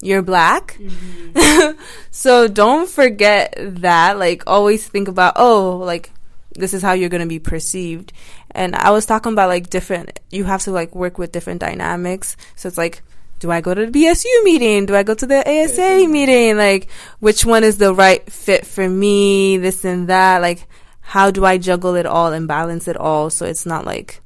you're 0.00 0.22
black. 0.22 0.78
Mm-hmm. 0.78 1.80
so 2.10 2.48
don't 2.48 2.88
forget 2.88 3.54
that. 3.58 4.18
Like 4.18 4.44
always 4.46 4.86
think 4.86 5.08
about, 5.08 5.34
oh, 5.36 5.76
like 5.78 6.10
this 6.54 6.74
is 6.74 6.82
how 6.82 6.92
you're 6.92 7.08
going 7.08 7.22
to 7.22 7.28
be 7.28 7.38
perceived. 7.38 8.12
And 8.50 8.74
I 8.74 8.90
was 8.90 9.06
talking 9.06 9.32
about 9.32 9.48
like 9.48 9.70
different, 9.70 10.20
you 10.30 10.44
have 10.44 10.62
to 10.62 10.70
like 10.70 10.94
work 10.94 11.18
with 11.18 11.32
different 11.32 11.60
dynamics. 11.60 12.36
So 12.56 12.68
it's 12.68 12.78
like, 12.78 13.02
do 13.42 13.50
I 13.50 13.60
go 13.60 13.74
to 13.74 13.86
the 13.86 13.92
BSU 13.92 14.44
meeting? 14.44 14.86
Do 14.86 14.94
I 14.94 15.02
go 15.02 15.14
to 15.14 15.26
the 15.26 15.40
ASA 15.40 16.06
meeting? 16.06 16.56
Like, 16.56 16.88
which 17.18 17.44
one 17.44 17.64
is 17.64 17.76
the 17.76 17.92
right 17.92 18.24
fit 18.30 18.64
for 18.64 18.88
me? 18.88 19.56
This 19.56 19.84
and 19.84 20.08
that. 20.08 20.40
Like, 20.40 20.68
how 21.00 21.32
do 21.32 21.44
I 21.44 21.58
juggle 21.58 21.96
it 21.96 22.06
all 22.06 22.32
and 22.32 22.46
balance 22.46 22.86
it 22.86 22.96
all 22.96 23.30
so 23.30 23.44
it's 23.44 23.66
not 23.66 23.84
like 23.84 24.20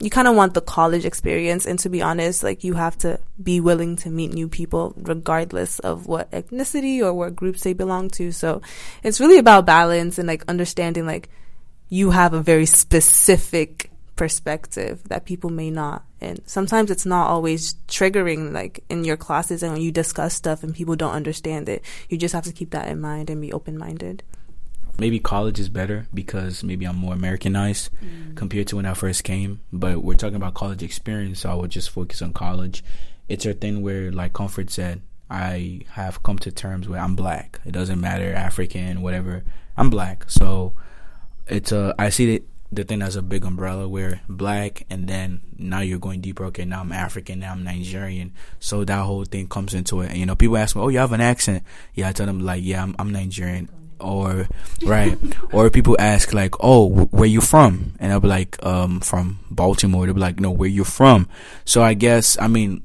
you 0.00 0.08
kind 0.08 0.26
of 0.26 0.34
want 0.34 0.54
the 0.54 0.62
college 0.62 1.04
experience. 1.04 1.66
And 1.66 1.78
to 1.80 1.90
be 1.90 2.00
honest, 2.00 2.42
like, 2.42 2.64
you 2.64 2.72
have 2.74 2.96
to 2.98 3.20
be 3.40 3.60
willing 3.60 3.96
to 3.96 4.10
meet 4.10 4.32
new 4.32 4.48
people 4.48 4.94
regardless 4.96 5.78
of 5.80 6.06
what 6.06 6.30
ethnicity 6.30 7.00
or 7.00 7.12
what 7.12 7.36
groups 7.36 7.62
they 7.62 7.74
belong 7.74 8.08
to. 8.16 8.32
So 8.32 8.62
it's 9.02 9.20
really 9.20 9.38
about 9.38 9.66
balance 9.66 10.18
and 10.18 10.26
like 10.26 10.44
understanding 10.48 11.06
like 11.06 11.28
you 11.90 12.10
have 12.10 12.32
a 12.32 12.40
very 12.40 12.64
specific 12.64 13.90
perspective 14.16 15.04
that 15.08 15.26
people 15.26 15.50
may 15.50 15.70
not. 15.70 16.04
And 16.22 16.40
sometimes 16.46 16.90
it's 16.90 17.04
not 17.04 17.28
always 17.28 17.74
triggering, 17.88 18.52
like 18.52 18.84
in 18.88 19.04
your 19.04 19.16
classes 19.16 19.62
and 19.62 19.72
when 19.72 19.82
you 19.82 19.90
discuss 19.90 20.34
stuff 20.34 20.62
and 20.62 20.74
people 20.74 20.96
don't 20.96 21.12
understand 21.12 21.68
it. 21.68 21.84
You 22.08 22.16
just 22.16 22.34
have 22.34 22.44
to 22.44 22.52
keep 22.52 22.70
that 22.70 22.88
in 22.88 23.00
mind 23.00 23.28
and 23.28 23.40
be 23.40 23.52
open 23.52 23.76
minded. 23.76 24.22
Maybe 24.98 25.18
college 25.18 25.58
is 25.58 25.68
better 25.68 26.06
because 26.14 26.62
maybe 26.62 26.84
I'm 26.84 26.96
more 26.96 27.14
Americanized 27.14 27.90
mm. 28.04 28.36
compared 28.36 28.68
to 28.68 28.76
when 28.76 28.86
I 28.86 28.94
first 28.94 29.24
came. 29.24 29.60
But 29.72 30.04
we're 30.04 30.14
talking 30.14 30.36
about 30.36 30.54
college 30.54 30.82
experience, 30.82 31.40
so 31.40 31.50
I 31.50 31.54
would 31.54 31.70
just 31.70 31.90
focus 31.90 32.22
on 32.22 32.32
college. 32.32 32.84
It's 33.28 33.46
a 33.46 33.54
thing 33.54 33.82
where, 33.82 34.12
like 34.12 34.32
Comfort 34.32 34.70
said, 34.70 35.00
I 35.30 35.80
have 35.92 36.22
come 36.22 36.38
to 36.40 36.52
terms 36.52 36.88
where 36.88 37.00
I'm 37.00 37.16
black. 37.16 37.58
It 37.64 37.72
doesn't 37.72 38.00
matter 38.00 38.32
African, 38.34 39.00
whatever. 39.00 39.42
I'm 39.76 39.88
black, 39.88 40.26
so 40.28 40.74
it's 41.46 41.72
a 41.72 41.94
I 41.98 42.10
see 42.10 42.36
it 42.36 42.44
the 42.72 42.84
thing 42.84 43.02
as 43.02 43.16
a 43.16 43.22
big 43.22 43.44
umbrella 43.44 43.86
where 43.86 44.22
black 44.28 44.86
and 44.88 45.06
then 45.06 45.42
now 45.58 45.80
you're 45.80 45.98
going 45.98 46.20
deeper. 46.20 46.46
Okay 46.46 46.64
now 46.64 46.80
i'm 46.80 46.90
african 46.90 47.40
now 47.40 47.52
i'm 47.52 47.62
nigerian. 47.62 48.32
So 48.60 48.84
that 48.84 49.04
whole 49.04 49.24
thing 49.24 49.46
comes 49.46 49.74
into 49.74 50.00
it. 50.00 50.10
And, 50.10 50.18
you 50.18 50.26
know 50.26 50.34
people 50.34 50.56
ask 50.56 50.74
me 50.74 50.82
oh 50.82 50.88
you 50.88 50.98
have 50.98 51.12
an 51.12 51.20
accent. 51.20 51.62
Yeah 51.94 52.08
i 52.08 52.12
tell 52.12 52.26
them 52.26 52.40
like 52.40 52.62
yeah 52.64 52.82
i'm, 52.82 52.96
I'm 52.98 53.12
nigerian. 53.12 53.68
Or 54.00 54.48
right. 54.82 55.16
Or 55.52 55.70
people 55.70 55.96
ask 56.00 56.32
like 56.32 56.54
oh 56.60 56.88
where 56.88 57.28
you 57.28 57.40
from? 57.40 57.94
And 58.00 58.10
i'll 58.10 58.20
be 58.20 58.28
like 58.28 58.64
um 58.64 59.00
from 59.00 59.40
baltimore. 59.50 60.06
They'll 60.06 60.14
be 60.14 60.20
like 60.20 60.40
no 60.40 60.50
where 60.50 60.68
you 60.68 60.84
from? 60.84 61.28
So 61.64 61.82
i 61.82 61.94
guess 61.94 62.38
i 62.40 62.48
mean 62.48 62.82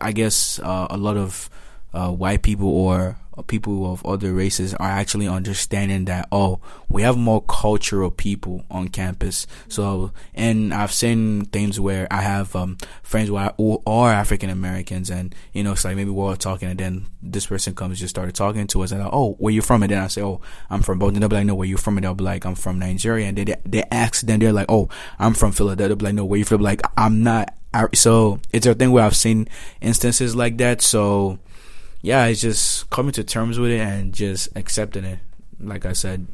i 0.00 0.12
guess 0.12 0.58
uh, 0.60 0.86
a 0.90 0.96
lot 0.96 1.16
of 1.16 1.48
uh, 1.92 2.10
white 2.10 2.42
people 2.42 2.68
or 2.68 3.18
people 3.46 3.90
of 3.92 4.04
other 4.04 4.32
races 4.32 4.74
are 4.74 4.88
actually 4.88 5.28
understanding 5.28 6.04
that 6.06 6.28
oh 6.32 6.60
we 6.88 7.02
have 7.02 7.16
more 7.16 7.42
cultural 7.42 8.10
people 8.10 8.64
on 8.70 8.88
campus. 8.88 9.46
So 9.68 10.12
and 10.34 10.72
i've 10.72 10.92
seen 10.92 11.44
things 11.46 11.78
where 11.78 12.06
i 12.10 12.20
have 12.20 12.54
um, 12.56 12.76
friends 13.02 13.28
who 13.28 13.36
are, 13.36 13.54
are 13.86 14.12
african 14.12 14.50
americans 14.50 15.10
and 15.10 15.34
you 15.52 15.62
know 15.62 15.72
it's 15.72 15.84
like 15.84 15.96
maybe 15.96 16.10
we're 16.10 16.24
all 16.24 16.36
talking 16.36 16.68
and 16.68 16.78
then 16.78 17.06
this 17.22 17.46
person 17.46 17.74
comes 17.74 17.98
just 17.98 18.10
started 18.10 18.34
talking 18.34 18.66
to 18.66 18.82
us 18.82 18.92
and 18.92 19.02
like, 19.02 19.12
oh 19.12 19.34
where 19.34 19.52
you 19.52 19.62
from? 19.62 19.82
And 19.82 19.92
then 19.92 20.02
i 20.02 20.06
say 20.06 20.22
oh 20.22 20.40
i'm 20.68 20.82
from 20.82 20.98
both 20.98 21.12
and 21.12 21.22
they'll 21.22 21.28
be 21.28 21.36
like 21.36 21.46
no 21.46 21.54
where 21.54 21.68
you 21.68 21.76
from? 21.76 21.96
And 21.96 22.04
they'll 22.04 22.14
be 22.14 22.24
like 22.24 22.44
i'm 22.44 22.54
from 22.54 22.78
nigeria. 22.78 23.26
And 23.26 23.36
they 23.36 23.56
they 23.64 23.84
ask 23.90 24.22
then 24.22 24.40
they're 24.40 24.52
like 24.52 24.66
oh 24.68 24.88
i'm 25.18 25.34
from 25.34 25.52
philadelphia. 25.52 25.88
They'll 25.88 25.96
be 25.96 26.04
like 26.06 26.14
no 26.14 26.24
where 26.24 26.38
you 26.38 26.44
from? 26.44 26.60
Like 26.60 26.82
i'm 26.96 27.22
not 27.22 27.54
so 27.94 28.40
it's 28.52 28.66
a 28.66 28.74
thing 28.74 28.90
where 28.90 29.04
i've 29.04 29.16
seen 29.16 29.48
instances 29.80 30.34
like 30.34 30.58
that. 30.58 30.82
So 30.82 31.38
yeah, 32.02 32.26
it's 32.26 32.40
just 32.40 32.88
coming 32.90 33.12
to 33.12 33.24
terms 33.24 33.58
with 33.58 33.70
it 33.70 33.80
and 33.80 34.12
just 34.12 34.48
accepting 34.56 35.04
it. 35.04 35.18
Like 35.60 35.84
I 35.84 35.92
said, 35.92 36.26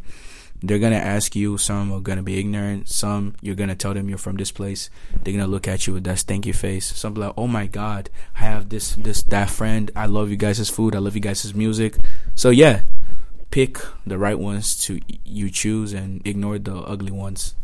they're 0.62 0.78
gonna 0.78 0.96
ask 0.96 1.34
you. 1.34 1.58
Some 1.58 1.92
are 1.92 2.00
gonna 2.00 2.22
be 2.22 2.38
ignorant. 2.38 2.88
Some 2.88 3.34
you're 3.40 3.56
gonna 3.56 3.74
tell 3.74 3.92
them 3.94 4.08
you're 4.08 4.18
from 4.18 4.36
this 4.36 4.52
place. 4.52 4.90
They're 5.22 5.34
gonna 5.34 5.46
look 5.46 5.66
at 5.68 5.86
you 5.86 5.94
with 5.94 6.04
that 6.04 6.18
stinky 6.18 6.52
face. 6.52 6.86
Some 6.96 7.14
like, 7.14 7.34
oh 7.36 7.46
my 7.46 7.66
god, 7.66 8.10
I 8.36 8.40
have 8.40 8.68
this 8.68 8.94
this 8.94 9.22
that 9.24 9.50
friend. 9.50 9.90
I 9.96 10.06
love 10.06 10.30
you 10.30 10.36
guys' 10.36 10.70
food. 10.70 10.94
I 10.94 10.98
love 10.98 11.14
you 11.14 11.20
guys' 11.20 11.54
music. 11.54 11.96
So 12.34 12.50
yeah, 12.50 12.82
pick 13.50 13.78
the 14.06 14.18
right 14.18 14.38
ones 14.38 14.76
to 14.84 15.00
you 15.24 15.50
choose 15.50 15.92
and 15.92 16.24
ignore 16.26 16.58
the 16.58 16.76
ugly 16.76 17.12
ones. 17.12 17.54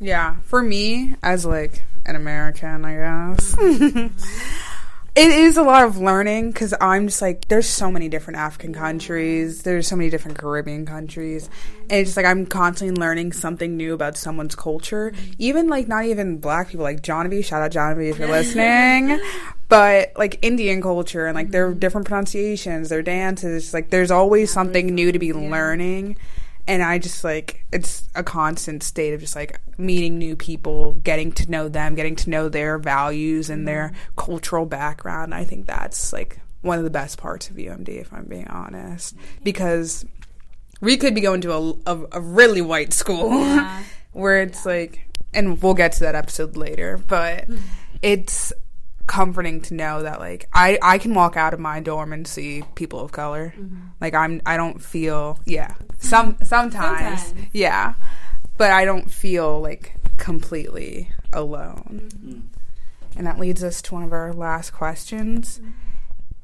Yeah, 0.00 0.36
for 0.44 0.62
me 0.62 1.14
as 1.22 1.46
like 1.46 1.84
an 2.04 2.16
American, 2.16 2.84
I 2.84 3.36
guess. 3.36 3.56
It 5.14 5.30
is 5.30 5.58
a 5.58 5.62
lot 5.62 5.84
of 5.84 5.98
learning 5.98 6.52
because 6.52 6.72
I'm 6.80 7.08
just 7.08 7.20
like, 7.20 7.46
there's 7.48 7.66
so 7.68 7.92
many 7.92 8.08
different 8.08 8.38
African 8.38 8.72
countries, 8.72 9.62
there's 9.62 9.86
so 9.86 9.94
many 9.94 10.08
different 10.08 10.38
Caribbean 10.38 10.86
countries, 10.86 11.50
and 11.90 12.00
it's 12.00 12.08
just 12.08 12.16
like 12.16 12.24
I'm 12.24 12.46
constantly 12.46 12.98
learning 12.98 13.32
something 13.32 13.76
new 13.76 13.92
about 13.92 14.16
someone's 14.16 14.54
culture. 14.54 15.12
Even 15.36 15.68
like 15.68 15.86
not 15.86 16.06
even 16.06 16.38
black 16.38 16.70
people, 16.70 16.84
like 16.84 17.02
Johnny, 17.02 17.42
shout 17.42 17.60
out 17.60 17.72
Johnny 17.72 18.08
if 18.08 18.18
you're 18.18 18.28
listening, 18.30 19.20
but 19.68 20.12
like 20.16 20.38
Indian 20.40 20.80
culture 20.80 21.26
and 21.26 21.34
like 21.34 21.50
their 21.50 21.74
different 21.74 22.06
pronunciations, 22.06 22.88
their 22.88 23.02
dances, 23.02 23.74
like 23.74 23.90
there's 23.90 24.10
always 24.10 24.50
something 24.50 24.94
new 24.94 25.12
to 25.12 25.18
be 25.18 25.34
learning 25.34 26.16
and 26.66 26.82
I 26.82 26.98
just 26.98 27.24
like 27.24 27.64
it's 27.72 28.08
a 28.14 28.22
constant 28.22 28.82
state 28.82 29.14
of 29.14 29.20
just 29.20 29.34
like 29.34 29.60
meeting 29.78 30.18
new 30.18 30.36
people, 30.36 30.92
getting 31.04 31.32
to 31.32 31.50
know 31.50 31.68
them, 31.68 31.94
getting 31.94 32.16
to 32.16 32.30
know 32.30 32.48
their 32.48 32.78
values 32.78 33.50
and 33.50 33.66
their 33.66 33.88
mm-hmm. 33.88 34.14
cultural 34.16 34.66
background. 34.66 35.34
I 35.34 35.44
think 35.44 35.66
that's 35.66 36.12
like 36.12 36.38
one 36.60 36.78
of 36.78 36.84
the 36.84 36.90
best 36.90 37.18
parts 37.18 37.50
of 37.50 37.56
UMD, 37.56 37.88
if 37.88 38.12
I'm 38.12 38.24
being 38.24 38.46
honest, 38.48 39.16
because 39.42 40.04
we 40.80 40.96
could 40.96 41.14
be 41.14 41.20
going 41.20 41.40
to 41.42 41.52
a, 41.52 41.72
a, 41.86 42.06
a 42.12 42.20
really 42.20 42.62
white 42.62 42.92
school 42.92 43.30
yeah. 43.30 43.82
where 44.12 44.42
it's 44.42 44.64
yeah. 44.64 44.72
like, 44.72 45.08
and 45.34 45.60
we'll 45.60 45.74
get 45.74 45.92
to 45.92 46.00
that 46.00 46.14
episode 46.14 46.56
later, 46.56 46.98
but 47.08 47.48
mm-hmm. 47.48 47.62
it's 48.02 48.52
comforting 49.06 49.60
to 49.60 49.74
know 49.74 50.02
that 50.02 50.20
like 50.20 50.48
I 50.52 50.78
I 50.82 50.98
can 50.98 51.14
walk 51.14 51.36
out 51.36 51.54
of 51.54 51.60
my 51.60 51.80
dorm 51.80 52.12
and 52.12 52.26
see 52.26 52.62
people 52.74 53.00
of 53.00 53.12
color. 53.12 53.54
Mm-hmm. 53.56 53.88
Like 54.00 54.14
I'm 54.14 54.40
I 54.46 54.56
don't 54.56 54.80
feel 54.82 55.38
yeah. 55.44 55.74
Some 55.98 56.36
sometimes, 56.42 57.26
sometimes. 57.26 57.34
yeah. 57.52 57.94
But 58.56 58.70
I 58.70 58.84
don't 58.84 59.10
feel 59.10 59.60
like 59.60 59.94
completely 60.18 61.10
alone. 61.32 62.08
Mm-hmm. 62.12 62.40
And 63.18 63.26
that 63.26 63.38
leads 63.38 63.62
us 63.62 63.82
to 63.82 63.94
one 63.94 64.02
of 64.04 64.12
our 64.12 64.32
last 64.32 64.72
questions. 64.72 65.58
Mm-hmm. 65.58 65.70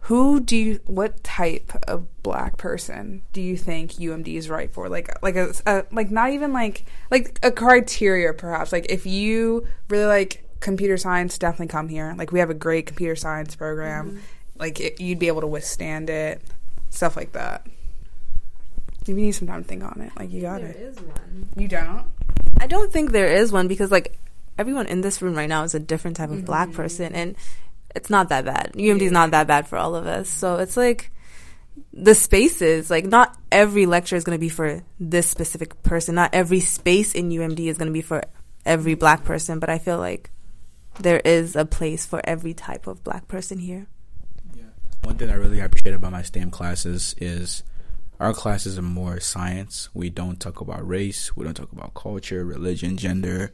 Who 0.02 0.40
do 0.40 0.56
you 0.56 0.80
what 0.86 1.22
type 1.22 1.72
of 1.86 2.22
black 2.22 2.56
person 2.56 3.22
do 3.32 3.42
you 3.42 3.56
think 3.56 3.92
UMD 3.92 4.28
is 4.36 4.48
right 4.48 4.70
for? 4.70 4.88
Like 4.88 5.22
like 5.22 5.36
a, 5.36 5.52
a 5.66 5.84
like 5.92 6.10
not 6.10 6.30
even 6.30 6.52
like 6.52 6.86
like 7.10 7.38
a 7.42 7.50
criteria 7.50 8.32
perhaps. 8.32 8.72
Like 8.72 8.86
if 8.88 9.04
you 9.04 9.66
really 9.88 10.06
like 10.06 10.47
computer 10.60 10.96
science, 10.96 11.38
definitely 11.38 11.68
come 11.68 11.88
here. 11.88 12.14
Like 12.16 12.32
we 12.32 12.40
have 12.40 12.50
a 12.50 12.54
great 12.54 12.86
computer 12.86 13.16
science 13.16 13.56
program. 13.56 14.10
Mm-hmm. 14.10 14.18
Like 14.58 14.80
it, 14.80 15.00
you'd 15.00 15.18
be 15.18 15.28
able 15.28 15.42
to 15.42 15.46
withstand 15.46 16.10
it, 16.10 16.42
stuff 16.90 17.16
like 17.16 17.32
that. 17.32 17.66
If 19.02 19.08
you 19.08 19.14
need 19.14 19.32
some 19.32 19.48
time 19.48 19.62
to 19.62 19.68
think 19.68 19.84
on 19.84 20.00
it, 20.00 20.12
like 20.18 20.30
you 20.32 20.42
got 20.42 20.60
there 20.60 20.70
it. 20.70 20.78
There 20.78 20.88
is 20.88 21.00
one. 21.00 21.48
You 21.56 21.68
don't? 21.68 22.06
I 22.60 22.66
don't 22.66 22.92
think 22.92 23.12
there 23.12 23.32
is 23.32 23.52
one 23.52 23.68
because 23.68 23.90
like 23.90 24.18
everyone 24.58 24.86
in 24.86 25.00
this 25.00 25.22
room 25.22 25.34
right 25.34 25.48
now 25.48 25.62
is 25.62 25.74
a 25.74 25.80
different 25.80 26.16
type 26.16 26.30
of 26.30 26.38
mm-hmm. 26.38 26.46
black 26.46 26.72
person, 26.72 27.14
and 27.14 27.36
it's 27.94 28.10
not 28.10 28.28
that 28.30 28.44
bad. 28.44 28.72
UMD 28.74 29.02
is 29.02 29.12
not 29.12 29.30
that 29.30 29.46
bad 29.46 29.68
for 29.68 29.78
all 29.78 29.94
of 29.94 30.06
us. 30.06 30.28
So 30.28 30.56
it's 30.56 30.76
like 30.76 31.10
the 31.92 32.14
spaces 32.14 32.90
like 32.90 33.04
not 33.04 33.36
every 33.50 33.86
lecture 33.86 34.16
is 34.16 34.24
going 34.24 34.36
to 34.36 34.40
be 34.40 34.48
for 34.48 34.82
this 34.98 35.28
specific 35.28 35.82
person 35.82 36.14
not 36.14 36.30
every 36.32 36.60
space 36.60 37.14
in 37.14 37.28
umd 37.30 37.60
is 37.60 37.78
going 37.78 37.86
to 37.86 37.92
be 37.92 38.02
for 38.02 38.22
every 38.64 38.94
black 38.94 39.24
person 39.24 39.58
but 39.58 39.68
i 39.68 39.78
feel 39.78 39.98
like 39.98 40.30
there 41.00 41.20
is 41.20 41.56
a 41.56 41.64
place 41.64 42.06
for 42.06 42.20
every 42.24 42.54
type 42.54 42.86
of 42.86 43.02
black 43.04 43.28
person 43.28 43.58
here. 43.58 43.86
Yeah. 44.54 44.64
One 45.02 45.16
thing 45.16 45.30
I 45.30 45.34
really 45.34 45.60
appreciate 45.60 45.94
about 45.94 46.12
my 46.12 46.22
STEM 46.22 46.50
classes 46.50 47.14
is 47.18 47.62
our 48.20 48.32
classes 48.32 48.78
are 48.78 48.82
more 48.82 49.20
science. 49.20 49.88
We 49.94 50.10
don't 50.10 50.40
talk 50.40 50.60
about 50.60 50.86
race. 50.86 51.36
We 51.36 51.44
don't 51.44 51.54
talk 51.54 51.72
about 51.72 51.94
culture, 51.94 52.44
religion, 52.44 52.96
gender. 52.96 53.52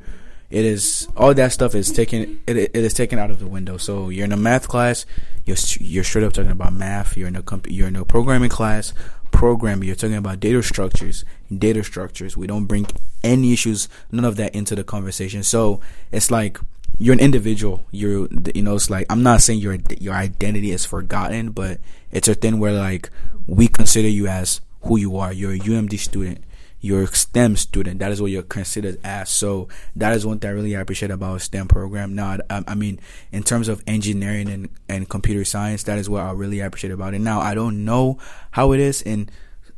It 0.50 0.64
is 0.64 1.08
all 1.16 1.34
that 1.34 1.52
stuff 1.52 1.74
is 1.74 1.90
taken. 1.90 2.40
It, 2.46 2.56
it 2.56 2.76
is 2.76 2.94
taken 2.94 3.18
out 3.18 3.30
of 3.30 3.38
the 3.38 3.46
window. 3.46 3.76
So 3.76 4.08
you're 4.08 4.24
in 4.24 4.32
a 4.32 4.36
math 4.36 4.68
class. 4.68 5.04
You're 5.44 5.56
you're 5.80 6.04
straight 6.04 6.24
up 6.24 6.32
talking 6.32 6.50
about 6.50 6.72
math. 6.72 7.16
You're 7.16 7.28
in 7.28 7.36
a 7.36 7.42
comp- 7.42 7.70
you're 7.70 7.88
in 7.88 7.96
a 7.96 8.04
programming 8.04 8.50
class. 8.50 8.92
Programming. 9.32 9.86
You're 9.86 9.96
talking 9.96 10.16
about 10.16 10.40
data 10.40 10.62
structures. 10.62 11.24
Data 11.56 11.82
structures. 11.82 12.36
We 12.36 12.46
don't 12.46 12.66
bring 12.66 12.86
any 13.24 13.52
issues, 13.52 13.88
none 14.12 14.24
of 14.24 14.36
that 14.36 14.54
into 14.54 14.76
the 14.76 14.84
conversation. 14.84 15.42
So 15.42 15.80
it's 16.12 16.30
like 16.30 16.60
you're 16.98 17.14
an 17.14 17.20
individual. 17.20 17.84
You're 17.90 18.28
you 18.54 18.62
know 18.62 18.76
it's 18.76 18.90
like 18.90 19.06
I'm 19.10 19.22
not 19.22 19.42
saying 19.42 19.60
your 19.60 19.76
your 20.00 20.14
identity 20.14 20.70
is 20.70 20.84
forgotten, 20.84 21.50
but 21.50 21.80
it's 22.10 22.28
a 22.28 22.34
thing 22.34 22.58
where 22.58 22.72
like 22.72 23.10
we 23.46 23.68
consider 23.68 24.08
you 24.08 24.26
as 24.26 24.60
who 24.82 24.98
you 24.98 25.16
are. 25.16 25.32
You're 25.32 25.52
a 25.52 25.58
UMD 25.58 25.98
student. 25.98 26.44
You're 26.80 27.04
a 27.04 27.06
STEM 27.06 27.56
student. 27.56 28.00
That 28.00 28.12
is 28.12 28.20
what 28.20 28.30
you're 28.30 28.42
considered 28.42 28.98
as. 29.02 29.30
So 29.30 29.68
that 29.96 30.14
is 30.14 30.26
one 30.26 30.38
thing 30.38 30.50
I 30.50 30.52
really 30.52 30.74
appreciate 30.74 31.10
about 31.10 31.36
a 31.36 31.40
STEM 31.40 31.66
program. 31.66 32.14
Now, 32.14 32.36
I, 32.50 32.62
I 32.68 32.74
mean, 32.74 33.00
in 33.32 33.42
terms 33.42 33.68
of 33.68 33.82
engineering 33.86 34.50
and, 34.50 34.68
and 34.86 35.08
computer 35.08 35.46
science, 35.46 35.84
that 35.84 35.98
is 35.98 36.10
what 36.10 36.22
I 36.22 36.32
really 36.32 36.60
appreciate 36.60 36.90
about 36.90 37.14
it. 37.14 37.20
Now, 37.20 37.40
I 37.40 37.54
don't 37.54 37.86
know 37.86 38.18
how 38.50 38.72
it 38.72 38.80
is 38.80 39.00
in 39.00 39.30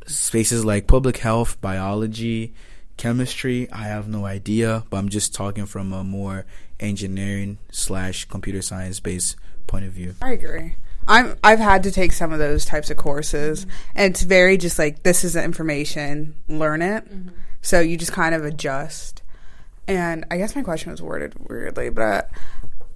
spaces 0.05 0.65
like 0.65 0.87
public 0.87 1.17
health, 1.17 1.61
biology, 1.61 2.53
chemistry. 2.97 3.71
I 3.71 3.83
have 3.83 4.09
no 4.09 4.25
idea, 4.25 4.83
but 4.89 4.97
I'm 4.97 5.07
just 5.07 5.33
talking 5.33 5.65
from 5.65 5.93
a 5.93 6.03
more 6.03 6.45
engineering 6.79 7.57
slash 7.71 8.25
computer 8.25 8.61
science 8.61 8.99
based 8.99 9.35
point 9.67 9.85
of 9.85 9.91
view. 9.91 10.15
I 10.21 10.31
agree. 10.31 10.75
I'm 11.07 11.37
I've 11.43 11.59
had 11.59 11.83
to 11.83 11.91
take 11.91 12.11
some 12.11 12.33
of 12.33 12.39
those 12.39 12.65
types 12.65 12.89
of 12.89 12.97
courses 12.97 13.61
mm-hmm. 13.61 13.71
and 13.95 14.13
it's 14.13 14.23
very 14.23 14.57
just 14.57 14.77
like 14.77 15.03
this 15.03 15.23
is 15.23 15.33
the 15.33 15.43
information, 15.43 16.35
learn 16.47 16.81
it. 16.81 17.05
Mm-hmm. 17.05 17.29
So 17.61 17.79
you 17.79 17.97
just 17.97 18.11
kind 18.11 18.35
of 18.35 18.43
adjust. 18.45 19.23
And 19.87 20.25
I 20.29 20.37
guess 20.37 20.55
my 20.55 20.63
question 20.63 20.91
was 20.91 21.01
worded 21.01 21.33
weirdly, 21.49 21.89
but 21.89 22.29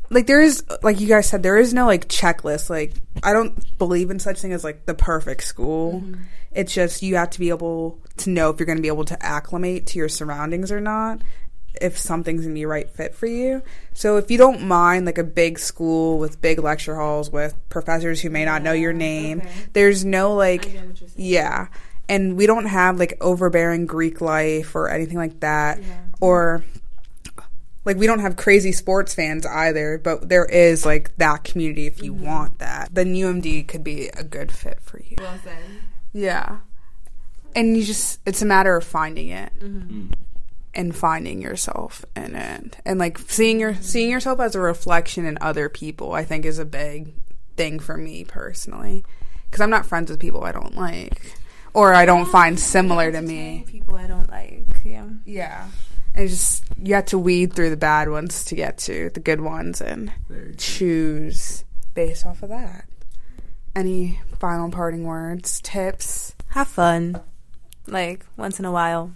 like 0.09 0.27
there 0.27 0.41
is 0.41 0.63
like 0.83 0.99
you 0.99 1.07
guys 1.07 1.27
said 1.27 1.41
there 1.41 1.57
is 1.57 1.73
no 1.73 1.85
like 1.85 2.09
checklist 2.09 2.69
like 2.69 2.93
I 3.23 3.31
don't 3.31 3.77
believe 3.77 4.11
in 4.11 4.19
such 4.19 4.39
thing 4.39 4.51
as 4.51 4.63
like 4.63 4.85
the 4.85 4.93
perfect 4.93 5.43
school. 5.43 6.01
Mm-hmm. 6.01 6.21
It's 6.53 6.73
just 6.73 7.01
you 7.01 7.15
have 7.15 7.29
to 7.29 7.39
be 7.39 7.47
able 7.47 7.97
to 8.17 8.29
know 8.29 8.49
if 8.49 8.59
you're 8.59 8.65
going 8.65 8.77
to 8.77 8.81
be 8.81 8.89
able 8.89 9.05
to 9.05 9.25
acclimate 9.25 9.87
to 9.87 9.99
your 9.99 10.09
surroundings 10.09 10.69
or 10.69 10.81
not 10.81 11.21
if 11.79 11.97
something's 11.97 12.41
gonna 12.41 12.53
be 12.53 12.65
right 12.65 12.89
fit 12.89 13.15
for 13.15 13.27
you. 13.27 13.61
So 13.93 14.17
if 14.17 14.29
you 14.29 14.37
don't 14.37 14.63
mind 14.63 15.05
like 15.05 15.17
a 15.17 15.23
big 15.23 15.59
school 15.59 16.17
with 16.17 16.41
big 16.41 16.59
lecture 16.59 16.95
halls 16.95 17.29
with 17.29 17.55
professors 17.69 18.21
who 18.21 18.29
may 18.29 18.45
not 18.45 18.61
know 18.61 18.73
your 18.73 18.93
name, 18.93 19.39
okay. 19.39 19.51
there's 19.73 20.03
no 20.03 20.33
like 20.33 20.67
yeah. 21.15 21.67
And 22.09 22.35
we 22.35 22.45
don't 22.45 22.65
have 22.65 22.99
like 22.99 23.17
overbearing 23.21 23.85
Greek 23.85 24.19
life 24.19 24.75
or 24.75 24.89
anything 24.89 25.17
like 25.17 25.39
that. 25.39 25.81
Yeah. 25.81 26.01
Or 26.19 26.63
like 27.85 27.97
we 27.97 28.05
don't 28.05 28.19
have 28.19 28.35
crazy 28.35 28.73
sports 28.73 29.13
fans 29.13 29.45
either, 29.45 29.97
but 29.97 30.27
there 30.27 30.45
is 30.45 30.85
like 30.85 31.15
that 31.17 31.43
community 31.43 31.87
if 31.87 32.03
you 32.03 32.13
mm-hmm. 32.13 32.25
want 32.25 32.59
that. 32.59 32.93
Then 32.93 33.13
UMD 33.13 33.67
could 33.67 33.83
be 33.83 34.09
a 34.09 34.23
good 34.23 34.51
fit 34.51 34.79
for 34.81 34.99
you. 34.99 35.15
Well 35.19 35.39
said. 35.43 35.63
Yeah. 36.13 36.59
and 37.55 37.77
you 37.77 37.83
just 37.83 38.19
it's 38.25 38.41
a 38.41 38.45
matter 38.45 38.75
of 38.75 38.83
finding 38.83 39.29
it 39.29 39.51
and 40.73 40.95
finding 40.95 41.41
yourself 41.41 42.05
in 42.15 42.35
it 42.35 42.77
and 42.85 42.97
like 42.99 43.17
seeing 43.17 43.59
your 43.59 43.75
seeing 43.75 44.09
yourself 44.09 44.39
as 44.39 44.55
a 44.55 44.59
reflection 44.59 45.25
in 45.25 45.37
other 45.41 45.67
people 45.67 46.13
i 46.13 46.23
think 46.23 46.45
is 46.45 46.59
a 46.59 46.65
big 46.65 47.13
thing 47.57 47.77
for 47.79 47.97
me 47.97 48.23
personally 48.23 49.03
because 49.45 49.59
i'm 49.61 49.69
not 49.69 49.85
friends 49.85 50.09
with 50.09 50.19
people 50.19 50.43
i 50.43 50.51
don't 50.51 50.75
like 50.75 51.35
or 51.73 51.93
i 51.93 52.05
don't 52.05 52.27
find 52.27 52.59
similar 52.59 53.11
to 53.11 53.21
me 53.21 53.65
People 53.67 53.95
I 53.95 54.07
don't 54.07 54.29
like. 54.29 54.65
Yeah. 54.85 55.07
yeah 55.25 55.67
and 56.15 56.29
just 56.29 56.63
you 56.81 56.95
have 56.95 57.05
to 57.07 57.17
weed 57.19 57.53
through 57.53 57.69
the 57.69 57.77
bad 57.77 58.09
ones 58.09 58.45
to 58.45 58.55
get 58.55 58.77
to 58.79 59.09
the 59.13 59.19
good 59.19 59.41
ones 59.41 59.81
and 59.81 60.11
choose 60.57 61.63
based 61.93 62.25
off 62.25 62.43
of 62.43 62.49
that 62.49 62.85
any 63.75 64.19
final 64.39 64.69
parting 64.71 65.03
words 65.05 65.59
tips 65.61 66.33
Have 66.49 66.67
fun. 66.67 67.21
Like 67.87 68.25
once 68.37 68.59
in 68.59 68.65
a 68.65 68.71
while. 68.71 69.13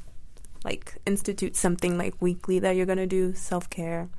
Like 0.66 0.98
institute 1.06 1.56
something 1.56 1.96
like 1.96 2.20
weekly 2.20 2.58
that 2.60 2.76
you're 2.76 2.88
gonna 2.88 3.06
do, 3.06 3.36
self 3.36 3.70
care. 3.70 4.10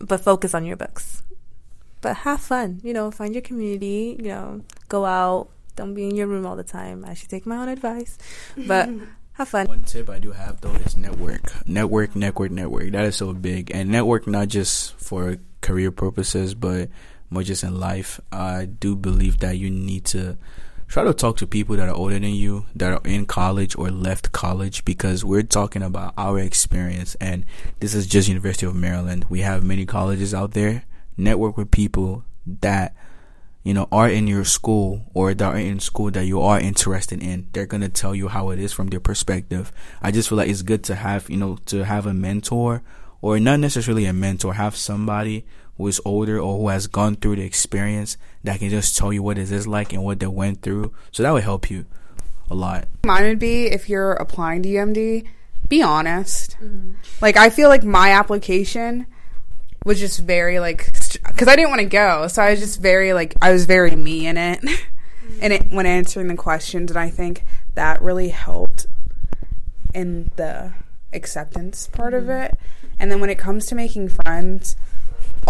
But 0.00 0.22
focus 0.22 0.54
on 0.54 0.64
your 0.64 0.76
books. 0.76 1.22
But 2.00 2.16
have 2.24 2.40
fun. 2.40 2.80
You 2.82 2.94
know, 2.94 3.10
find 3.10 3.34
your 3.34 3.42
community, 3.42 4.16
you 4.18 4.28
know, 4.28 4.62
go 4.88 5.04
out. 5.04 5.50
Don't 5.76 5.92
be 5.92 6.08
in 6.08 6.16
your 6.16 6.26
room 6.26 6.46
all 6.46 6.56
the 6.56 6.64
time. 6.64 7.04
I 7.06 7.12
should 7.12 7.28
take 7.28 7.44
my 7.44 7.58
own 7.58 7.68
advice. 7.68 8.16
But 8.56 8.88
have 9.34 9.50
fun. 9.50 9.66
One 9.66 9.82
tip 9.82 10.08
I 10.08 10.18
do 10.18 10.32
have 10.32 10.62
though 10.62 10.72
is 10.72 10.96
network. 10.96 11.68
Network, 11.68 12.16
network, 12.16 12.50
network. 12.50 12.90
That 12.92 13.04
is 13.04 13.16
so 13.16 13.34
big. 13.34 13.70
And 13.70 13.90
network 13.90 14.26
not 14.26 14.48
just 14.48 14.94
for 14.96 15.36
career 15.60 15.92
purposes, 15.92 16.54
but 16.54 16.88
more 17.28 17.42
just 17.42 17.64
in 17.64 17.78
life. 17.78 18.18
I 18.32 18.64
do 18.64 18.96
believe 18.96 19.38
that 19.40 19.58
you 19.58 19.68
need 19.68 20.06
to 20.06 20.38
try 20.88 21.04
to 21.04 21.14
talk 21.14 21.36
to 21.36 21.46
people 21.46 21.76
that 21.76 21.88
are 21.88 21.94
older 21.94 22.18
than 22.18 22.34
you, 22.34 22.66
that 22.74 22.92
are 22.92 23.08
in 23.08 23.26
college 23.26 23.76
or 23.76 23.90
left 23.90 24.32
college, 24.32 24.84
because 24.84 25.24
we're 25.24 25.42
talking 25.42 25.82
about 25.82 26.14
our 26.16 26.38
experience. 26.38 27.14
And 27.20 27.44
this 27.80 27.94
is 27.94 28.06
just 28.06 28.28
University 28.28 28.66
of 28.66 28.74
Maryland. 28.74 29.26
We 29.28 29.40
have 29.40 29.62
many 29.62 29.86
colleges 29.86 30.34
out 30.34 30.52
there. 30.52 30.84
Network 31.16 31.56
with 31.56 31.70
people 31.70 32.24
that 32.46 32.94
you 33.64 33.74
know, 33.74 33.86
are 33.92 34.08
in 34.08 34.26
your 34.26 34.44
school 34.44 35.04
or 35.12 35.34
that 35.34 35.54
are 35.54 35.58
in 35.58 35.78
school 35.78 36.10
that 36.12 36.24
you 36.24 36.40
are 36.40 36.58
interested 36.58 37.22
in. 37.22 37.48
They're 37.52 37.66
going 37.66 37.82
to 37.82 37.90
tell 37.90 38.14
you 38.14 38.28
how 38.28 38.48
it 38.48 38.58
is 38.58 38.72
from 38.72 38.86
their 38.86 38.98
perspective. 38.98 39.72
I 40.00 40.10
just 40.10 40.30
feel 40.30 40.38
like 40.38 40.48
it's 40.48 40.62
good 40.62 40.82
to 40.84 40.94
have, 40.94 41.28
you 41.28 41.36
know, 41.36 41.58
to 41.66 41.84
have 41.84 42.06
a 42.06 42.14
mentor 42.14 42.82
or 43.20 43.38
not 43.38 43.60
necessarily 43.60 44.06
a 44.06 44.12
mentor, 44.14 44.54
have 44.54 44.74
somebody 44.74 45.44
who 45.78 45.86
is 45.86 46.00
older 46.04 46.38
or 46.38 46.58
who 46.58 46.68
has 46.68 46.86
gone 46.86 47.14
through 47.14 47.36
the 47.36 47.44
experience 47.44 48.16
that 48.44 48.58
can 48.58 48.68
just 48.68 48.96
tell 48.96 49.12
you 49.12 49.22
what 49.22 49.38
it 49.38 49.50
is 49.50 49.66
like 49.66 49.92
and 49.92 50.04
what 50.04 50.20
they 50.20 50.26
went 50.26 50.60
through. 50.60 50.92
So 51.12 51.22
that 51.22 51.32
would 51.32 51.44
help 51.44 51.70
you 51.70 51.86
a 52.50 52.54
lot. 52.54 52.88
Mine 53.04 53.24
would 53.24 53.38
be 53.38 53.66
if 53.66 53.88
you're 53.88 54.12
applying 54.12 54.62
to 54.64 54.68
UMD, 54.68 55.26
be 55.68 55.82
honest. 55.82 56.56
Mm-hmm. 56.60 56.92
Like 57.22 57.36
I 57.36 57.50
feel 57.50 57.68
like 57.68 57.84
my 57.84 58.10
application 58.10 59.06
was 59.84 60.00
just 60.00 60.20
very 60.20 60.58
like 60.58 60.92
because 61.26 61.48
I 61.48 61.56
didn't 61.56 61.70
want 61.70 61.80
to 61.80 61.88
go, 61.88 62.28
so 62.28 62.42
I 62.42 62.50
was 62.50 62.60
just 62.60 62.80
very 62.80 63.12
like 63.12 63.34
I 63.40 63.52
was 63.52 63.64
very 63.64 63.94
me 63.94 64.26
in 64.26 64.36
it, 64.36 64.60
mm-hmm. 64.60 65.38
and 65.40 65.52
it 65.52 65.70
when 65.70 65.86
answering 65.86 66.26
the 66.26 66.34
questions, 66.34 66.90
and 66.90 66.98
I 66.98 67.08
think 67.10 67.44
that 67.74 68.02
really 68.02 68.30
helped 68.30 68.86
in 69.94 70.30
the 70.36 70.72
acceptance 71.12 71.88
part 71.88 72.14
of 72.14 72.24
mm-hmm. 72.24 72.54
it. 72.54 72.58
And 72.98 73.12
then 73.12 73.20
when 73.20 73.30
it 73.30 73.38
comes 73.38 73.66
to 73.66 73.74
making 73.74 74.08
friends, 74.08 74.74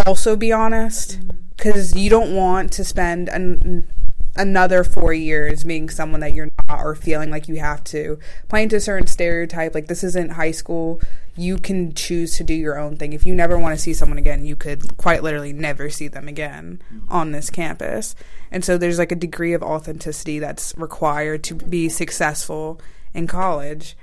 also 0.06 0.36
be 0.36 0.52
honest 0.52 1.18
because 1.56 1.96
you 1.96 2.08
don't 2.08 2.34
want 2.34 2.72
to 2.72 2.84
spend 2.84 3.28
an, 3.28 3.88
another 4.36 4.84
four 4.84 5.12
years 5.12 5.64
being 5.64 5.90
someone 5.90 6.20
that 6.20 6.32
you're 6.32 6.50
not 6.68 6.80
or 6.80 6.94
feeling 6.94 7.30
like 7.30 7.48
you 7.48 7.56
have 7.56 7.82
to. 7.84 8.18
Play 8.48 8.62
into 8.62 8.76
a 8.76 8.80
certain 8.80 9.06
stereotype 9.06 9.74
like 9.74 9.88
this 9.88 10.04
isn't 10.04 10.30
high 10.30 10.52
school. 10.52 11.00
You 11.36 11.58
can 11.58 11.94
choose 11.94 12.36
to 12.36 12.44
do 12.44 12.54
your 12.54 12.78
own 12.78 12.96
thing. 12.96 13.12
If 13.12 13.26
you 13.26 13.34
never 13.34 13.58
want 13.58 13.76
to 13.76 13.82
see 13.82 13.92
someone 13.92 14.18
again 14.18 14.44
you 14.44 14.56
could 14.56 14.96
quite 14.96 15.22
literally 15.22 15.52
never 15.52 15.90
see 15.90 16.08
them 16.08 16.28
again 16.28 16.80
on 17.08 17.32
this 17.32 17.50
campus. 17.50 18.14
And 18.50 18.64
so 18.64 18.78
there's 18.78 18.98
like 18.98 19.12
a 19.12 19.16
degree 19.16 19.52
of 19.52 19.62
authenticity 19.62 20.38
that's 20.38 20.76
required 20.76 21.42
to 21.44 21.54
be 21.54 21.88
successful 21.88 22.80
in 23.12 23.26
college 23.26 23.96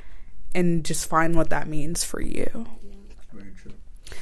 and 0.53 0.85
just 0.85 1.07
find 1.07 1.35
what 1.35 1.49
that 1.49 1.67
means 1.67 2.03
for 2.03 2.21
you. 2.21 2.67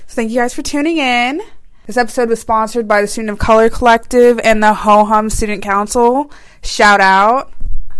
So 0.08 0.16
thank 0.16 0.32
you 0.32 0.38
guys 0.38 0.54
for 0.54 0.62
tuning 0.62 0.98
in. 0.98 1.42
This 1.86 1.98
episode 1.98 2.30
was 2.30 2.40
sponsored 2.40 2.88
by 2.88 3.02
the 3.02 3.08
Student 3.08 3.32
of 3.32 3.40
Color 3.40 3.70
Collective 3.70 4.40
and 4.42 4.64
the 4.64 4.74
Ho 4.74 5.04
Hum 5.04 5.30
Student 5.30 5.62
Council. 5.62 6.32
Shout 6.62 7.02
out. 7.02 7.52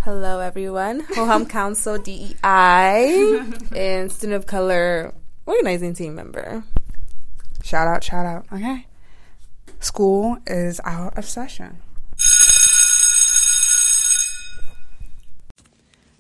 Hello, 0.04 0.40
everyone. 0.40 1.02
Hoham 1.02 1.50
Council 1.50 1.98
DEI 1.98 3.42
and 3.76 4.10
Student 4.10 4.38
of 4.38 4.46
Color 4.46 5.14
organizing 5.46 5.94
team 5.94 6.16
member. 6.16 6.64
Shout 7.62 7.90
out, 7.90 8.06
shout 8.06 8.26
out. 8.26 8.46
Okay. 8.54 8.88
School 9.82 10.38
is 10.48 10.80
out 10.86 11.18
of 11.18 11.26
session. 11.26 11.80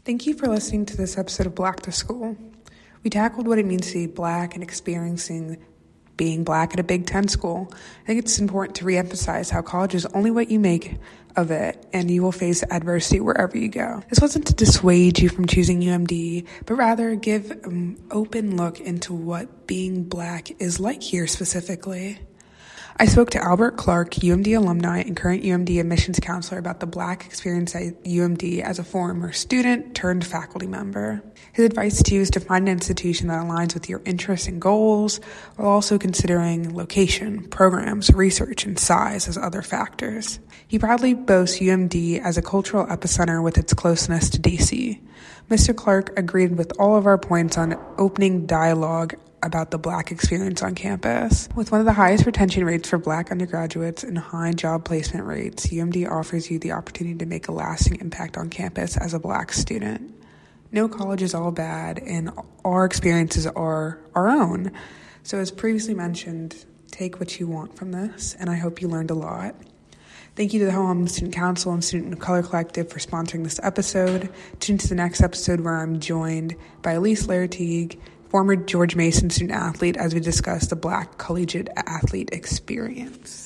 Thank 0.03 0.25
you 0.27 0.33
for 0.33 0.47
listening 0.49 0.85
to 0.87 0.97
this 0.97 1.17
episode 1.17 1.47
of 1.47 1.55
Black 1.55 1.79
to 1.83 1.93
School. 1.93 2.35
We 3.05 3.09
tackled 3.09 3.47
what 3.47 3.57
it 3.57 3.65
means 3.65 3.87
to 3.87 3.93
be 3.93 4.07
black 4.07 4.53
and 4.53 4.61
experiencing 4.61 5.63
being 6.17 6.43
black 6.43 6.73
at 6.73 6.79
a 6.79 6.83
Big 6.83 7.05
Ten 7.05 7.27
school. 7.27 7.71
I 8.03 8.07
think 8.07 8.19
it's 8.19 8.39
important 8.39 8.75
to 8.77 8.85
reemphasize 8.85 9.49
how 9.49 9.61
college 9.61 9.95
is 9.95 10.05
only 10.07 10.31
what 10.31 10.49
you 10.49 10.59
make 10.59 10.97
of 11.35 11.51
it, 11.51 11.85
and 11.93 12.11
you 12.11 12.21
will 12.21 12.31
face 12.31 12.63
adversity 12.69 13.19
wherever 13.19 13.57
you 13.57 13.69
go. 13.69 14.03
This 14.09 14.19
wasn't 14.19 14.47
to 14.47 14.53
dissuade 14.53 15.19
you 15.19 15.29
from 15.29 15.47
choosing 15.47 15.81
UMD, 15.81 16.45
but 16.65 16.75
rather 16.75 17.15
give 17.15 17.51
an 17.51 18.01
open 18.11 18.55
look 18.55 18.79
into 18.79 19.13
what 19.13 19.65
being 19.67 20.03
black 20.03 20.61
is 20.61 20.79
like 20.79 21.01
here 21.01 21.27
specifically. 21.27 22.19
I 22.97 23.05
spoke 23.05 23.31
to 23.31 23.43
Albert 23.43 23.75
Clark, 23.75 24.11
UMD 24.11 24.55
alumni 24.55 24.99
and 24.99 25.17
current 25.17 25.43
UMD 25.43 25.79
admissions 25.79 26.19
counselor, 26.19 26.59
about 26.59 26.79
the 26.79 26.85
black 26.85 27.25
experience 27.25 27.75
at 27.75 28.03
UMD 28.03 28.61
as 28.61 28.77
a 28.77 28.83
former 28.83 29.31
student 29.31 29.95
turned 29.95 30.23
faculty 30.23 30.67
member. 30.67 31.23
His 31.53 31.65
advice 31.65 32.03
to 32.03 32.13
you 32.13 32.21
is 32.21 32.29
to 32.31 32.39
find 32.39 32.67
an 32.67 32.71
institution 32.71 33.29
that 33.29 33.43
aligns 33.43 33.73
with 33.73 33.89
your 33.89 34.03
interests 34.05 34.47
and 34.47 34.61
goals, 34.61 35.19
while 35.55 35.69
also 35.69 35.97
considering 35.97 36.75
location, 36.75 37.47
programs, 37.49 38.13
research, 38.13 38.63
and 38.63 38.77
size 38.77 39.27
as 39.27 39.39
other 39.39 39.63
factors. 39.63 40.39
He 40.67 40.77
proudly 40.77 41.15
boasts 41.15 41.59
UMD 41.59 42.21
as 42.21 42.37
a 42.37 42.43
cultural 42.43 42.85
epicenter 42.85 43.43
with 43.43 43.57
its 43.57 43.73
closeness 43.73 44.29
to 44.29 44.39
DC. 44.39 45.01
Mr. 45.49 45.75
Clark 45.75 46.17
agreed 46.17 46.57
with 46.57 46.71
all 46.79 46.95
of 46.95 47.07
our 47.07 47.17
points 47.17 47.57
on 47.57 47.75
opening 47.97 48.45
dialogue 48.45 49.15
about 49.45 49.71
the 49.71 49.77
black 49.77 50.11
experience 50.11 50.61
on 50.61 50.75
campus. 50.75 51.49
With 51.55 51.71
one 51.71 51.79
of 51.79 51.85
the 51.85 51.93
highest 51.93 52.25
retention 52.25 52.65
rates 52.65 52.89
for 52.89 52.97
black 52.97 53.31
undergraduates 53.31 54.03
and 54.03 54.17
high 54.17 54.53
job 54.53 54.85
placement 54.85 55.25
rates, 55.25 55.67
UMD 55.67 56.09
offers 56.09 56.49
you 56.49 56.59
the 56.59 56.71
opportunity 56.71 57.17
to 57.17 57.25
make 57.25 57.47
a 57.47 57.51
lasting 57.51 57.99
impact 57.99 58.37
on 58.37 58.49
campus 58.49 58.97
as 58.97 59.13
a 59.13 59.19
black 59.19 59.53
student. 59.53 60.13
No 60.71 60.87
college 60.87 61.21
is 61.21 61.35
all 61.35 61.51
bad, 61.51 61.99
and 61.99 62.31
our 62.65 62.85
experiences 62.85 63.45
are 63.45 63.99
our 64.15 64.27
own. 64.27 64.71
So, 65.21 65.37
as 65.37 65.51
previously 65.51 65.93
mentioned, 65.93 66.65
take 66.89 67.19
what 67.19 67.39
you 67.39 67.47
want 67.47 67.75
from 67.75 67.91
this, 67.91 68.35
and 68.39 68.49
I 68.49 68.55
hope 68.55 68.81
you 68.81 68.87
learned 68.87 69.11
a 69.11 69.15
lot. 69.15 69.55
Thank 70.35 70.51
you 70.51 70.59
to 70.61 70.65
the 70.65 70.71
Home 70.71 71.07
Student 71.07 71.35
Council 71.35 71.73
and 71.73 71.83
Student 71.83 72.11
of 72.11 72.17
Color 72.17 72.41
Collective 72.41 72.89
for 72.89 72.97
sponsoring 72.97 73.43
this 73.43 73.59
episode. 73.61 74.33
Tune 74.59 74.79
to 74.79 74.87
the 74.87 74.95
next 74.95 75.21
episode 75.21 75.59
where 75.59 75.77
I'm 75.77 75.99
joined 75.99 76.55
by 76.81 76.93
Elise 76.93 77.27
Lartigue, 77.27 77.99
former 78.33 78.55
George 78.55 78.95
Mason 78.95 79.29
student 79.29 79.51
athlete, 79.55 79.95
as 79.95 80.15
we 80.15 80.19
discuss 80.19 80.65
the 80.65 80.75
Black 80.75 81.19
collegiate 81.19 81.69
athlete 81.75 82.29
experience. 82.31 83.42